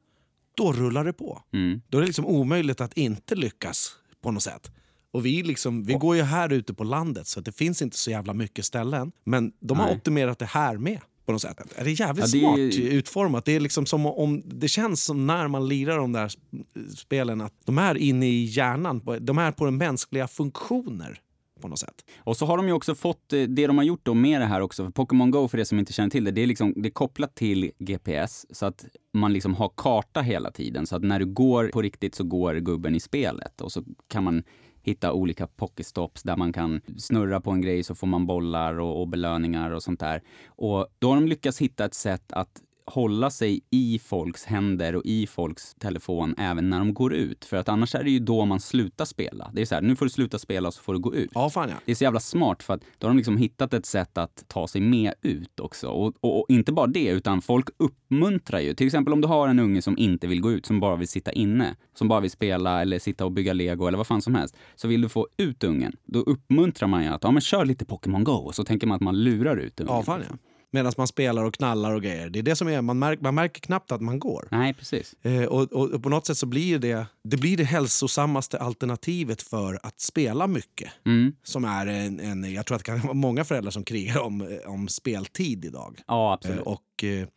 då 0.60 0.74
rullar 0.74 1.04
det 1.04 1.13
på. 1.13 1.41
Mm. 1.54 1.82
Då 1.89 1.98
är 1.98 2.02
det 2.02 2.08
liksom 2.08 2.26
omöjligt 2.26 2.82
att 2.82 2.93
inte 2.93 3.36
lyckas 3.36 3.91
på 4.22 4.32
något 4.32 4.43
sätt. 4.43 4.72
Och 5.12 5.26
vi, 5.26 5.43
liksom, 5.43 5.84
vi 5.84 5.93
går 5.93 6.15
ju 6.15 6.22
här 6.22 6.54
ute 6.54 6.74
på 6.74 6.84
landet 6.84 7.28
så 7.28 7.41
det 7.41 7.52
finns 7.52 7.82
inte 7.82 7.98
så 7.98 8.12
jävla 8.12 8.34
mycket 8.34 8.65
ställen. 8.65 9.12
Men 9.24 9.52
de 9.60 9.80
har 9.80 9.86
Nej. 9.86 9.95
optimerat 9.95 10.39
det 10.39 10.45
här 10.45 10.78
med. 10.78 11.00
På 11.26 11.32
något 11.34 11.41
sätt. 11.41 11.58
Det 11.76 11.82
är 11.82 12.02
jävligt 12.02 12.34
Ja, 12.34 12.56
det 12.56 12.72
smart 12.72 12.80
utformat. 12.93 13.45
Det, 13.45 13.52
är 13.56 13.60
liksom 13.60 13.86
som 13.86 14.06
om, 14.06 14.41
det 14.45 14.67
känns 14.67 15.04
som 15.04 15.28
när 15.28 15.48
man 15.48 15.67
lirar 15.67 15.98
de 15.98 16.12
där 16.12 16.28
sp- 16.28 16.95
spelen 16.95 17.41
att 17.41 17.54
de 17.65 17.78
är 17.78 17.98
inne 17.98 18.28
i 18.28 18.43
hjärnan. 18.43 19.02
De 19.22 19.38
är 19.38 19.52
på 19.52 19.65
den 19.65 19.78
mänskliga 19.78 20.28
funktioner 20.28 21.19
på 21.60 21.67
något 21.67 21.80
sätt. 21.80 22.06
Och 22.17 22.38
så 22.38 22.45
har 22.45 22.58
de 22.58 22.67
ju 22.67 22.74
också 22.74 22.95
fått, 22.95 23.34
eh, 23.34 23.41
det 23.41 23.67
de 23.67 23.78
har 23.78 23.86
gjort 23.86 24.06
då 24.06 24.13
med 24.13 24.41
det 24.41 24.45
här 24.45 24.62
också, 24.62 24.84
för 24.84 24.91
Pokémon 24.91 25.32
Go 25.32 25.48
för 25.48 25.60
er 25.60 25.63
som 25.63 25.80
inte 25.80 25.93
känner 25.93 26.10
till 26.10 26.24
det, 26.24 26.32
det 26.32 26.41
är, 26.41 26.48
liksom, 26.48 26.74
det 26.76 26.89
är 26.89 26.91
kopplat 26.91 27.36
till 27.36 27.72
GPS 27.80 28.45
så 28.56 28.65
att 28.65 28.86
man 29.13 29.34
liksom 29.34 29.56
har 29.56 29.72
karta 29.78 30.22
hela 30.22 30.52
tiden. 30.52 30.88
Så 30.88 30.95
att 30.95 31.04
när 31.04 31.19
du 31.19 31.26
går 31.26 31.69
på 31.74 31.82
riktigt 31.82 32.15
så 32.15 32.24
går 32.24 32.56
gubben 32.56 32.95
i 32.95 33.00
spelet 33.00 33.62
och 33.62 33.72
så 33.72 33.84
kan 34.08 34.24
man 34.24 34.43
hitta 34.82 35.13
olika 35.13 35.48
pokestops 35.48 36.24
där 36.24 36.38
man 36.38 36.54
kan 36.54 36.82
snurra 36.98 37.41
på 37.41 37.52
en 37.52 37.62
grej 37.62 37.84
så 37.84 37.95
får 37.95 38.08
man 38.08 38.28
bollar 38.28 38.80
och, 38.80 39.02
och 39.02 39.08
belöningar 39.08 39.72
och 39.72 39.84
sånt 39.84 40.00
där. 40.00 40.22
Och 40.48 40.88
då 41.00 41.10
har 41.10 41.15
de 41.15 41.28
lyckats 41.28 41.62
hitta 41.62 41.86
ett 41.86 41.93
sätt 41.93 42.32
att 42.32 42.62
hålla 42.89 43.30
sig 43.30 43.62
i 43.71 43.99
folks 43.99 44.45
händer 44.45 44.95
och 44.95 45.06
i 45.06 45.28
folks 45.28 45.75
telefon 45.80 46.36
även 46.38 46.69
när 46.69 46.80
de 46.80 46.93
går 46.93 47.13
ut. 47.13 47.45
För 47.45 47.58
att 47.58 47.69
annars 47.69 47.95
är 47.95 48.04
det 48.04 48.12
ju 48.12 48.19
då 48.19 48.45
man 48.45 48.60
slutar 48.60 49.06
spela. 49.06 49.52
Det 49.54 49.62
är 49.62 49.65
så 49.65 49.75
här, 49.75 49.82
nu 49.82 49.95
får 49.95 50.06
du 50.06 50.10
sluta 50.10 50.39
spela 50.39 50.67
och 50.67 50.73
så 50.73 50.82
får 50.82 50.93
du 50.93 50.99
gå 50.99 51.15
ut. 51.15 51.32
Ja, 51.34 51.49
fan 51.49 51.69
ja. 51.69 51.75
Det 51.86 51.91
är 51.91 51.95
så 51.95 52.04
jävla 52.04 52.19
smart 52.19 52.63
för 52.63 52.73
att 52.73 52.82
då 52.97 53.08
har 53.08 53.10
de 53.10 53.17
liksom 53.17 53.38
hittat 53.38 53.73
ett 53.73 53.86
sätt 53.86 54.17
att 54.17 54.43
ta 54.47 54.67
sig 54.67 54.82
med 54.82 55.13
ut 55.21 55.60
också. 55.60 55.88
Och, 55.88 56.13
och, 56.19 56.39
och 56.39 56.45
inte 56.49 56.71
bara 56.71 56.88
det, 56.88 57.10
utan 57.10 57.41
folk 57.41 57.69
uppmuntrar 57.78 58.60
ju. 58.60 58.73
Till 58.73 58.86
exempel 58.88 59.13
om 59.13 59.21
du 59.21 59.28
har 59.28 59.47
en 59.47 59.60
unge 59.60 59.82
som 59.82 59.97
inte 59.97 60.28
vill 60.28 60.41
gå 60.41 60.52
ut, 60.52 60.65
som 60.65 60.80
bara 60.80 60.95
vill 60.95 61.08
sitta 61.08 61.32
inne, 61.32 61.75
som 61.93 62.08
bara 62.08 62.19
vill 62.19 62.32
spela 62.32 62.82
eller 62.82 62.99
sitta 62.99 63.25
och 63.25 63.32
bygga 63.32 63.54
lego 63.54 63.88
eller 63.88 63.97
vad 63.97 64.08
fan 64.08 64.21
som 64.21 64.36
helst. 64.36 64.56
Så 64.75 64.88
vill 64.88 65.02
du 65.02 65.10
få 65.10 65.28
ut 65.38 65.63
ungen, 65.63 65.95
då 66.06 66.19
uppmuntrar 66.19 66.88
man 66.88 67.04
ju 67.04 67.10
att 67.10 67.23
ja, 67.23 67.32
men 67.32 67.41
kör 67.41 67.65
lite 67.65 67.86
Pokémon 67.86 68.23
Go. 68.23 68.32
Och 68.32 68.56
så 68.56 68.63
tänker 68.63 68.88
man 68.88 68.95
att 68.95 69.02
man 69.02 69.23
lurar 69.23 69.58
ut 69.58 69.80
ungen. 69.80 69.95
Ja, 69.95 70.04
fan 70.04 70.23
ja. 70.30 70.38
Medan 70.72 70.94
man 70.98 71.08
spelar 71.08 71.44
och 71.44 71.54
knallar 71.54 71.94
och 71.94 72.02
grejer. 72.04 72.30
Det 72.30 72.40
är 72.40 72.44
det 72.44 72.56
som 72.56 72.68
är, 72.68 72.82
man, 72.82 73.00
märker, 73.00 73.24
man 73.24 73.36
märker 73.36 73.62
knappt 73.62 73.92
att 73.92 74.02
man 74.02 74.20
går. 74.20 74.48
Nej, 74.52 74.74
precis. 74.74 75.14
Eh, 75.22 75.44
och, 75.44 75.74
och, 75.74 75.90
och 75.90 76.04
på 76.04 76.10
något 76.10 76.26
sätt 76.28 76.38
så 76.38 76.46
blir 76.46 76.80
det 76.80 77.06
det, 77.24 77.38
blir 77.38 77.58
det 77.58 77.64
hälsosammaste 77.64 78.58
alternativet 78.60 79.42
för 79.42 79.80
att 79.84 80.02
spela 80.02 80.48
mycket. 80.48 80.92
Mm. 81.06 81.34
Som 81.44 81.66
är 81.66 81.88
en, 81.88 82.20
en, 82.20 82.54
jag 82.54 82.66
tror 82.66 82.76
att 82.76 82.86
det 82.86 82.92
kan 82.92 83.00
vara 83.02 83.14
många 83.14 83.44
föräldrar 83.44 83.72
som 83.72 83.84
krigar 83.84 84.20
om, 84.20 84.42
eh, 84.42 84.72
om 84.72 84.88
speltid 84.88 85.66
idag. 85.66 86.00
Ja, 86.08 86.30
Eh, 86.30 86.34
absolut. 86.34 86.66
och, 86.66 87.04
eh, 87.04 87.28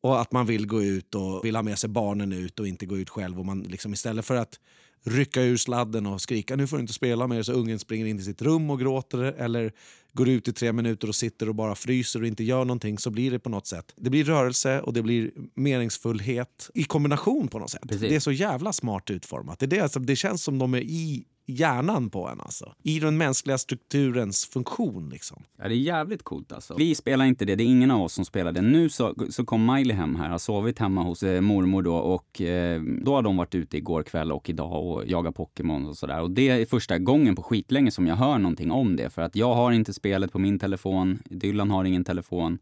och 0.00 0.20
att 0.20 0.32
man 0.32 0.46
vill 0.46 0.66
gå 0.66 0.82
ut 0.82 1.14
och 1.14 1.44
vill 1.44 1.56
ha 1.56 1.62
med 1.62 1.78
sig 1.78 1.90
barnen 1.90 2.32
ut 2.32 2.60
och 2.60 2.68
inte 2.68 2.86
gå 2.86 2.98
ut 2.98 3.10
själv. 3.10 3.38
Och 3.38 3.46
man 3.46 3.62
liksom 3.62 3.92
istället 3.92 4.24
för 4.24 4.36
att 4.36 4.60
rycka 5.04 5.42
ur 5.42 5.56
sladden 5.56 6.06
och 6.06 6.20
skrika 6.20 6.56
nu 6.56 6.66
får 6.66 6.76
du 6.76 6.80
inte 6.80 6.92
spela 6.92 7.26
mer 7.26 7.42
så 7.42 7.52
ungen 7.52 7.78
springer 7.78 8.06
in 8.06 8.18
i 8.18 8.22
sitt 8.22 8.42
rum 8.42 8.70
och 8.70 8.80
gråter 8.80 9.18
eller 9.18 9.72
går 10.12 10.28
ut 10.28 10.48
i 10.48 10.52
tre 10.52 10.72
minuter 10.72 11.08
och 11.08 11.14
sitter 11.14 11.48
och 11.48 11.54
bara 11.54 11.74
fryser 11.74 12.20
och 12.20 12.26
inte 12.26 12.44
gör 12.44 12.64
någonting 12.64 12.98
så 12.98 13.10
blir 13.10 13.30
det 13.30 13.38
på 13.38 13.48
något 13.48 13.66
sätt. 13.66 13.92
Det 13.96 14.10
blir 14.10 14.24
rörelse 14.24 14.80
och 14.80 14.92
det 14.92 15.02
blir 15.02 15.30
meningsfullhet 15.54 16.70
i 16.74 16.84
kombination 16.84 17.48
på 17.48 17.58
något 17.58 17.70
sätt. 17.70 17.82
Precis. 17.88 18.08
Det 18.08 18.16
är 18.16 18.20
så 18.20 18.32
jävla 18.32 18.72
smart 18.72 19.10
utformat. 19.10 19.58
Det, 19.58 19.66
är 19.66 19.68
det, 19.68 19.80
alltså, 19.80 20.00
det 20.00 20.16
känns 20.16 20.42
som 20.42 20.58
de 20.58 20.74
är 20.74 20.80
i 20.80 21.24
hjärnan 21.48 22.10
på 22.10 22.28
en 22.28 22.40
alltså. 22.40 22.74
I 22.82 23.00
den 23.00 23.16
mänskliga 23.16 23.58
strukturens 23.58 24.46
funktion 24.46 25.08
liksom. 25.08 25.42
Ja, 25.58 25.68
det 25.68 25.74
är 25.74 25.76
jävligt 25.76 26.22
coolt 26.22 26.52
alltså. 26.52 26.74
Vi 26.78 26.94
spelar 26.94 27.24
inte 27.24 27.44
det, 27.44 27.54
det 27.54 27.62
är 27.62 27.66
ingen 27.66 27.90
av 27.90 28.02
oss 28.02 28.12
som 28.12 28.24
spelar 28.24 28.52
det. 28.52 28.60
Nu 28.60 28.88
så, 28.88 29.14
så 29.30 29.44
kom 29.44 29.74
Miley 29.74 29.96
hem 29.96 30.16
här, 30.16 30.28
har 30.28 30.38
sovit 30.38 30.78
hemma 30.78 31.02
hos 31.02 31.22
eh, 31.22 31.40
mormor 31.40 31.82
då 31.82 31.96
och 31.96 32.40
eh, 32.40 32.82
då 32.82 33.14
har 33.14 33.22
de 33.22 33.36
varit 33.36 33.54
ute 33.54 33.76
igår 33.76 34.02
kväll 34.02 34.32
och 34.32 34.50
idag 34.50 34.86
och 34.86 35.06
jagat 35.06 35.34
Pokémon 35.34 35.86
och 35.86 35.96
sådär. 35.96 36.20
Och 36.20 36.30
det 36.30 36.48
är 36.48 36.66
första 36.66 36.98
gången 36.98 37.36
på 37.36 37.42
skitlänge 37.42 37.90
som 37.90 38.06
jag 38.06 38.16
hör 38.16 38.38
någonting 38.38 38.70
om 38.70 38.96
det. 38.96 39.10
För 39.10 39.22
att 39.22 39.36
jag 39.36 39.54
har 39.54 39.72
inte 39.72 39.92
spelet 39.92 40.32
på 40.32 40.38
min 40.38 40.58
telefon, 40.58 41.18
Dylan 41.24 41.70
har 41.70 41.84
ingen 41.84 42.04
telefon. 42.04 42.58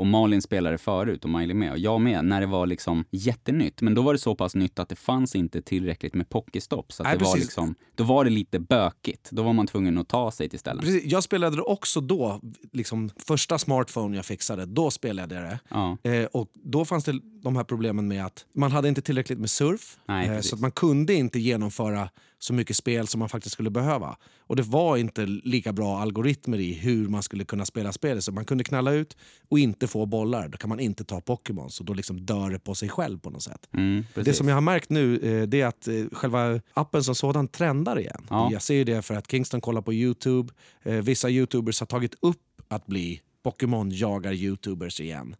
Och 0.00 0.06
Malin 0.06 0.42
spelade 0.42 0.78
förut 0.78 1.24
och 1.24 1.30
Miley 1.30 1.54
med 1.54 1.72
och 1.72 1.78
jag 1.78 2.00
med 2.00 2.24
när 2.24 2.40
det 2.40 2.46
var 2.46 2.66
liksom 2.66 3.04
jättenytt. 3.10 3.80
Men 3.80 3.94
då 3.94 4.02
var 4.02 4.12
det 4.12 4.18
så 4.18 4.34
pass 4.34 4.54
nytt 4.54 4.78
att 4.78 4.88
det 4.88 4.96
fanns 4.96 5.36
inte 5.36 5.62
tillräckligt 5.62 6.14
med 6.14 6.28
Pokéstopp. 6.28 6.92
Så 6.92 7.02
att 7.02 7.08
Nej, 7.08 7.18
det 7.18 7.24
var 7.24 7.32
precis. 7.32 7.46
liksom, 7.46 7.74
då 7.94 8.04
var 8.04 8.24
det 8.24 8.30
lite 8.30 8.58
bökigt. 8.58 9.30
Då 9.30 9.42
var 9.42 9.52
man 9.52 9.66
tvungen 9.66 9.98
att 9.98 10.08
ta 10.08 10.30
sig 10.30 10.48
till 10.48 10.58
ställen. 10.58 10.84
Precis, 10.84 11.04
jag 11.04 11.22
spelade 11.22 11.56
det 11.56 11.62
också 11.62 12.00
då, 12.00 12.40
liksom 12.72 13.10
första 13.26 13.58
smartphone 13.58 14.16
jag 14.16 14.24
fixade, 14.24 14.66
då 14.66 14.90
spelade 14.90 15.34
jag 15.34 15.44
det. 15.44 15.58
Ja. 15.68 15.98
Eh, 16.02 16.24
och 16.24 16.50
då 16.54 16.84
fanns 16.84 17.04
det 17.04 17.20
de 17.42 17.56
här 17.56 17.64
problemen 17.64 18.08
med 18.08 18.26
att 18.26 18.46
man 18.54 18.72
hade 18.72 18.88
inte 18.88 19.02
tillräckligt 19.02 19.38
med 19.38 19.50
surf. 19.50 19.98
Nej, 20.08 20.28
eh, 20.28 20.40
så 20.40 20.54
att 20.54 20.60
man 20.60 20.72
kunde 20.72 21.14
inte 21.14 21.38
genomföra 21.38 22.10
så 22.38 22.52
mycket 22.52 22.76
spel 22.76 23.06
som 23.06 23.18
man 23.18 23.28
faktiskt 23.28 23.52
skulle 23.52 23.70
behöva. 23.70 24.16
Och 24.40 24.56
det 24.56 24.62
var 24.62 24.96
inte 24.96 25.26
lika 25.26 25.72
bra 25.72 26.00
algoritmer 26.00 26.58
i 26.58 26.72
hur 26.72 27.08
man 27.08 27.22
skulle 27.22 27.44
kunna 27.44 27.64
spela 27.64 27.92
spelet. 27.92 28.24
Så 28.24 28.32
man 28.32 28.44
kunde 28.44 28.64
knalla 28.64 28.92
ut 28.92 29.16
och 29.48 29.58
inte 29.58 29.86
få 29.86 30.06
bollar. 30.06 30.48
Då 30.48 30.58
kan 30.58 30.68
man 30.68 30.80
inte 30.80 31.04
ta 31.04 31.20
Pokémon. 31.20 31.70
Så 31.70 31.84
då 31.84 31.94
liksom 31.94 32.26
dör 32.26 32.50
det 32.50 32.58
på 32.58 32.74
sig 32.74 32.88
själv 32.88 33.18
på 33.18 33.30
något 33.30 33.42
sätt. 33.42 33.68
Mm, 33.74 34.04
Det 34.14 34.34
som 34.34 34.48
jag 34.48 34.56
har 34.56 34.60
märkt 34.60 34.90
nu 34.90 35.18
eh, 35.18 35.46
det 35.48 35.60
är 35.60 35.66
att 35.66 35.88
eh, 35.88 35.94
själva 36.12 36.60
appen 36.74 37.04
som 37.04 37.14
sådan 37.14 37.48
trendar 37.48 37.98
igen. 37.98 38.26
Ja. 38.30 38.48
Jag 38.52 38.62
ser 38.62 38.74
ju 38.74 38.84
det 38.84 39.02
för 39.02 39.14
att 39.14 39.30
Kingston 39.30 39.60
kollar 39.60 39.82
på 39.82 39.92
Youtube. 39.92 40.52
Vissa 40.82 41.30
Youtubers 41.30 41.80
har 41.80 41.86
tagit 41.86 42.14
upp 42.20 42.42
att 42.68 42.86
bli 42.86 43.20
Pokémon-jagar-Youtubers 43.42 45.00
igen. 45.00 45.36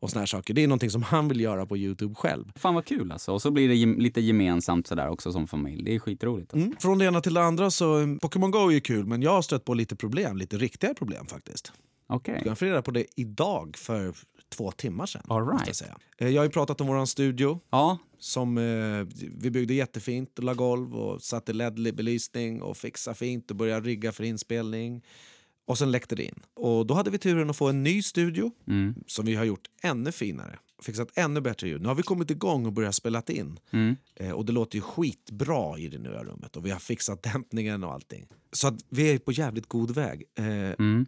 Och 0.00 0.10
såna 0.10 0.20
här 0.20 0.26
saker. 0.26 0.54
Det 0.54 0.62
är 0.62 0.66
någonting 0.68 0.90
som 0.90 1.02
han 1.02 1.28
vill 1.28 1.40
göra 1.40 1.66
på 1.66 1.76
Youtube 1.76 2.14
själv. 2.14 2.44
Fan 2.56 2.74
vad 2.74 2.84
kul 2.84 3.12
alltså. 3.12 3.32
Och 3.32 3.42
så 3.42 3.50
blir 3.50 3.68
det 3.68 3.74
gem- 3.74 3.98
lite 3.98 4.20
gemensamt 4.20 4.86
sådär 4.86 5.08
också 5.08 5.32
som 5.32 5.46
familj. 5.46 5.82
Det 5.84 5.94
är 5.94 5.98
skitroligt. 5.98 6.52
Alltså. 6.54 6.66
Mm. 6.66 6.76
Från 6.80 6.98
det 6.98 7.04
ena 7.04 7.20
till 7.20 7.34
det 7.34 7.42
andra 7.42 7.70
så, 7.70 8.00
eh, 8.00 8.06
Pokémon 8.22 8.50
Go 8.50 8.58
är 8.68 8.72
ju 8.72 8.80
kul 8.80 9.06
men 9.06 9.22
jag 9.22 9.30
har 9.30 9.42
stött 9.42 9.64
på 9.64 9.74
lite 9.74 9.96
problem, 9.96 10.36
lite 10.36 10.56
riktiga 10.58 10.94
problem 10.94 11.26
faktiskt. 11.26 11.72
Okej. 12.06 12.42
Jag 12.44 12.58
fick 12.58 12.66
reda 12.66 12.82
på 12.82 12.90
det 12.90 13.06
idag 13.16 13.76
för 13.76 14.14
två 14.56 14.70
timmar 14.72 15.06
sedan. 15.06 15.22
All 15.28 15.46
right. 15.48 15.66
jag, 15.66 15.76
säga. 15.76 15.96
Eh, 16.18 16.28
jag 16.28 16.40
har 16.40 16.44
ju 16.44 16.50
pratat 16.50 16.80
om 16.80 16.86
våran 16.86 17.06
studio 17.06 17.60
Ja, 17.70 17.98
som 18.18 18.58
eh, 18.58 19.28
vi 19.38 19.50
byggde 19.50 19.74
jättefint 19.74 20.38
och 20.38 20.44
la 20.44 20.54
golv 20.54 20.94
och 20.96 21.22
satte 21.22 21.52
LED-belysning 21.52 22.62
och 22.62 22.76
fixade 22.76 23.14
fint 23.16 23.50
och 23.50 23.56
började 23.56 23.88
rigga 23.88 24.12
för 24.12 24.24
inspelning. 24.24 25.02
Och 25.68 25.78
sen 25.78 25.90
läckte 25.90 26.14
det 26.14 26.24
in. 26.24 26.40
Och 26.54 26.86
då 26.86 26.94
hade 26.94 27.10
vi 27.10 27.18
turen 27.18 27.50
att 27.50 27.56
få 27.56 27.68
en 27.68 27.82
ny 27.82 28.02
studio 28.02 28.52
mm. 28.68 28.94
som 29.06 29.26
vi 29.26 29.34
har 29.34 29.44
gjort 29.44 29.68
ännu 29.82 30.12
finare. 30.12 30.58
Fixat 30.82 31.08
ännu 31.14 31.40
bättre 31.40 31.68
ljud. 31.68 31.82
Nu 31.82 31.88
har 31.88 31.94
vi 31.94 32.02
kommit 32.02 32.30
igång 32.30 32.66
och 32.66 32.72
börjat 32.72 32.94
spela 32.94 33.22
in. 33.28 33.58
Mm. 33.70 33.96
Eh, 34.14 34.30
och 34.30 34.44
det 34.44 34.52
låter 34.52 34.76
ju 34.76 34.82
skitbra 34.82 35.78
i 35.78 35.88
det 35.88 35.98
nya 35.98 36.24
rummet. 36.24 36.56
Och 36.56 36.66
vi 36.66 36.70
har 36.70 36.78
fixat 36.78 37.22
dämpningen 37.32 37.84
och 37.84 37.92
allting. 37.92 38.26
Så 38.52 38.68
att 38.68 38.74
vi 38.88 39.10
är 39.10 39.18
på 39.18 39.32
jävligt 39.32 39.66
god 39.66 39.90
väg. 39.90 40.24
Eh, 40.38 40.44
Mm. 40.78 41.06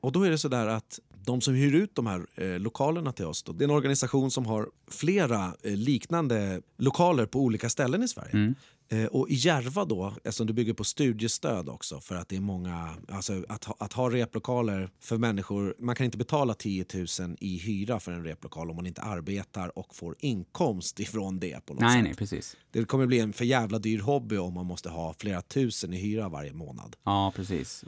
och 0.00 0.12
då 0.12 0.22
är 0.22 0.30
det 0.30 0.38
så 0.38 0.48
där 0.48 0.66
att 0.66 1.00
de 1.24 1.40
som 1.40 1.54
hyr 1.54 1.74
ut 1.74 1.94
de 1.94 2.06
här 2.06 2.26
eh, 2.34 2.58
lokalerna 2.58 3.12
till 3.12 3.24
oss, 3.24 3.42
då, 3.42 3.52
det 3.52 3.64
är 3.64 3.68
en 3.68 3.74
organisation 3.74 4.30
som 4.30 4.46
har 4.46 4.68
flera 4.90 5.54
eh, 5.62 5.76
liknande 5.76 6.60
lokaler 6.78 7.26
på 7.26 7.40
olika 7.40 7.68
ställen 7.68 8.02
i 8.02 8.08
Sverige. 8.08 8.32
Mm. 8.32 8.54
Eh, 8.88 9.04
och 9.04 9.28
i 9.30 9.34
Järva 9.34 9.84
då, 9.84 10.14
eftersom 10.24 10.46
det 10.46 10.52
bygger 10.52 10.72
på 10.72 10.84
studiestöd 10.84 11.68
också 11.68 12.00
för 12.00 12.14
att 12.14 12.28
det 12.28 12.36
är 12.36 12.40
många, 12.40 12.96
alltså 13.08 13.44
att, 13.48 13.64
ha, 13.64 13.76
att 13.78 13.92
ha 13.92 14.10
replokaler 14.10 14.90
för 15.00 15.18
människor, 15.18 15.74
man 15.78 15.94
kan 15.96 16.04
inte 16.04 16.18
betala 16.18 16.54
10 16.54 16.84
000 16.94 17.36
i 17.40 17.58
hyra 17.58 18.00
för 18.00 18.12
en 18.12 18.24
replokal 18.24 18.70
om 18.70 18.76
man 18.76 18.86
inte 18.86 19.02
arbetar 19.02 19.78
och 19.78 19.94
får 19.94 20.16
inkomst 20.18 21.00
ifrån 21.06 21.40
det 21.40 21.66
på 21.66 21.74
något 21.74 21.80
Nej, 21.82 21.94
sätt. 21.94 22.04
nej, 22.04 22.14
precis. 22.14 22.56
Det 22.70 22.84
kommer 22.84 23.06
bli 23.06 23.20
en 23.20 23.32
för 23.32 23.44
jävla 23.44 23.78
dyr 23.78 24.00
hobby 24.00 24.36
om 24.36 24.54
man 24.54 24.66
måste 24.66 24.88
ha 24.88 25.14
flera 25.18 25.42
tusen 25.42 25.92
i 25.94 25.96
hyra 25.96 26.28
varje 26.28 26.52
månad. 26.52 26.96
Ja, 27.04 27.32
precis. 27.36 27.84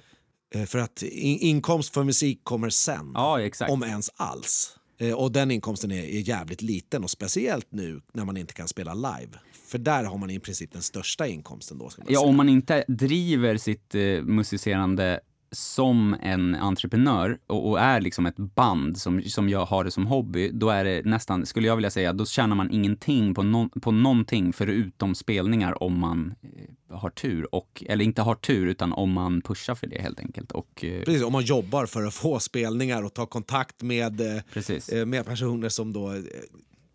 Eh, 0.54 0.64
För 0.64 0.78
att 0.78 1.02
in, 1.02 1.38
inkomst 1.38 1.94
för 1.94 2.04
musik 2.04 2.44
kommer 2.44 2.70
sen. 2.70 3.10
Ja. 3.14 3.50
Om 3.68 3.82
ens 3.82 4.10
alls. 4.16 4.77
Eh, 4.98 5.12
Och 5.12 5.32
den 5.32 5.50
inkomsten 5.50 5.90
är, 5.92 6.02
är 6.02 6.20
jävligt 6.20 6.62
liten 6.62 7.04
och 7.04 7.10
speciellt 7.10 7.66
nu 7.70 8.00
när 8.12 8.24
man 8.24 8.36
inte 8.36 8.54
kan 8.54 8.68
spela 8.68 8.94
live. 8.94 9.30
För 9.66 9.78
där 9.78 10.04
har 10.04 10.18
man 10.18 10.30
i 10.30 10.40
princip 10.40 10.72
den 10.72 10.82
största 10.82 11.26
inkomsten 11.26 11.78
då. 11.78 11.88
Ska 11.90 12.02
man 12.02 12.12
Ja, 12.12 12.20
om 12.20 12.36
man 12.36 12.48
inte 12.48 12.84
driver 12.88 13.56
sitt 13.56 13.94
eh, 13.94 14.00
musicerande 14.22 15.20
som 15.52 16.16
en 16.22 16.54
entreprenör 16.54 17.38
och, 17.46 17.68
och 17.70 17.80
är 17.80 18.00
liksom 18.00 18.26
ett 18.26 18.36
band 18.36 18.98
som, 18.98 19.22
som 19.22 19.48
jag 19.48 19.64
har 19.66 19.84
det 19.84 19.90
som 19.90 20.06
hobby, 20.06 20.50
då 20.52 20.70
är 20.70 20.84
det 20.84 21.02
nästan, 21.04 21.46
skulle 21.46 21.66
jag 21.66 21.76
vilja 21.76 21.90
säga, 21.90 22.12
då 22.12 22.26
tjänar 22.26 22.56
man 22.56 22.70
ingenting 22.70 23.34
på, 23.34 23.42
no, 23.42 23.68
på 23.80 23.90
någonting 23.90 24.52
förutom 24.52 25.14
spelningar 25.14 25.82
om 25.82 25.98
man 25.98 26.34
eh, 26.42 26.96
har 26.96 27.10
tur. 27.10 27.54
Och, 27.54 27.84
eller 27.88 28.04
inte 28.04 28.22
har 28.22 28.34
tur, 28.34 28.66
utan 28.66 28.92
om 28.92 29.12
man 29.12 29.42
pushar 29.42 29.74
för 29.74 29.86
det 29.86 30.02
helt 30.02 30.20
enkelt. 30.20 30.52
Och, 30.52 30.84
eh, 30.84 31.04
Precis, 31.04 31.22
om 31.22 31.32
man 31.32 31.44
jobbar 31.44 31.86
för 31.86 32.04
att 32.04 32.14
få 32.14 32.40
spelningar 32.40 33.02
och 33.02 33.14
ta 33.14 33.26
kontakt 33.26 33.82
med, 33.82 34.20
eh, 34.20 34.42
Precis. 34.52 34.92
med 35.06 35.26
personer 35.26 35.68
som 35.68 35.92
då 35.92 36.12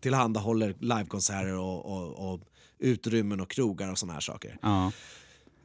tillhandahåller 0.00 0.74
livekonserter 0.78 1.58
och, 1.58 1.86
och, 1.86 2.32
och 2.32 2.40
utrymmen 2.78 3.40
och 3.40 3.50
krogar 3.50 3.90
och 3.90 3.98
såna 3.98 4.12
här 4.12 4.20
saker. 4.20 4.58
ja. 4.62 4.92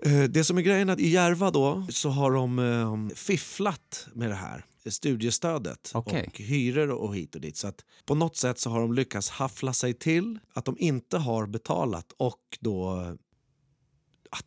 Eh, 0.01 0.23
Det 0.23 0.43
som 0.43 0.57
är 0.57 0.61
grejen 0.61 0.89
är 0.89 0.93
att 0.93 0.99
i 0.99 1.07
Järva 1.07 1.51
då 1.51 1.87
så 1.89 2.09
har 2.09 2.31
de 2.31 2.59
eh, 2.59 3.15
fifflat 3.15 4.07
med 4.13 4.29
det 4.29 4.35
här 4.35 4.65
studiestödet 4.85 5.91
Okej. 5.93 6.27
och 6.27 6.39
hyror 6.39 6.89
och 6.89 7.15
hit 7.15 7.35
och 7.35 7.41
dit. 7.41 7.57
Så 7.57 7.67
att 7.67 7.85
på 8.05 8.15
något 8.15 8.37
sätt 8.37 8.59
så 8.59 8.69
har 8.69 8.79
de 8.81 8.93
lyckats 8.93 9.29
haffla 9.29 9.73
sig 9.73 9.93
till 9.93 10.39
att 10.53 10.65
de 10.65 10.75
inte 10.79 11.17
har 11.17 11.47
betalat 11.47 12.11
och 12.17 12.57
då 12.59 13.05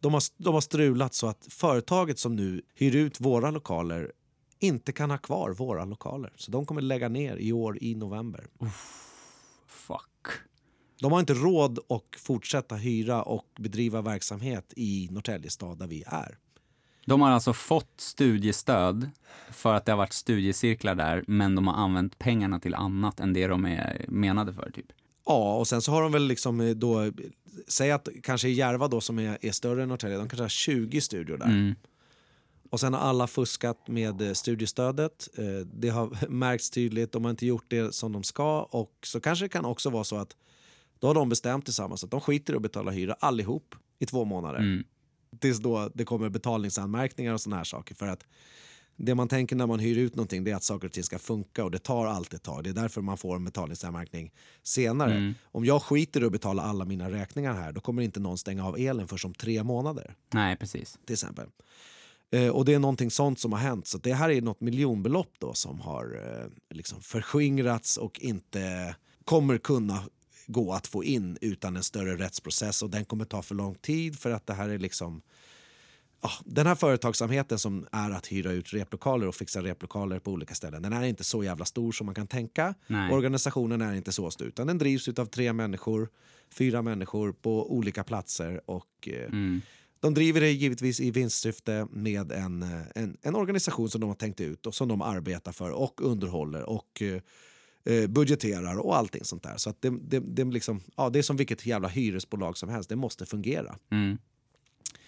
de 0.00 0.14
har, 0.14 0.22
de 0.36 0.55
har 0.55 0.61
strulat 0.61 1.14
så 1.14 1.26
att 1.26 1.46
företaget 1.50 2.18
som 2.18 2.36
nu 2.36 2.62
hyr 2.74 2.96
ut 2.96 3.20
våra 3.20 3.50
lokaler 3.50 4.12
inte 4.59 4.92
kan 4.92 5.11
ha 5.11 5.18
kvar 5.18 5.50
våra 5.50 5.84
lokaler. 5.84 6.32
Så 6.36 6.50
de 6.50 6.66
kommer 6.66 6.80
lägga 6.80 7.09
ner 7.09 7.36
i 7.36 7.53
år 7.53 7.78
i 7.82 7.94
november. 7.94 8.46
Fuck. 8.59 8.70
De 11.03 11.12
har 11.12 11.20
inte 11.20 11.34
råd 11.34 11.78
att 11.88 12.20
fortsätta 12.20 12.74
hyra 12.74 13.22
och 13.22 13.46
bedriva 13.59 14.03
verksamhet 14.03 14.72
i 14.76 15.09
Norrtälje 15.11 15.50
stad 15.50 15.78
där 15.78 15.86
vi 15.86 16.05
är. 16.07 16.38
De 17.07 17.20
har 17.20 17.30
alltså 17.30 17.53
fått 17.53 17.92
studiestöd 17.96 19.11
för 19.50 19.74
att 19.74 19.84
det 19.84 19.92
har 19.92 19.96
varit 19.96 20.12
studiecirklar 20.12 20.94
där, 20.94 21.24
men 21.26 21.55
de 21.55 21.66
har 21.66 21.74
använt 21.74 22.18
pengarna 22.18 22.61
till 22.61 22.74
annat 22.74 23.20
än 23.20 23.32
det 23.32 23.46
de 23.46 23.64
är 23.64 24.05
menade 24.09 24.53
för, 24.53 24.70
typ. 24.70 24.86
Ja, 25.26 25.57
och 25.57 25.68
sen 25.68 25.82
så 25.82 25.92
har 25.92 26.03
de 26.03 26.12
väl 26.12 26.26
liksom 26.26 26.61
eh, 26.61 26.70
då, 26.70 27.11
säg 27.68 27.90
att 27.90 28.09
kanske 28.22 28.48
Järva 28.48 28.88
då 28.88 29.00
som 29.00 29.18
är, 29.18 29.38
är 29.40 29.53
större 29.53 29.82
än 29.82 29.88
Norrtälje, 29.88 30.16
de 30.18 30.28
kanske 30.28 30.44
har 30.44 30.48
20 30.48 31.00
studior 31.00 31.38
där. 31.38 31.46
Mm. 31.46 31.74
Och 32.70 32.80
sen 32.80 32.94
har 32.94 33.00
alla 33.00 33.26
fuskat 33.26 33.88
med 33.88 34.22
eh, 34.22 34.32
studiestödet. 34.32 35.28
Eh, 35.38 35.66
Det 35.66 35.88
har 35.88 36.28
märkts 36.28 36.70
tydligt, 36.70 37.12
de 37.12 37.24
har 37.24 37.30
inte 37.30 37.46
gjort 37.46 37.64
det 37.68 37.94
som 37.94 38.12
de 38.12 38.22
ska. 38.22 38.62
Och 38.62 38.92
så 39.03 39.20
kanske 39.20 39.44
det 39.44 39.48
kan 39.48 39.64
också 39.64 39.90
vara 39.90 40.05
så 40.05 40.16
att 40.16 40.36
då 41.03 41.09
har 41.09 41.14
de 41.14 41.28
bestämt 41.28 41.64
tillsammans 41.64 42.05
att 42.05 42.11
de 42.11 42.20
skiter 42.20 42.53
i 42.53 42.57
att 42.57 42.62
betala 42.62 42.90
hyra 42.90 43.16
allihop 43.20 43.74
i 43.98 44.07
två 44.07 44.24
månader. 44.24 44.59
Mm. 44.59 44.84
Tills 45.38 45.59
då 45.59 45.90
det 45.94 46.05
kommer 46.05 46.28
betalningsanmärkningar 46.28 47.34
och 47.34 47.40
såna 47.40 47.57
här 47.57 47.64
saker. 47.64 47.94
För 47.94 48.07
att 48.07 48.24
det 48.96 49.14
man 49.14 49.28
tänker 49.28 49.57
när 49.57 49.66
man 49.66 49.78
hyr 49.78 49.98
ut 49.98 50.16
någonting 50.16 50.48
är 50.48 50.55
att 50.55 50.62
saker 50.62 50.86
och 50.86 50.92
ting 50.92 51.05
ska 51.05 51.18
funka 51.18 51.64
och 51.64 51.70
det 51.70 51.78
tar 51.78 52.07
alltid 52.07 52.36
ett 52.36 52.42
tag. 52.42 52.64
Det 52.64 52.70
är 52.70 52.74
därför 52.74 53.00
man 53.00 53.18
får 53.18 53.36
en 53.36 53.44
betalningsanmärkning 53.44 54.32
senare. 54.62 55.14
Mm. 55.14 55.34
Om 55.44 55.64
jag 55.64 55.82
skiter 55.82 56.22
i 56.22 56.24
att 56.24 56.32
betala 56.32 56.62
alla 56.62 56.84
mina 56.84 57.11
räkningar 57.11 57.55
här 57.55 57.72
då 57.72 57.80
kommer 57.80 58.03
inte 58.03 58.20
någon 58.20 58.38
stänga 58.38 58.66
av 58.66 58.78
elen 58.78 59.09
för 59.09 59.16
som 59.16 59.34
tre 59.34 59.62
månader 59.62 60.14
Nej, 60.32 60.57
precis. 60.57 60.98
till 61.07 61.12
exempel. 61.12 61.46
Eh, 62.32 62.48
och 62.48 62.64
det 62.64 62.74
är 62.74 62.78
någonting 62.78 63.11
sånt 63.11 63.38
som 63.40 63.53
har 63.53 63.61
hänt. 63.61 63.86
Så 63.86 63.98
det 63.98 64.14
här 64.14 64.30
är 64.30 64.42
något 64.42 64.61
miljonbelopp 64.61 65.32
då 65.38 65.55
som 65.55 65.80
har 65.80 66.05
eh, 66.05 66.76
liksom 66.76 67.00
förskingrats 67.00 67.96
och 67.96 68.20
inte 68.20 68.94
kommer 69.24 69.59
kunna 69.59 70.03
gå 70.47 70.72
att 70.72 70.86
få 70.86 71.05
in 71.05 71.38
utan 71.40 71.76
en 71.76 71.82
större 71.82 72.16
rättsprocess 72.16 72.82
och 72.82 72.90
den 72.90 73.05
kommer 73.05 73.24
ta 73.24 73.43
för 73.43 73.55
lång 73.55 73.74
tid 73.74 74.18
för 74.18 74.30
att 74.30 74.47
det 74.47 74.55
här 74.55 74.68
är 74.68 74.78
liksom 74.78 75.22
ja, 76.22 76.30
den 76.45 76.66
här 76.66 76.74
företagsamheten 76.74 77.59
som 77.59 77.86
är 77.93 78.11
att 78.11 78.26
hyra 78.26 78.53
ut 78.53 78.72
replokaler 78.72 79.28
och 79.28 79.34
fixa 79.34 79.62
replokaler 79.62 80.18
på 80.18 80.30
olika 80.30 80.55
ställen, 80.55 80.82
den 80.82 80.93
är 80.93 81.03
inte 81.05 81.24
så 81.24 81.45
jävla 81.45 81.64
stor 81.64 81.93
som 81.93 82.07
man 82.07 82.14
kan 82.14 82.26
tänka. 82.26 82.74
Nej. 82.86 83.12
Organisationen 83.12 83.80
är 83.80 83.95
inte 83.95 84.12
så 84.12 84.30
stor, 84.30 84.47
utan 84.49 84.66
den 84.66 84.78
drivs 84.78 85.09
av 85.09 85.26
tre 85.26 85.53
människor, 85.53 86.09
fyra 86.55 86.82
människor 86.82 87.32
på 87.32 87.72
olika 87.72 88.05
platser 88.05 88.61
och 88.66 89.09
eh, 89.09 89.28
Mm. 89.28 89.61
de 90.01 90.14
driver 90.14 90.40
det 90.40 90.51
givetvis 90.51 91.01
i 91.01 91.11
vinstsyfte 91.11 91.86
med 91.90 92.32
en, 92.32 92.62
eh, 92.62 92.82
en, 92.95 93.16
en 93.22 93.34
organisation 93.34 93.90
som 93.90 94.01
de 94.01 94.11
har 94.11 94.14
tänkt 94.16 94.40
ut 94.40 94.66
och 94.66 94.74
som 94.74 94.88
de 94.88 95.03
arbetar 95.03 95.53
för 95.53 95.70
och 95.70 96.01
underhåller 96.01 96.62
och 96.62 97.03
eh, 97.03 97.20
budgeterar 98.09 98.78
och 98.78 98.97
allting 98.97 99.24
sånt 99.24 99.43
där. 99.43 99.57
Så 99.57 99.70
att 99.70 99.83
det, 99.83 99.91
det, 99.91 100.18
det, 100.20 100.45
liksom, 100.45 100.80
ja, 100.97 101.11
det 101.11 101.18
är 101.18 101.22
som 101.22 101.37
vilket 101.37 101.66
jävla 101.66 101.89
hyresbolag 101.89 102.59
som 102.59 102.68
helst, 102.68 102.89
det 102.89 102.97
måste 102.97 103.26
fungera. 103.26 103.76
Mm. 103.91 104.18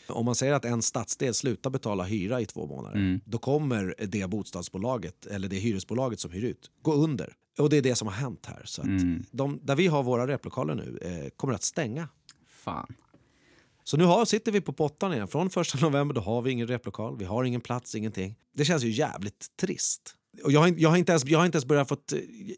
Om 0.08 0.24
man 0.24 0.34
säger 0.34 0.52
att 0.52 0.64
en 0.64 0.82
stadsdel 0.82 1.34
slutar 1.34 1.70
betala 1.70 2.04
hyra 2.04 2.40
i 2.40 2.46
två 2.46 2.66
månader, 2.66 2.96
Mm. 2.96 3.20
då 3.24 3.38
kommer 3.38 3.94
det 4.06 4.30
bostadsbolaget 4.30 5.26
eller 5.26 5.48
det 5.48 5.56
hyresbolaget 5.56 6.20
som 6.20 6.30
hyr 6.30 6.44
ut 6.44 6.70
gå 6.82 6.92
under. 6.94 7.32
Och 7.58 7.70
det 7.70 7.76
är 7.76 7.82
det 7.82 7.94
som 7.94 8.08
har 8.08 8.14
hänt 8.14 8.46
här. 8.46 8.62
Så 8.64 8.82
Mm. 8.82 9.22
de, 9.30 9.60
där 9.62 9.76
vi 9.76 9.86
har 9.86 10.02
våra 10.02 10.26
replokaler 10.26 10.74
nu 10.74 10.98
eh, 11.02 11.28
kommer 11.36 11.54
att 11.54 11.62
stänga. 11.62 12.08
Fan. 12.48 12.94
Så 13.84 13.96
nu 13.96 14.04
har, 14.04 14.24
sitter 14.24 14.52
vi 14.52 14.60
på 14.60 14.72
pottan 14.72 15.12
igen. 15.12 15.28
Från 15.28 15.50
första 15.50 15.78
november 15.78 16.14
då 16.14 16.20
har 16.20 16.42
vi 16.42 16.50
ingen 16.50 16.66
replokal, 16.68 17.18
vi 17.18 17.24
har 17.24 17.44
ingen 17.44 17.60
plats, 17.60 17.94
ingenting. 17.94 18.34
Det 18.54 18.64
känns 18.64 18.82
ju 18.84 18.90
jävligt 18.90 19.56
trist. 19.56 20.16
Och 20.42 20.52
jag, 20.52 20.60
har, 20.60 20.74
jag, 20.76 20.90
har 20.90 20.96
inte 20.96 21.12
ens, 21.12 21.24
jag 21.24 21.38
har 21.38 21.46
inte 21.46 21.56
ens 21.56 21.66
börjat 21.66 21.88
fått... 21.88 22.12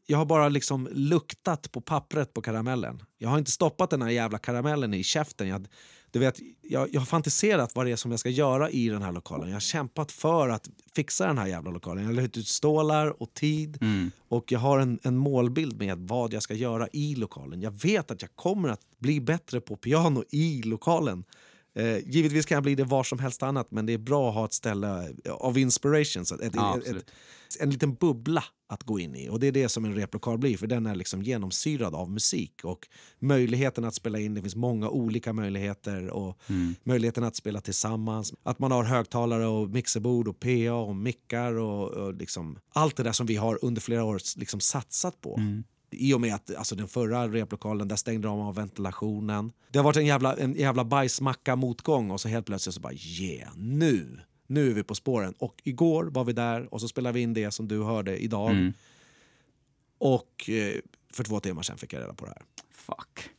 Jag 0.06 0.18
har 0.18 0.24
bara 0.24 0.48
liksom 0.48 0.88
luktat 0.92 1.72
på 1.72 1.80
pappret 1.80 2.34
på 2.34 2.42
karamellen. 2.42 3.02
Jag 3.18 3.28
har 3.28 3.38
inte 3.38 3.50
stoppat 3.50 3.90
den 3.90 4.02
här 4.02 4.10
jävla 4.10 4.38
karamellen 4.38 4.94
i 4.94 5.04
käften. 5.04 5.48
Jag, 5.48 5.66
du 6.10 6.18
vet, 6.18 6.40
jag, 6.62 6.88
jag 6.94 7.00
har 7.00 7.06
fantiserat 7.06 7.74
vad 7.74 7.86
det 7.86 7.92
är 7.92 7.96
som 7.96 8.10
jag 8.10 8.20
ska 8.20 8.28
göra 8.28 8.70
i 8.70 8.88
den 8.88 9.02
här 9.02 9.12
lokalen. 9.12 9.48
Jag 9.48 9.54
har 9.54 9.60
kämpat 9.60 10.12
för 10.12 10.48
att 10.48 10.70
fixa 10.94 11.26
den 11.26 11.38
här 11.38 11.46
jävla 11.46 11.70
lokalen. 11.70 12.04
Jag 12.04 12.10
har 12.10 12.22
lagt 12.22 12.36
ut 12.36 12.48
stålar 12.48 13.22
och 13.22 13.34
tid. 13.34 13.78
Mm. 13.80 14.10
Och 14.28 14.52
jag 14.52 14.58
har 14.58 14.78
en, 14.78 14.98
en 15.02 15.16
målbild 15.16 15.78
med 15.78 15.98
vad 15.98 16.32
jag 16.32 16.42
ska 16.42 16.54
göra 16.54 16.88
i 16.92 17.14
lokalen. 17.14 17.60
Jag 17.60 17.70
vet 17.70 18.10
att 18.10 18.22
jag 18.22 18.30
kommer 18.34 18.68
att 18.68 18.80
bli 18.98 19.20
bättre 19.20 19.60
på 19.60 19.76
piano 19.76 20.24
i 20.30 20.62
lokalen. 20.62 21.24
Eh, 21.76 21.98
givetvis 21.98 22.46
kan 22.46 22.54
jag 22.56 22.62
bli 22.62 22.74
det 22.74 22.84
var 22.84 23.04
som 23.04 23.18
helst 23.18 23.42
annat 23.42 23.70
men 23.70 23.86
det 23.86 23.92
är 23.92 23.98
bra 23.98 24.28
att 24.28 24.34
ha 24.34 24.44
ett 24.44 24.52
ställe 24.52 25.14
av 25.30 25.58
inspiration. 25.58 26.24
Så 26.24 26.34
ett, 26.34 26.54
Ja, 26.54 26.78
ett, 26.78 26.96
ett, 26.96 27.12
en 27.60 27.70
liten 27.70 27.94
bubbla 27.94 28.44
att 28.68 28.82
gå 28.82 29.00
in 29.00 29.16
i. 29.16 29.28
Och 29.28 29.40
Det 29.40 29.46
är 29.46 29.52
det 29.52 29.68
som 29.68 29.84
en 29.84 29.94
replokal 29.94 30.38
blir, 30.38 30.56
för 30.56 30.66
den 30.66 30.86
är 30.86 30.94
liksom 30.94 31.22
genomsyrad 31.22 31.94
av 31.94 32.10
musik. 32.10 32.60
Och 32.64 32.88
möjligheten 33.18 33.84
att 33.84 33.94
spela 33.94 34.18
in, 34.20 34.34
det 34.34 34.42
finns 34.42 34.56
många 34.56 34.88
olika 34.88 35.32
möjligheter. 35.32 36.10
Och 36.10 36.38
Mm. 36.48 36.74
Möjligheten 36.84 37.24
att 37.24 37.36
spela 37.36 37.60
tillsammans, 37.60 38.34
att 38.42 38.58
man 38.58 38.72
har 38.72 38.84
högtalare 38.84 39.46
och 39.46 39.70
mixerbord 39.70 40.28
och 40.28 40.40
PA 40.40 40.72
och 40.72 40.96
mickar 40.96 41.52
och, 41.52 41.88
och 41.88 42.14
liksom, 42.14 42.58
allt 42.72 42.96
det 42.96 43.02
där 43.02 43.12
som 43.12 43.26
vi 43.26 43.36
har 43.36 43.58
under 43.62 43.80
flera 43.80 44.04
år 44.04 44.20
liksom 44.36 44.60
satsat 44.60 45.20
på. 45.20 45.36
Mm. 45.36 45.64
I 45.90 46.14
och 46.14 46.20
med 46.20 46.34
att 46.34 46.54
alltså, 46.56 46.74
den 46.76 46.88
förra 46.88 47.28
replokalen 47.28 47.88
där 47.88 47.96
stängde 47.96 48.28
de 48.28 48.40
av 48.40 48.54
ventilationen. 48.54 49.52
Det 49.70 49.78
har 49.78 49.84
varit 49.84 49.96
en 49.96 50.06
jävla, 50.06 50.36
en 50.36 50.54
jävla 50.54 50.84
bajsmacka 50.84 51.56
motgång 51.56 52.10
och 52.10 52.20
så 52.20 52.28
helt 52.28 52.46
plötsligt 52.46 52.74
så 52.74 52.80
bara 52.80 52.92
yeah, 52.92 53.50
nu! 53.56 54.20
Nu 54.46 54.70
är 54.70 54.74
vi 54.74 54.82
på 54.82 54.94
spåren. 54.94 55.34
Och 55.38 55.54
igår 55.64 56.04
var 56.04 56.24
vi 56.24 56.32
där 56.32 56.74
och 56.74 56.80
så 56.80 56.88
spelade 56.88 57.12
vi 57.14 57.20
in 57.20 57.34
det 57.34 57.50
som 57.50 57.68
du 57.68 57.82
hörde 57.82 58.16
idag. 58.18 58.50
Mm. 58.50 58.72
Och 59.98 60.50
eh, 60.50 60.80
för 61.12 61.24
två 61.24 61.40
timmar 61.40 61.62
sedan 61.62 61.78
fick 61.78 61.92
jag 61.92 62.00
reda 62.02 62.14
på 62.14 62.24
det 62.24 62.30
här. 62.30 62.42
Fuck. 62.70 63.30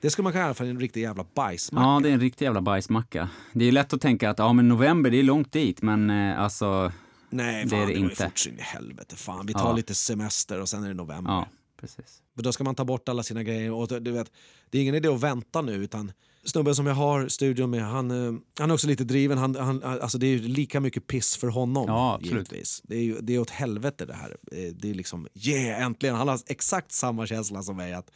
Det 0.00 0.10
skulle 0.10 0.24
man 0.24 0.32
kalla 0.32 0.54
för 0.54 0.64
en 0.64 0.80
riktig 0.80 1.02
jävla 1.02 1.24
bajsmacka. 1.34 1.86
Ja, 1.86 2.00
det 2.02 2.08
är 2.08 2.12
en 2.12 2.20
riktig 2.20 2.44
jävla 2.44 2.60
bajsmacka. 2.60 3.28
Det 3.52 3.64
är 3.64 3.72
lätt 3.72 3.92
att 3.92 4.00
tänka 4.00 4.30
att 4.30 4.38
ja, 4.38 4.52
men 4.52 4.68
november, 4.68 5.10
det 5.10 5.16
är 5.16 5.22
långt 5.22 5.52
dit, 5.52 5.82
men 5.82 6.10
eh, 6.10 6.40
alltså, 6.40 6.92
Nej, 7.30 7.64
det 7.64 7.70
fan, 7.70 7.78
är 7.78 7.86
det, 7.86 7.92
det 7.92 7.98
var 8.00 8.04
ju 8.06 8.10
inte. 8.10 8.24
fort 8.24 8.46
in 8.48 8.58
i 8.58 8.62
helvete. 8.62 9.16
Fan, 9.16 9.46
vi 9.46 9.52
tar 9.52 9.60
Ja. 9.68 9.72
lite 9.76 9.94
semester 9.94 10.60
och 10.60 10.68
sen 10.68 10.84
är 10.84 10.88
det 10.88 10.94
november. 10.94 11.32
ja, 11.32 11.48
precis. 11.86 12.22
Men 12.34 12.42
då 12.44 12.52
ska 12.52 12.64
man 12.64 12.74
ta 12.74 12.84
bort 12.84 13.08
alla 13.08 13.22
sina 13.22 13.42
grejer. 13.42 13.72
Och 13.72 14.02
du 14.02 14.10
vet, 14.12 14.32
det 14.70 14.78
är 14.78 14.82
ingen 14.82 14.94
idé 14.94 15.08
att 15.08 15.20
vänta 15.20 15.62
nu. 15.62 15.72
Utan 15.74 16.12
snubben 16.44 16.74
som 16.74 16.86
jag 16.86 16.94
har 16.94 17.28
studion 17.28 17.70
med, 17.70 17.82
han, 17.82 18.10
eh, 18.10 18.32
han 18.58 18.70
är 18.70 18.74
också 18.74 18.86
lite 18.86 19.04
driven. 19.04 19.38
Han, 19.38 19.54
han, 19.56 19.82
alltså 19.82 20.18
det 20.18 20.26
är 20.26 20.38
lika 20.38 20.80
mycket 20.80 21.06
piss 21.06 21.36
för 21.36 21.48
honom. 21.48 21.84
Ja, 21.88 22.18
givetvis. 22.22 22.82
Det 22.84 22.96
är, 22.96 23.02
ju, 23.02 23.20
det 23.20 23.34
är 23.34 23.38
åt 23.38 23.50
helvete 23.50 24.06
det 24.06 24.14
här. 24.14 24.36
Eh, 24.52 24.74
Det 24.74 24.90
är 24.90 24.94
liksom, 24.94 25.28
yeah, 25.34 25.82
äntligen. 25.82 26.14
Han 26.16 26.28
har 26.28 26.40
exakt 26.46 26.92
samma 26.92 27.26
känsla 27.26 27.62
som 27.62 27.76
mig. 27.76 27.92
att 27.92 28.10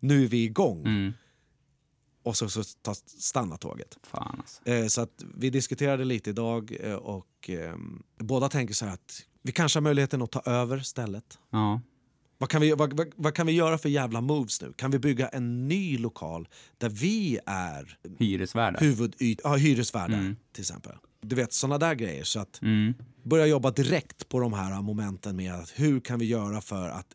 Nu 0.00 0.24
är 0.24 0.28
vi 0.28 0.44
igång. 0.44 0.86
Mm. 0.86 1.12
Och 2.22 2.36
så, 2.36 2.48
så 2.48 2.62
tar, 2.82 2.96
stannar 3.20 3.56
tåget. 3.56 3.98
Fan 4.02 4.36
alltså. 4.38 4.68
Eh, 4.68 4.86
Så 4.86 5.00
att 5.00 5.24
vi 5.34 5.50
diskuterade 5.50 6.04
lite 6.04 6.30
idag 6.30 6.76
och 7.02 7.50
eh, 7.50 7.74
båda 8.18 8.48
tänker 8.48 8.74
så 8.74 8.84
här 8.86 8.94
att 8.94 9.22
vi 9.42 9.52
kanske 9.52 9.76
har 9.76 9.82
möjligheten 9.82 10.22
att 10.22 10.30
ta 10.30 10.40
över 10.40 10.78
stället. 10.78 11.38
Ja. 11.50 11.80
Vad 12.40 12.48
kan, 12.50 12.60
vi, 12.60 12.72
vad, 12.72 12.92
vad, 12.96 13.12
vad 13.16 13.34
kan 13.34 13.46
vi 13.46 13.52
göra 13.52 13.78
för 13.78 13.88
jävla 13.88 14.20
moves 14.20 14.62
nu? 14.62 14.72
Kan 14.76 14.90
vi 14.90 14.98
bygga 14.98 15.28
en 15.28 15.68
ny 15.68 15.98
lokal 15.98 16.48
där 16.78 16.88
vi 16.88 17.38
är 17.46 17.98
Hyresvärdar. 18.18 18.80
huvudyt, 18.80 19.40
ja, 19.44 19.56
hyresvärdar 19.56 20.18
Mm. 20.18 20.36
till 20.52 20.60
exempel? 20.62 20.92
Du 21.22 21.36
vet, 21.36 21.52
såna 21.52 21.78
där 21.78 21.94
grejer. 21.94 22.24
Så 22.24 22.40
att 22.40 22.62
Mm. 22.62 22.94
börja 23.22 23.46
jobba 23.46 23.70
direkt 23.70 24.28
på 24.28 24.40
de 24.40 24.52
här 24.52 24.82
momenten 24.82 25.36
med 25.36 25.54
att 25.54 25.70
hur 25.80 26.00
kan 26.00 26.18
vi 26.18 26.26
göra 26.26 26.60
för 26.60 26.88
att 26.88 27.06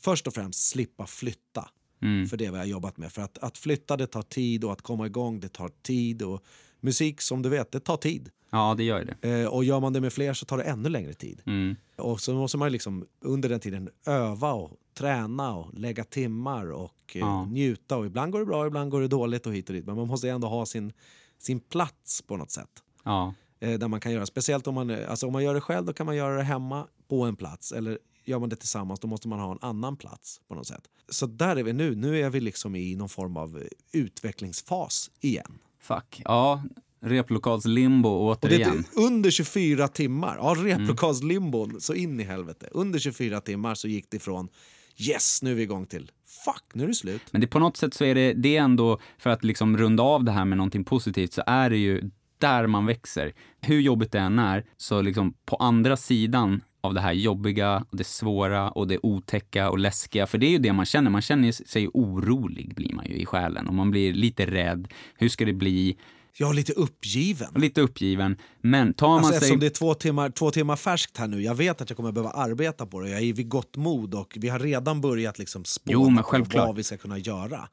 först 0.00 0.26
och 0.26 0.34
främst 0.34 0.68
slippa 0.68 1.06
flytta. 1.06 1.68
Mm. 2.02 2.26
För 2.28 2.36
det 2.36 2.50
vi 2.50 2.58
har 2.58 2.64
jobbat 2.64 2.96
med. 2.96 3.12
För 3.12 3.22
att, 3.22 3.38
att 3.38 3.58
flytta 3.58 3.96
det 3.96 4.06
tar 4.06 4.22
tid 4.22 4.64
och 4.64 4.72
att 4.72 4.82
komma 4.82 5.06
igång 5.06 5.40
det 5.40 5.48
tar 5.48 5.70
tid. 5.82 6.22
Och 6.22 6.44
musik 6.80 7.20
som 7.20 7.42
du 7.42 7.48
vet, 7.48 7.72
det 7.72 7.80
tar 7.80 7.96
tid. 7.96 8.30
Ja, 8.52 8.74
det 8.76 8.84
gör 8.84 9.16
det. 9.20 9.40
Eh, 9.40 9.46
och 9.46 9.64
gör 9.64 9.80
man 9.80 9.92
det 9.92 10.00
med 10.00 10.12
fler 10.12 10.34
så 10.34 10.46
tar 10.46 10.58
det 10.58 10.64
ännu 10.64 10.88
längre 10.88 11.14
tid. 11.14 11.42
Mm. 11.46 11.76
Och 12.00 12.20
så 12.20 12.34
måste 12.34 12.58
man 12.58 12.72
liksom 12.72 13.06
under 13.20 13.48
den 13.48 13.60
tiden 13.60 13.88
öva 14.06 14.52
och 14.52 14.76
träna 14.94 15.54
och 15.56 15.74
lägga 15.74 16.04
timmar 16.04 16.72
och 16.72 16.94
eh, 17.14 17.20
Ja. 17.20 17.44
njuta. 17.44 17.96
Och 17.96 18.06
ibland 18.06 18.32
går 18.32 18.38
det 18.38 18.46
bra, 18.46 18.66
ibland 18.66 18.90
går 18.90 19.00
det 19.00 19.08
dåligt 19.08 19.46
och 19.46 19.54
hit 19.54 19.68
och 19.68 19.74
dit. 19.74 19.86
Men 19.86 19.96
man 19.96 20.06
måste 20.08 20.30
ändå 20.30 20.48
ha 20.48 20.66
sin, 20.66 20.92
sin 21.38 21.60
plats 21.60 22.22
på 22.22 22.36
något 22.36 22.50
sätt. 22.50 22.70
Ja. 23.04 23.34
Eh, 23.60 23.78
där 23.78 23.88
man 23.88 24.00
kan 24.00 24.12
göra, 24.12 24.26
speciellt 24.26 24.66
om 24.66 24.74
man, 24.74 24.90
alltså 24.90 25.26
om 25.26 25.32
man 25.32 25.44
gör 25.44 25.54
det 25.54 25.60
själv 25.60 25.86
då 25.86 25.92
kan 25.92 26.06
man 26.06 26.16
göra 26.16 26.36
det 26.36 26.42
hemma 26.42 26.86
på 27.08 27.22
en 27.24 27.36
plats. 27.36 27.72
Eller 27.72 27.98
gör 28.24 28.38
man 28.38 28.48
det 28.48 28.56
tillsammans 28.56 29.00
då 29.00 29.08
måste 29.08 29.28
man 29.28 29.40
ha 29.40 29.52
en 29.52 29.58
annan 29.60 29.96
plats 29.96 30.40
på 30.48 30.54
något 30.54 30.66
sätt. 30.66 30.82
Så 31.08 31.26
där 31.26 31.56
är 31.56 31.62
vi 31.62 31.72
nu. 31.72 31.94
Nu 31.94 32.20
är 32.20 32.30
vi 32.30 32.40
liksom 32.40 32.76
i 32.76 32.96
någon 32.96 33.08
form 33.08 33.36
av 33.36 33.62
utvecklingsfas 33.92 35.10
igen. 35.20 35.58
Fuck. 35.80 36.22
Ja, 36.24 36.62
replokalslimbo 37.02 38.08
Och 38.08 38.38
det 38.40 38.46
återigen. 38.48 38.84
är 38.96 39.02
under 39.02 39.30
24 39.30 39.88
timmar. 39.88 40.36
Ja, 40.36 40.54
replokalslimbon, 40.58 41.80
så 41.80 41.94
in 41.94 42.20
i 42.20 42.24
helvete. 42.24 42.68
Under 42.72 42.98
24 42.98 43.40
timmar 43.40 43.74
så 43.74 43.88
gick 43.88 44.10
det 44.10 44.16
ifrån 44.16 44.48
yes, 44.96 45.42
nu 45.42 45.50
är 45.50 45.54
vi 45.54 45.62
igång 45.62 45.86
till 45.86 46.10
fuck, 46.44 46.64
nu 46.72 46.84
är 46.84 46.88
det 46.88 46.94
slut. 46.94 47.22
Men 47.30 47.40
det, 47.40 47.46
på 47.46 47.58
något 47.58 47.76
sätt 47.76 47.94
så 47.94 48.04
är 48.04 48.14
det, 48.14 48.32
det 48.32 48.56
är 48.56 48.62
ändå, 48.62 48.98
för 49.18 49.30
att 49.30 49.44
liksom 49.44 49.76
runda 49.76 50.02
av 50.02 50.24
det 50.24 50.32
här 50.32 50.44
med 50.44 50.58
någonting 50.58 50.84
positivt, 50.84 51.32
så 51.32 51.42
är 51.46 51.70
det 51.70 51.76
ju 51.76 52.10
där 52.38 52.66
man 52.66 52.86
växer. 52.86 53.32
Hur 53.60 53.80
jobbigt 53.80 54.12
det 54.12 54.18
än 54.18 54.38
är, 54.38 54.64
så 54.76 55.02
liksom 55.02 55.34
på 55.44 55.56
andra 55.56 55.96
sidan 55.96 56.60
av 56.80 56.94
det 56.94 57.00
här 57.00 57.12
jobbiga, 57.12 57.84
och 57.90 57.96
det 57.96 58.04
svåra 58.04 58.70
och 58.70 58.88
det 58.88 58.98
otäcka 59.02 59.70
och 59.70 59.78
läskiga, 59.78 60.26
för 60.26 60.38
det 60.38 60.46
är 60.46 60.50
ju 60.50 60.58
det 60.58 60.72
man 60.72 60.86
känner. 60.86 61.10
Man 61.10 61.22
känner 61.22 61.52
sig 61.52 61.88
orolig, 61.88 62.74
blir 62.74 62.94
man 62.94 63.06
ju 63.08 63.14
i 63.14 63.26
själen. 63.26 63.68
Och 63.68 63.74
man 63.74 63.90
blir 63.90 64.12
lite 64.14 64.46
rädd. 64.46 64.88
Hur 65.14 65.28
ska 65.28 65.44
det 65.44 65.52
bli? 65.52 65.96
Jag 66.40 66.50
är 66.50 66.54
lite 66.54 66.72
uppgiven. 66.72 67.48
Lite 67.54 67.80
uppgiven. 67.80 68.36
Men 68.60 68.94
tar 68.94 69.08
man 69.08 69.16
Alltså, 69.18 69.30
sig... 69.30 69.36
eftersom 69.36 69.60
det 69.60 69.66
är 69.66 69.70
två 69.70 69.94
timmar, 69.94 70.30
två 70.30 70.50
timmar 70.50 70.76
färskt 70.76 71.16
här 71.16 71.28
nu, 71.28 71.42
jag 71.42 71.54
vet 71.54 71.80
att 71.80 71.90
jag 71.90 71.96
kommer 71.96 72.12
behöva 72.12 72.30
arbeta 72.30 72.86
på 72.86 73.00
det. 73.00 73.08
Jag 73.08 73.22
är 73.22 73.32
vid 73.32 73.48
gott 73.48 73.76
mod 73.76 74.14
och 74.14 74.36
vi 74.40 74.48
har 74.48 74.58
redan 74.58 75.00
börjat 75.00 75.38
liksom 75.38 75.64
spåna 75.64 76.24
Jo, 76.32 76.44
på 76.44 76.58
vad 76.58 76.76
vi 76.76 76.82
ska 76.82 76.96
kunna 76.96 77.18
göra. 77.18 77.68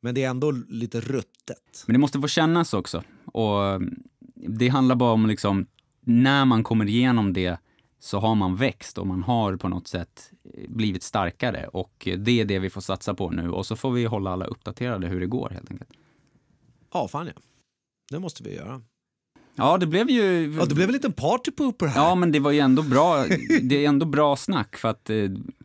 Men 0.00 0.14
det 0.14 0.24
är 0.24 0.30
ändå 0.30 0.50
lite 0.50 1.00
ruttet. 1.00 1.84
Men 1.86 1.92
det 1.92 1.98
måste 1.98 2.20
få 2.20 2.28
kännas 2.28 2.74
också. 2.74 3.02
Och 3.24 3.66
mm, 3.66 4.02
det 4.34 4.68
handlar 4.68 4.96
bara 4.96 5.12
om 5.12 5.26
liksom, 5.26 5.66
när 6.00 6.44
man 6.44 6.64
kommer 6.64 6.88
igenom 6.88 7.32
det 7.32 7.58
så 8.00 8.18
har 8.18 8.34
man 8.34 8.56
växt 8.56 8.98
och 8.98 9.06
man 9.06 9.22
har 9.22 9.56
på 9.56 9.68
något 9.68 9.88
sätt 9.88 10.30
eh, 10.54 10.70
blivit 10.70 11.02
starkare. 11.02 11.66
Och 11.66 12.08
eh, 12.08 12.18
det 12.18 12.40
är 12.40 12.44
det 12.44 12.58
vi 12.58 12.70
får 12.70 12.80
satsa 12.80 13.14
på 13.14 13.30
nu. 13.30 13.50
Och 13.50 13.66
så 13.66 13.76
får 13.76 13.90
vi 13.90 14.04
hålla 14.04 14.30
alla 14.30 14.44
uppdaterade 14.44 15.06
hur 15.06 15.20
det 15.20 15.26
går 15.26 15.50
helt 15.50 15.70
enkelt. 15.70 15.90
Ja, 16.92 17.08
fan 17.08 17.26
ja. 17.26 17.32
Det 18.10 18.18
måste 18.18 18.42
vi 18.42 18.54
göra. 18.54 18.82
Ja, 19.56 19.78
det 19.78 19.86
blev 19.86 20.10
ju... 20.10 20.54
Ja, 20.58 20.64
det 20.64 20.74
blev 20.74 20.88
en 20.88 20.92
liten 20.92 21.12
partypooper 21.12 21.86
här. 21.86 22.00
Ja, 22.00 22.14
men 22.14 22.32
det 22.32 22.40
var 22.40 22.50
ju 22.50 22.58
ändå 22.58 22.82
bra. 22.82 23.24
Det 23.62 23.84
är 23.84 23.88
ändå 23.88 24.06
bra 24.06 24.36
snack 24.36 24.76
för 24.76 24.88
att 24.88 25.10
eh, 25.10 25.16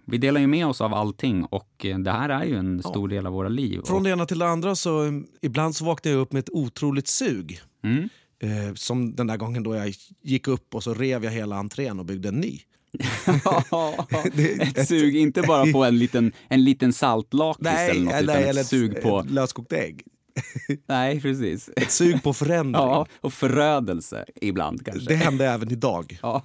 vi 0.05 0.17
delar 0.17 0.41
ju 0.41 0.47
med 0.47 0.67
oss 0.67 0.81
av 0.81 0.93
allting 0.93 1.45
och 1.45 1.85
eh, 1.85 1.99
det 1.99 2.11
här 2.11 2.29
är 2.29 2.45
ju 2.45 2.55
en 2.55 2.83
stor 2.83 3.07
del 3.07 3.25
av 3.25 3.33
våra 3.33 3.49
liv. 3.49 3.81
Från 3.85 3.97
Och, 3.97 4.03
det 4.03 4.09
ena 4.09 4.25
till 4.25 4.39
det 4.39 4.47
andra 4.47 4.75
så 4.75 4.99
um, 4.99 5.27
ibland 5.41 5.75
så 5.75 5.85
vaknar 5.85 6.11
jag 6.11 6.21
upp 6.21 6.31
med 6.31 6.39
ett 6.39 6.49
otroligt 6.49 7.07
sug. 7.07 7.61
mm. 7.83 8.09
Eh, 8.43 8.73
som 8.73 9.15
den 9.15 9.27
där 9.27 9.37
gången 9.37 9.63
då 9.63 9.75
jag 9.75 9.93
gick 10.21 10.47
upp 10.47 10.75
och 10.75 10.83
så 10.83 10.93
rev 10.93 11.23
jag 11.23 11.31
hela 11.31 11.55
entrén 11.55 11.99
och 11.99 12.05
byggde 12.05 12.29
en 12.29 12.35
ny. 12.35 12.59
Ett 14.61 14.87
sug, 14.87 15.15
inte 15.15 15.41
bara 15.41 15.71
på 15.71 15.83
en 15.83 15.99
liten, 15.99 16.31
en 16.47 16.63
liten 16.63 16.93
saltlakris 16.93 17.67
eller 17.67 18.01
något, 18.01 18.23
utan 18.23 18.35
ett 18.35 18.67
sug 18.67 19.01
på... 19.01 19.25
löskokt 19.29 19.73
ägg. 19.73 20.03
Nej, 20.87 21.21
precis. 21.21 21.69
Ett 21.75 21.91
sug 21.91 22.23
på 22.23 22.33
förändring. 22.33 22.83
Ja, 22.83 23.05
och 23.21 23.33
förödelse 23.33 24.25
ibland 24.41 24.85
kanske. 24.85 25.09
Det 25.09 25.15
hände 25.15 25.45
även 25.45 25.71
idag. 25.71 26.19
Ja. 26.21 26.43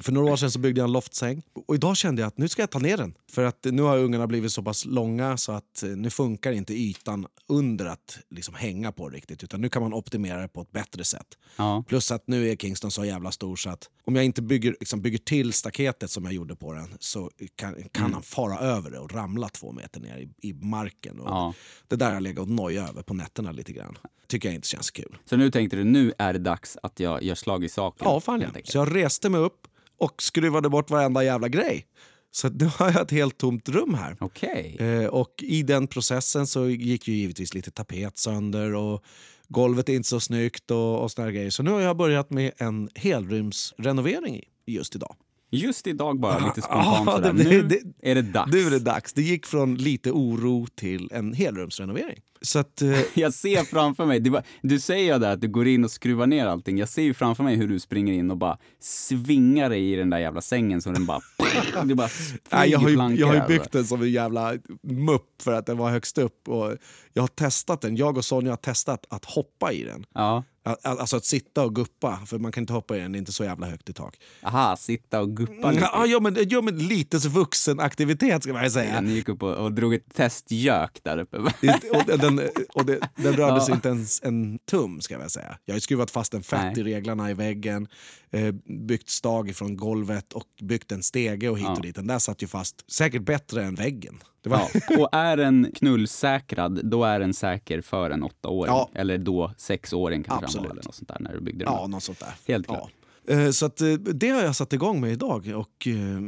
För 0.00 0.12
några 0.12 0.32
år 0.32 0.36
sedan 0.36 0.50
så 0.50 0.58
byggde 0.58 0.80
jag 0.80 0.86
en 0.86 0.92
loftsäng. 0.92 1.42
Och 1.66 1.74
idag 1.74 1.96
kände 1.96 2.22
jag 2.22 2.26
att 2.28 2.38
nu 2.38 2.48
ska 2.48 2.62
jag 2.62 2.70
ta 2.70 2.78
ner 2.78 2.96
den. 2.96 3.14
För 3.32 3.44
att 3.44 3.64
nu 3.64 3.82
har 3.82 3.98
ungarna 3.98 4.26
blivit 4.26 4.52
så 4.52 4.62
pass 4.62 4.84
långa 4.84 5.36
så 5.36 5.52
att 5.52 5.82
eh, 5.82 5.88
nu 5.88 6.10
funkar 6.10 6.52
inte 6.52 6.74
ytan 6.74 7.26
under 7.48 7.86
att 7.86 8.18
liksom 8.30 8.54
hänga 8.54 8.92
på 8.92 9.08
riktigt. 9.08 9.44
Utan 9.44 9.60
nu 9.60 9.68
kan 9.68 9.82
man 9.82 9.92
optimera 9.94 10.40
det 10.42 10.48
på 10.48 10.60
ett 10.60 10.72
bättre 10.72 11.04
sätt. 11.04 11.26
Ja. 11.56 11.84
Plus 11.88 12.10
att 12.12 12.28
nu 12.28 12.48
är 12.50 12.56
Kingston 12.56 12.90
så 12.90 13.04
jävla 13.04 13.32
stor 13.32 13.56
så 13.56 13.70
att 13.70 13.90
om 14.04 14.16
jag 14.16 14.24
inte 14.24 14.42
bygger, 14.42 14.76
liksom 14.80 15.02
bygger 15.02 15.18
till 15.18 15.52
staketet 15.52 16.10
som 16.10 16.24
jag 16.24 16.32
gjorde 16.34 16.56
på 16.56 16.72
den 16.72 16.94
så 17.00 17.30
kan, 17.56 17.74
kan 17.74 18.02
Mm. 18.04 18.12
han 18.12 18.22
fara 18.22 18.58
över 18.58 18.90
det 18.90 18.98
och 18.98 19.12
ramla 19.12 19.48
två 19.48 19.72
meter 19.72 20.00
ner 20.00 20.18
i, 20.18 20.48
i 20.48 20.52
marken. 20.52 21.20
Och 21.20 21.28
Ja. 21.28 21.54
Det 21.88 21.96
där 21.96 22.06
har 22.06 22.12
jag 22.14 22.22
legat 22.22 22.38
och 22.42 22.48
nojat 22.48 22.90
över 22.90 23.02
på 23.02 23.14
nätterna 23.14 23.52
lite 23.52 23.72
grann. 23.72 23.98
Tycker 24.26 24.48
jag 24.48 24.54
inte 24.54 24.68
känns 24.68 24.90
kul. 24.90 25.18
Så 25.24 25.36
nu 25.36 25.50
tänkte 25.50 25.76
du, 25.76 25.84
nu 25.84 26.12
är 26.18 26.32
det 26.32 26.38
dags 26.38 26.76
att 26.82 27.00
jag 27.00 27.22
gör 27.22 27.34
slag 27.34 27.64
i 27.64 27.68
saken. 27.68 28.08
Ja, 28.08 28.20
fan 28.20 28.40
ja. 28.40 28.48
Så 28.64 28.78
jag 28.78 28.94
reste 28.94 29.28
mig 29.28 29.40
upp 29.40 29.66
och 29.98 30.22
skruvade 30.22 30.68
bort 30.68 30.90
varenda 30.90 31.24
jävla 31.24 31.48
grej. 31.48 31.86
Så 32.30 32.48
nu 32.48 32.64
har 32.76 32.86
jag 32.92 33.02
ett 33.02 33.10
helt 33.10 33.38
tomt 33.38 33.68
rum 33.68 33.94
här. 33.94 34.16
Okej. 34.20 34.76
Eh, 34.80 35.06
och 35.06 35.34
i 35.42 35.62
den 35.62 35.86
processen 35.86 36.46
så 36.46 36.68
gick 36.68 37.08
ju 37.08 37.14
givetvis 37.14 37.54
lite 37.54 37.70
tapet 37.70 38.18
sönder 38.18 38.74
och 38.74 39.04
golvet 39.48 39.88
är 39.88 39.94
inte 39.94 40.08
så 40.08 40.20
snyggt 40.20 40.70
och, 40.70 41.04
och 41.04 41.10
grejer. 41.16 41.50
Så 41.50 41.62
nu 41.62 41.70
har 41.70 41.80
jag 41.80 41.96
börjat 41.96 42.30
med 42.30 42.52
en 42.56 42.90
helrumsrenovering 42.94 44.44
just 44.66 44.94
idag. 44.94 45.16
Just 45.50 45.86
idag 45.86 46.20
bara, 46.20 46.38
lite 46.46 46.62
spontant 46.62 47.06
Ja, 47.06 47.12
sådär. 47.16 47.32
det- 47.32 47.44
Nu 47.50 47.62
det- 47.62 48.10
är 48.10 48.14
det 48.14 48.22
dags. 48.22 48.52
Nu 48.52 48.66
är 48.66 48.70
det 48.70 48.78
dags. 48.78 49.12
Det 49.12 49.22
gick 49.22 49.46
från 49.46 49.74
lite 49.74 50.10
oro 50.10 50.66
till 50.74 51.08
en 51.12 51.32
helrumsrenovering. 51.32 52.18
Så 52.42 52.58
att, 52.58 52.82
eh, 52.82 52.98
Jag 53.14 53.34
ser 53.34 53.64
framför 53.64 54.06
mig, 54.06 54.30
var, 54.30 54.42
du 54.62 54.80
säger 54.80 55.12
ju 55.14 55.18
där 55.20 55.32
att 55.32 55.40
du 55.40 55.48
går 55.48 55.68
in 55.68 55.84
och 55.84 55.90
skruvar 55.90 56.26
ner 56.26 56.46
allting. 56.46 56.78
Jag 56.78 56.88
ser 56.88 57.02
ju 57.02 57.14
framför 57.14 57.44
mig 57.44 57.56
hur 57.56 57.68
du 57.68 57.80
springer 57.80 58.12
in 58.12 58.30
och 58.30 58.36
bara 58.36 58.58
svingar 58.80 59.70
dig 59.70 59.92
i 59.92 59.96
den 59.96 60.10
där 60.10 60.18
jävla 60.18 60.40
sängen 60.40 60.82
så 60.82 60.90
den 60.90 61.06
bara... 61.06 61.20
Det 61.84 61.94
bara 61.94 62.08
Nej, 62.52 62.70
jag, 62.70 62.78
har 62.78 62.88
ju, 62.90 62.96
jag 62.96 63.02
har 63.26 63.34
ju 63.34 63.40
alltså. 63.40 63.48
byggt 63.48 63.72
den 63.72 63.84
som 63.84 64.02
en 64.02 64.10
jävla 64.10 64.54
mupp 64.82 65.42
för 65.42 65.52
att 65.52 65.66
den 65.66 65.76
var 65.76 65.90
högst 65.90 66.18
upp. 66.18 66.48
Och 66.48 66.76
jag 67.18 67.22
har 67.22 67.28
testat 67.28 67.80
den. 67.80 67.96
Jag 67.96 68.16
och 68.16 68.24
Sonja 68.24 68.52
har 68.52 68.56
testat 68.56 69.06
att 69.10 69.24
hoppa 69.24 69.72
i 69.72 69.84
den. 69.84 70.06
Ja. 70.14 70.44
Al- 70.64 70.98
Alltså 70.98 71.16
att 71.16 71.24
sitta 71.24 71.62
och 71.64 71.74
guppa, 71.74 72.20
för 72.26 72.38
man 72.38 72.52
kan 72.52 72.62
inte 72.62 72.72
hoppa 72.72 72.96
i 72.96 73.00
den, 73.00 73.12
det 73.12 73.16
är 73.16 73.20
inte 73.20 73.32
så 73.32 73.44
jävla 73.44 73.66
högt 73.66 73.88
i 73.88 73.92
tak. 73.92 74.16
Aha, 74.42 74.76
sitta 74.76 75.20
och 75.20 75.36
guppa 75.36 75.70
lite. 75.70 75.88
Ja, 75.92 76.06
ja, 76.06 76.20
men, 76.20 76.36
ja, 76.48 76.60
men 76.60 76.78
lite 76.78 77.20
så 77.20 77.28
vuxen 77.28 77.80
aktivitet 77.80 78.42
ska 78.42 78.52
man 78.52 78.70
säga. 78.70 79.00
Ni 79.00 79.12
gick 79.12 79.28
upp 79.28 79.42
och, 79.42 79.54
och 79.54 79.72
drog 79.72 79.94
ett 79.94 80.14
testgök 80.14 81.00
där 81.02 81.18
uppe. 81.18 81.36
Och 81.38 82.18
den, 82.18 82.40
och 82.74 82.86
det, 82.86 82.98
den 83.16 83.32
rörde 83.36 83.56
Ja. 83.56 83.64
sig 83.66 83.74
inte 83.74 83.88
ens 83.88 84.22
en 84.22 84.58
tum 84.58 85.00
ska 85.00 85.14
jag 85.20 85.30
säga. 85.30 85.58
Jag 85.64 85.74
har 85.74 85.80
skruvat 85.80 86.10
fast 86.10 86.34
en 86.34 86.42
fett 86.42 86.60
Nej. 86.76 86.80
i 86.80 86.82
reglarna 86.82 87.30
i 87.30 87.34
väggen, 87.34 87.88
eh, 88.30 88.54
byggt 88.86 89.08
stag 89.08 89.56
från 89.56 89.76
golvet 89.76 90.32
och 90.32 90.44
byggt 90.62 90.92
en 90.92 91.02
stege 91.02 91.48
och 91.48 91.58
hit 91.58 91.66
Ja. 91.66 91.72
och 91.76 91.82
dit. 91.82 91.94
Den 91.94 92.06
där 92.06 92.18
satt 92.18 92.42
ju 92.42 92.46
fast 92.46 92.90
säkert 92.92 93.22
bättre 93.22 93.64
än 93.64 93.74
väggen. 93.74 94.22
Var, 94.48 94.60
Ja. 94.88 94.98
Och 94.98 95.08
är 95.12 95.36
den 95.36 95.72
knullsäkrad, 95.74 96.80
då 96.84 97.04
är 97.04 97.20
den 97.20 97.34
säker 97.34 97.80
för 97.80 98.10
en 98.10 98.22
åttaåring. 98.22 98.72
Ja. 98.74 98.90
Eller 98.94 99.18
då 99.18 99.52
sexåring 99.56 100.22
kanske 100.22 100.34
han 100.34 100.44
Absolut. 100.44 100.66
var, 100.66 100.72
eller 100.74 100.84
något 100.84 100.94
sånt 100.94 101.08
där, 101.08 101.16
när 101.20 101.32
du 101.34 101.40
byggde 101.40 101.64
den. 101.64 101.74
ja, 101.74 101.86
något 101.86 102.02
sånt 102.02 102.20
där. 102.20 102.34
Helt 102.52 102.66
klart. 102.66 102.90
Ja. 103.26 103.34
Eh, 103.34 103.50
Så 103.50 103.66
att, 103.66 103.80
eh, 103.80 103.92
det 103.92 104.28
har 104.30 104.42
jag 104.42 104.56
satt 104.56 104.72
igång 104.72 105.00
med 105.00 105.12
idag. 105.12 105.52
Och, 105.56 105.86
eh, 105.86 106.20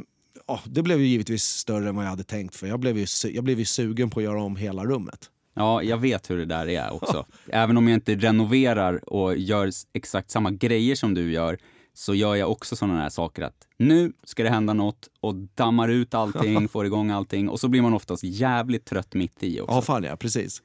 ja, 0.46 0.60
det 0.64 0.82
blev 0.82 1.00
ju 1.00 1.06
givetvis 1.06 1.42
större 1.44 1.88
än 1.88 1.96
vad 1.96 2.04
jag 2.04 2.10
hade 2.10 2.24
tänkt. 2.24 2.56
För 2.56 2.66
Jag 2.66 2.80
blev 2.80 2.98
ju, 2.98 3.06
jag 3.32 3.44
blev 3.44 3.58
ju 3.58 3.64
sugen 3.64 4.10
på 4.10 4.20
att 4.20 4.24
göra 4.24 4.42
om 4.42 4.56
hela 4.56 4.84
rummet. 4.84 5.30
Ja, 5.54 5.82
jag 5.82 5.98
vet 5.98 6.30
hur 6.30 6.36
det 6.38 6.44
där 6.44 6.68
är 6.68 6.92
också. 6.92 7.26
Även 7.48 7.76
om 7.76 7.88
jag 7.88 7.96
inte 7.96 8.14
renoverar 8.14 9.12
och 9.12 9.36
gör 9.36 9.70
exakt 9.92 10.30
samma 10.30 10.50
grejer 10.50 10.94
som 10.94 11.14
du 11.14 11.32
gör, 11.32 11.58
så 12.00 12.14
gör 12.14 12.34
jag 12.34 12.50
också 12.50 12.76
sådana 12.76 13.00
här 13.00 13.08
saker 13.08 13.42
att 13.42 13.66
nu 13.76 14.12
ska 14.24 14.42
det 14.42 14.50
hända 14.50 14.72
något 14.72 15.08
och 15.20 15.34
dammar 15.34 15.88
ut 15.88 16.14
allting, 16.14 16.68
får 16.72 16.86
igång 16.86 17.10
allting 17.10 17.48
och 17.48 17.60
så 17.60 17.68
blir 17.68 17.82
man 17.82 17.94
oftast 17.94 18.24
jävligt 18.24 18.84
trött 18.84 19.14
mitt 19.14 19.42
i 19.42 19.60
också. 19.60 19.74
Ja, 19.74 19.82
fan 19.82 20.04
ja, 20.04 20.16
precis. 20.16 20.62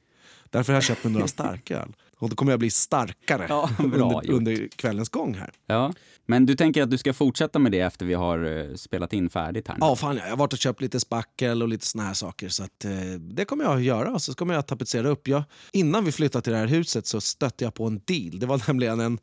Därför 0.50 0.72
har 0.72 0.76
jag 0.76 0.84
köpt 0.84 1.04
mig 1.04 1.12
några 1.12 1.28
starköl. 1.28 1.92
Och 2.18 2.28
då 2.30 2.36
kommer 2.36 2.52
jag 2.52 2.58
bli 2.58 2.70
starkare 2.70 3.46
Ja, 3.48 3.70
under, 3.78 4.30
under 4.30 4.68
kvällens 4.68 5.08
gång 5.08 5.34
här. 5.34 5.50
Ja. 5.66 5.92
Men 6.26 6.46
du 6.46 6.54
tänker 6.54 6.82
att 6.82 6.90
du 6.90 6.98
ska 6.98 7.12
fortsätta 7.12 7.58
med 7.58 7.72
det 7.72 7.80
efter 7.80 8.06
vi 8.06 8.14
har 8.14 8.68
eh, 8.68 8.74
spelat 8.74 9.12
in 9.12 9.30
färdigt 9.30 9.68
här 9.68 9.74
nu? 9.74 9.80
Ja, 9.80 9.96
fan 9.96 10.16
ja. 10.16 10.22
Jag 10.22 10.30
har 10.30 10.36
varit 10.36 10.52
och 10.52 10.58
köpt 10.58 10.80
lite 10.80 11.00
spackel 11.00 11.62
och 11.62 11.68
lite 11.68 11.86
såna 11.86 12.04
här 12.04 12.14
saker. 12.14 12.48
Så 12.48 12.64
att, 12.64 12.84
eh, 12.84 12.90
det 13.20 13.44
kommer 13.44 13.64
jag 13.64 13.76
att 13.76 13.82
göra. 13.82 14.12
Och 14.12 14.22
så 14.22 14.34
kommer 14.34 14.54
jag 14.54 14.58
att 14.60 14.68
tapetsera 14.68 15.08
upp. 15.08 15.28
Jag, 15.28 15.42
innan 15.72 16.04
vi 16.04 16.12
flyttade 16.12 16.42
till 16.42 16.52
det 16.52 16.58
här 16.58 16.66
huset 16.66 17.06
så 17.06 17.20
stötte 17.20 17.64
jag 17.64 17.74
på 17.74 17.86
en 17.86 18.00
deal. 18.04 18.38
Det 18.38 18.46
var 18.46 18.62
nämligen 18.66 19.00
en, 19.00 19.18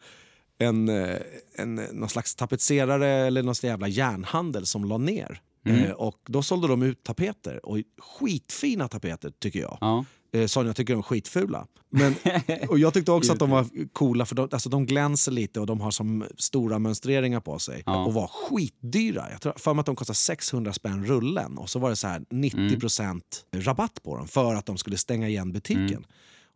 en, 0.59 0.89
eh, 0.89 1.17
en, 1.55 1.75
någon 1.75 2.09
slags 2.09 2.35
tapetserare 2.35 3.07
eller 3.07 3.43
någon 3.43 3.55
jävla 3.61 3.87
järnhandel 3.87 4.65
som 4.65 4.85
la 4.85 4.97
ner. 4.97 5.41
Mm. 5.65 5.83
Eh, 5.83 5.91
och 5.91 6.17
då 6.25 6.41
sålde 6.41 6.67
de 6.67 6.81
ut 6.81 7.03
tapeter. 7.03 7.65
Och 7.65 7.77
skitfina 7.97 8.87
tapeter 8.87 9.31
tycker 9.39 9.59
jag. 9.59 9.77
Ja. 9.81 10.05
Eh, 10.33 10.47
Sonja 10.47 10.73
tycker 10.73 10.93
de 10.93 10.99
är 10.99 11.03
skitfula. 11.03 11.67
Men, 11.89 12.15
och 12.69 12.79
jag 12.79 12.93
tyckte 12.93 13.11
också 13.11 13.33
att 13.33 13.39
de 13.39 13.49
var 13.49 13.67
coola 13.93 14.25
för 14.25 14.35
de, 14.35 14.49
alltså 14.51 14.69
de 14.69 14.85
glänser 14.85 15.31
lite 15.31 15.59
och 15.59 15.65
de 15.65 15.81
har 15.81 15.91
som 15.91 16.25
stora 16.37 16.79
mönstreringar 16.79 17.39
på 17.39 17.59
sig. 17.59 17.83
Ja. 17.85 18.05
Och 18.05 18.13
var 18.13 18.27
skitdyra. 18.27 19.31
Jag 19.31 19.41
tror 19.41 19.53
för 19.57 19.73
mig 19.73 19.79
att 19.79 19.85
de 19.85 19.95
kostade 19.95 20.17
600 20.17 20.73
spänn 20.73 21.05
rullen 21.05 21.57
och 21.57 21.69
så 21.69 21.79
var 21.79 21.89
det 21.89 21.95
så 21.95 22.07
här 22.07 22.19
90% 22.19 23.21
rabatt 23.55 24.03
på 24.03 24.17
dem 24.17 24.27
för 24.27 24.55
att 24.55 24.65
de 24.65 24.77
skulle 24.77 24.97
stänga 24.97 25.27
igen 25.27 25.51
butiken. 25.51 26.05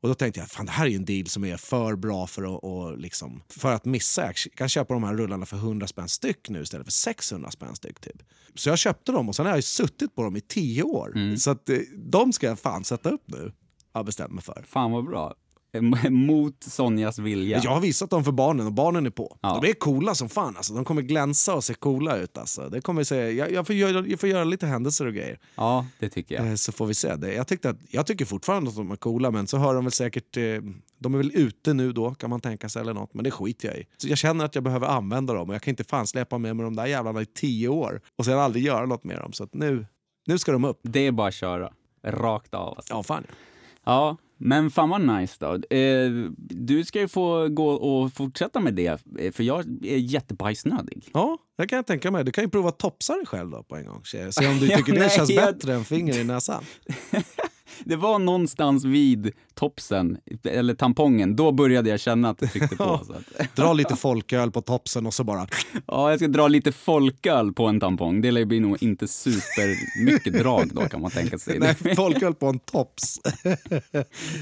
Och 0.02 0.10
då 0.10 0.16
tänkte 0.16 0.40
jag 0.40 0.50
fan 0.50 0.66
det 0.66 0.72
här 0.72 0.86
är 0.88 0.96
en 0.96 1.06
deal 1.06 1.28
som 1.28 1.44
är 1.46 1.58
för 1.58 1.96
bra 1.96 2.28
för 2.28 2.56
att, 2.56 2.64
och 2.64 2.98
liksom, 2.98 3.44
för 3.50 3.74
att 3.74 3.86
missa. 3.86 4.26
Jag 4.26 4.36
kan 4.56 4.70
köpa 4.70 4.94
de 4.94 5.04
här 5.04 5.14
rullarna 5.16 5.46
för 5.46 5.58
100 5.58 5.88
spänn 5.88 6.10
styck 6.10 6.50
nu 6.50 6.62
istället 6.62 6.86
för 6.88 6.92
600 6.92 7.52
spänn 7.52 7.76
styck. 7.76 8.00
Typ. 8.00 8.24
Så 8.56 8.70
jag 8.70 8.78
köpte 8.78 9.12
dem 9.12 9.30
och 9.30 9.36
sen 9.36 9.46
har 9.46 9.54
jag 9.54 9.64
suttit 9.64 10.16
på 10.16 10.24
dem 10.24 10.36
i 10.36 10.42
tio 10.42 10.84
år. 10.84 11.12
Så 11.38 11.52
att, 11.52 11.70
eh, 11.70 11.78
de 11.96 12.34
ska 12.34 12.48
jag 12.48 12.60
fan 12.60 12.84
sätta 12.84 13.10
upp 13.10 13.24
nu. 13.26 13.40
Har 13.94 14.00
jag 14.00 14.06
bestämt 14.06 14.34
mig 14.34 14.44
för. 14.44 14.64
Fan 14.68 14.92
vad 14.92 15.06
bra. 15.06 15.36
Mot 16.10 16.64
Sonjas 16.64 17.20
vilja. 17.20 17.62
Jag 17.64 17.72
har 17.72 17.82
visat 17.82 18.10
dem 18.10 18.24
för 18.24 18.32
barnen 18.32 18.66
och 18.68 18.74
barnen 18.74 19.06
är 19.06 19.10
på. 19.10 19.38
Ja. 19.42 19.60
De 19.62 19.70
är 19.70 19.74
coola 19.74 20.16
som 20.16 20.30
fan. 20.30 20.58
Alltså. 20.58 20.74
De 20.74 20.86
kommer 20.86 21.02
glänsa 21.02 21.56
och 21.56 21.64
se 21.64 21.74
coola 21.74 22.18
ut. 22.18 22.38
Alltså. 22.38 22.70
Det 22.70 22.82
kommer 22.82 23.04
se, 23.04 23.16
jag, 23.16 23.52
jag, 23.52 23.68
får 23.68 23.76
göra, 23.76 24.08
jag 24.08 24.20
får 24.20 24.30
göra 24.30 24.44
lite 24.44 24.68
händelser 24.68 25.06
och 25.06 25.14
grejer. 25.14 25.40
Ja, 25.56 25.86
det 26.00 26.10
tycker 26.10 26.36
jag. 26.36 26.48
Eh, 26.48 26.56
Så 26.56 26.72
får 26.72 26.86
vi 26.86 26.94
se. 26.94 27.16
Det. 27.16 27.34
Jag, 27.34 27.48
tyckte 27.48 27.70
att, 27.70 27.78
jag 27.90 28.06
tycker 28.06 28.26
fortfarande 28.26 28.70
att 28.70 28.76
de 28.76 28.92
är 28.92 28.96
coola 28.96 29.32
men 29.32 29.48
så 29.48 29.58
har 29.58 29.76
de 29.76 29.86
väl 29.86 29.92
säkert... 29.92 30.38
Eh, 30.38 30.44
de 31.00 31.14
är 31.14 31.18
väl 31.18 31.32
ute 31.34 31.74
nu 31.74 31.92
då 31.92 32.16
kan 32.16 32.30
man 32.30 32.42
tänka 32.42 32.70
sig 32.70 32.82
eller 32.82 32.94
något. 32.94 33.14
Men 33.14 33.24
det 33.24 33.32
skiter 33.32 33.68
jag 33.68 33.78
i. 33.78 33.86
Så 33.98 34.08
jag 34.08 34.18
känner 34.18 34.46
att 34.46 34.56
jag 34.56 34.64
behöver 34.64 34.88
använda 34.88 35.34
dem 35.34 35.50
och 35.50 35.56
jag 35.56 35.62
kan 35.62 35.72
inte 35.72 35.84
fan 35.84 36.08
släppa 36.08 36.38
med 36.38 36.56
mig 36.56 36.64
de 36.64 36.76
där 36.76 36.86
jävlarna 36.86 37.22
i 37.22 37.26
tio 37.26 37.68
år 37.68 38.02
och 38.16 38.26
sen 38.26 38.40
aldrig 38.40 38.64
göra 38.66 38.86
något 38.86 39.04
med 39.04 39.18
dem. 39.18 39.34
Så 39.34 39.48
nu, 39.52 39.86
nu 40.26 40.38
ska 40.38 40.52
de 40.52 40.66
upp. 40.66 40.80
Det 40.84 41.00
är 41.00 41.12
bara 41.12 41.28
att 41.28 41.34
köra. 41.34 41.74
Rakt 42.04 42.54
av 42.54 42.74
alltså. 42.78 42.94
Ja, 42.94 43.04
fan. 43.04 43.24
Ja, 43.86 44.18
men 44.38 44.72
fan 44.72 44.90
vad 44.90 45.02
nice 45.02 45.36
då. 45.40 45.76
Eh, 45.76 46.12
du 46.38 46.86
ska 46.86 47.00
ju 47.00 47.08
få 47.08 47.48
gå 47.48 47.70
och 47.70 48.14
fortsätta 48.14 48.60
med 48.60 48.74
det, 48.74 49.02
eh, 49.20 49.32
för 49.32 49.44
jag 49.44 49.60
är 49.86 49.98
jättebajsnödig. 49.98 51.10
Ja, 51.14 51.38
det 51.58 51.68
kan 51.68 51.76
jag 51.76 51.86
tänka 51.88 52.12
mig. 52.12 52.24
Du 52.24 52.32
kan 52.32 52.44
ju 52.44 52.50
prova 52.50 52.70
att 52.70 52.80
topsa 52.80 53.14
dig 53.16 53.26
själv 53.26 53.50
då 53.50 53.64
på 53.64 53.76
en 53.76 53.86
gång. 53.86 54.02
Se 54.06 54.48
om 54.48 54.60
du 54.60 54.66
Ja, 54.70 54.78
tycker 54.78 54.94
det 54.94 55.00
nej, 55.00 55.10
känns 55.10 55.30
jag- 55.30 55.54
bättre 55.54 55.74
än 55.74 55.86
finger 55.86 56.18
i 56.20 56.24
näsan. 56.24 56.64
Det 57.84 57.96
var 57.96 58.20
någonstans 58.20 58.86
vid 58.86 59.32
topsen, 59.54 60.18
eller 60.44 60.74
tampongen, 60.74 61.36
då 61.36 61.52
började 61.52 61.90
jag 61.90 62.00
känna 62.00 62.30
att 62.30 62.38
det 62.38 62.48
tryckte 62.48 62.76
på. 62.76 63.00
Så 63.08 63.14
att, 63.14 63.56
Dra 63.56 63.74
lite 63.74 63.96
folköl 63.96 64.52
på 64.52 64.62
topsen 64.62 65.06
och 65.06 65.14
så 65.14 65.24
bara... 65.24 65.48
ja, 65.88 66.10
jag 66.10 66.20
ska 66.20 66.28
dra 66.28 66.48
lite 66.48 66.72
folköl 66.72 67.54
på 67.54 67.66
en 67.66 67.80
tampong. 67.80 68.22
Det 68.22 68.32
lär 68.32 68.42
ju 68.42 68.46
bli 68.46 68.60
nog 68.60 68.84
inte 68.84 69.08
supermycket 69.08 70.34
drag 70.34 70.70
då 70.74 70.82
kan 70.82 71.02
man 71.02 71.12
tänka 71.12 71.38
sig. 71.38 71.60
Nej, 71.84 71.96
folköl 71.96 72.34
på 72.34 72.48
en 72.48 72.60
tops. 72.60 73.20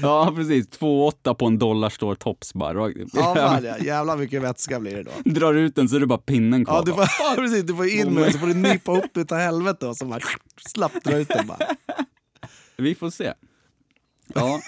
Ja, 0.02 0.32
precis. 0.36 0.68
2,8 0.68 1.34
på 1.34 1.46
en 1.46 1.58
dollarstore 1.58 2.16
tops 2.16 2.54
bara. 2.54 2.92
Ja. 3.12 3.60
Jävlar 3.80 4.16
mycket 4.16 4.42
vätska 4.42 4.80
blir 4.80 4.96
det 4.96 5.02
då. 5.02 5.30
Drar 5.30 5.54
ut 5.54 5.74
den 5.74 5.88
så 5.88 5.96
är 5.96 6.00
det 6.00 6.06
bara 6.06 6.18
pinnen 6.18 6.64
kvar. 6.64 6.74
Ja, 6.76 6.82
du 6.82 6.92
får, 6.92 7.36
precis, 7.36 7.64
du 7.64 7.74
får 7.74 7.88
in 7.88 8.14
den 8.14 8.32
så 8.32 8.38
får 8.38 8.46
du 8.46 8.54
nypa 8.54 8.98
upp 8.98 9.16
utav 9.16 9.38
helvete 9.38 9.86
och 9.86 9.96
så 9.96 10.04
bara 10.04 10.20
slappt 10.74 11.04
dra 11.04 11.16
ut 11.16 11.28
den 11.28 11.46
bara. 11.46 11.58
Vi 12.78 12.94
får 12.94 13.10
se. 13.10 13.32
Ja, 14.34 14.60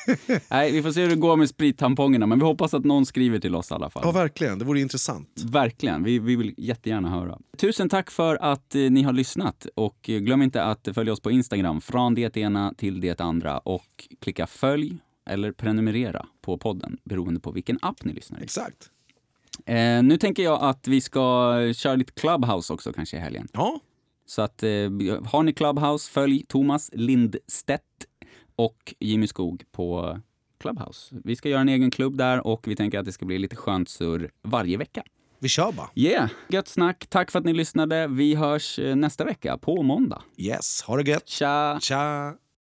nej, 0.51 0.73
vi 0.73 0.83
får 0.83 0.93
se 0.93 1.01
hur 1.03 1.09
det 1.09 1.17
går 1.17 1.37
med 1.37 1.49
sprittampongerna, 1.49 2.27
men 2.27 2.39
vi 2.39 2.45
hoppas 2.45 2.75
att 2.75 2.85
någon 2.85 3.07
skriver 3.07 3.39
till 3.39 3.55
oss 3.55 3.71
i 3.71 3.75
alla 3.75 3.91
fall. 3.91 4.03
Ja, 4.07 4.13
verkligen. 4.13 4.59
Det 4.59 4.65
vore 4.65 4.81
intressant. 4.81 5.43
Verkligen, 5.45 6.05
vi, 6.05 6.19
vi 6.19 6.37
vill 6.37 6.55
jättegärna 6.57 7.11
höra. 7.11 7.39
Tusen 7.57 7.89
tack 7.89 8.11
för 8.11 8.37
att 8.37 8.75
eh, 8.75 8.81
ni 8.81 9.03
har 9.03 9.13
lyssnat 9.13 9.67
och 9.75 10.11
eh, 10.11 10.19
glöm 10.19 10.43
inte 10.43 10.65
att 10.65 10.89
följa 10.95 11.13
oss 11.13 11.21
på 11.21 11.31
Instagram, 11.31 11.81
från 11.81 12.15
det 12.15 12.37
ena 12.37 12.75
till 12.77 13.01
det 13.01 13.21
andra 13.21 13.59
och 13.59 14.09
klicka 14.21 14.47
följ 14.47 14.99
eller 15.27 15.53
prenumerera 15.53 16.27
på 16.41 16.59
podden 16.59 16.99
beroende 17.05 17.41
på 17.41 17.51
vilken 17.51 17.79
app 17.83 18.05
ni 18.05 18.13
lyssnar 18.13 18.41
i. 18.41 18.43
Exakt. 18.45 18.91
Eh, 19.67 20.03
nu 20.03 20.17
tänker 20.17 20.43
jag 20.43 20.63
att 20.63 20.89
vi 20.89 21.01
ska 21.01 21.55
köra 21.75 21.95
lite 21.95 22.13
Clubhouse 22.13 22.73
också 22.73 22.93
kanske 22.93 23.17
i 23.17 23.21
helgen. 23.21 23.49
Ja, 23.53 23.81
Så 24.29 24.43
att 24.43 24.63
eh, 24.63 24.69
har 25.25 25.43
ni 25.43 25.53
Clubhouse, 25.53 26.11
följ 26.11 26.45
Thomas 26.49 26.91
Lindstedt 26.93 27.85
och 28.57 28.95
Jimmy 29.01 29.27
Skog 29.27 29.63
på 29.73 30.19
Clubhouse. 30.61 31.15
Vi 31.25 31.37
ska 31.37 31.49
göra 31.49 31.61
en 31.61 31.69
egen 31.69 31.91
klubb 31.91 32.19
där 32.19 32.47
och 32.47 32.69
vi 32.69 32.77
tänker 32.77 32.99
att 32.99 33.05
det 33.05 33.13
ska 33.13 33.27
bli 33.27 33.39
lite 33.39 33.57
skönt 33.57 33.89
surr 33.89 34.31
varje 34.43 34.77
vecka. 34.77 35.03
vi 35.39 35.49
kör 35.49 35.73
bara. 35.73 35.91
Yeah! 35.95 36.31
Gött 36.49 36.69
snack. 36.69 37.07
Tack 37.09 37.31
för 37.31 37.39
att 37.39 37.45
ni 37.45 37.53
lyssnade. 37.53 38.07
Vi 38.07 38.35
hörs 38.35 38.79
eh, 38.79 38.97
nästa 38.97 39.25
vecka 39.25 39.59
på 39.59 39.83
måndag. 39.83 40.23
Yes, 40.37 40.83
ha 40.83 40.97
det 40.97 41.11
gött. 41.11 41.29
Tja! 41.29 41.79
Tja! 41.81 42.35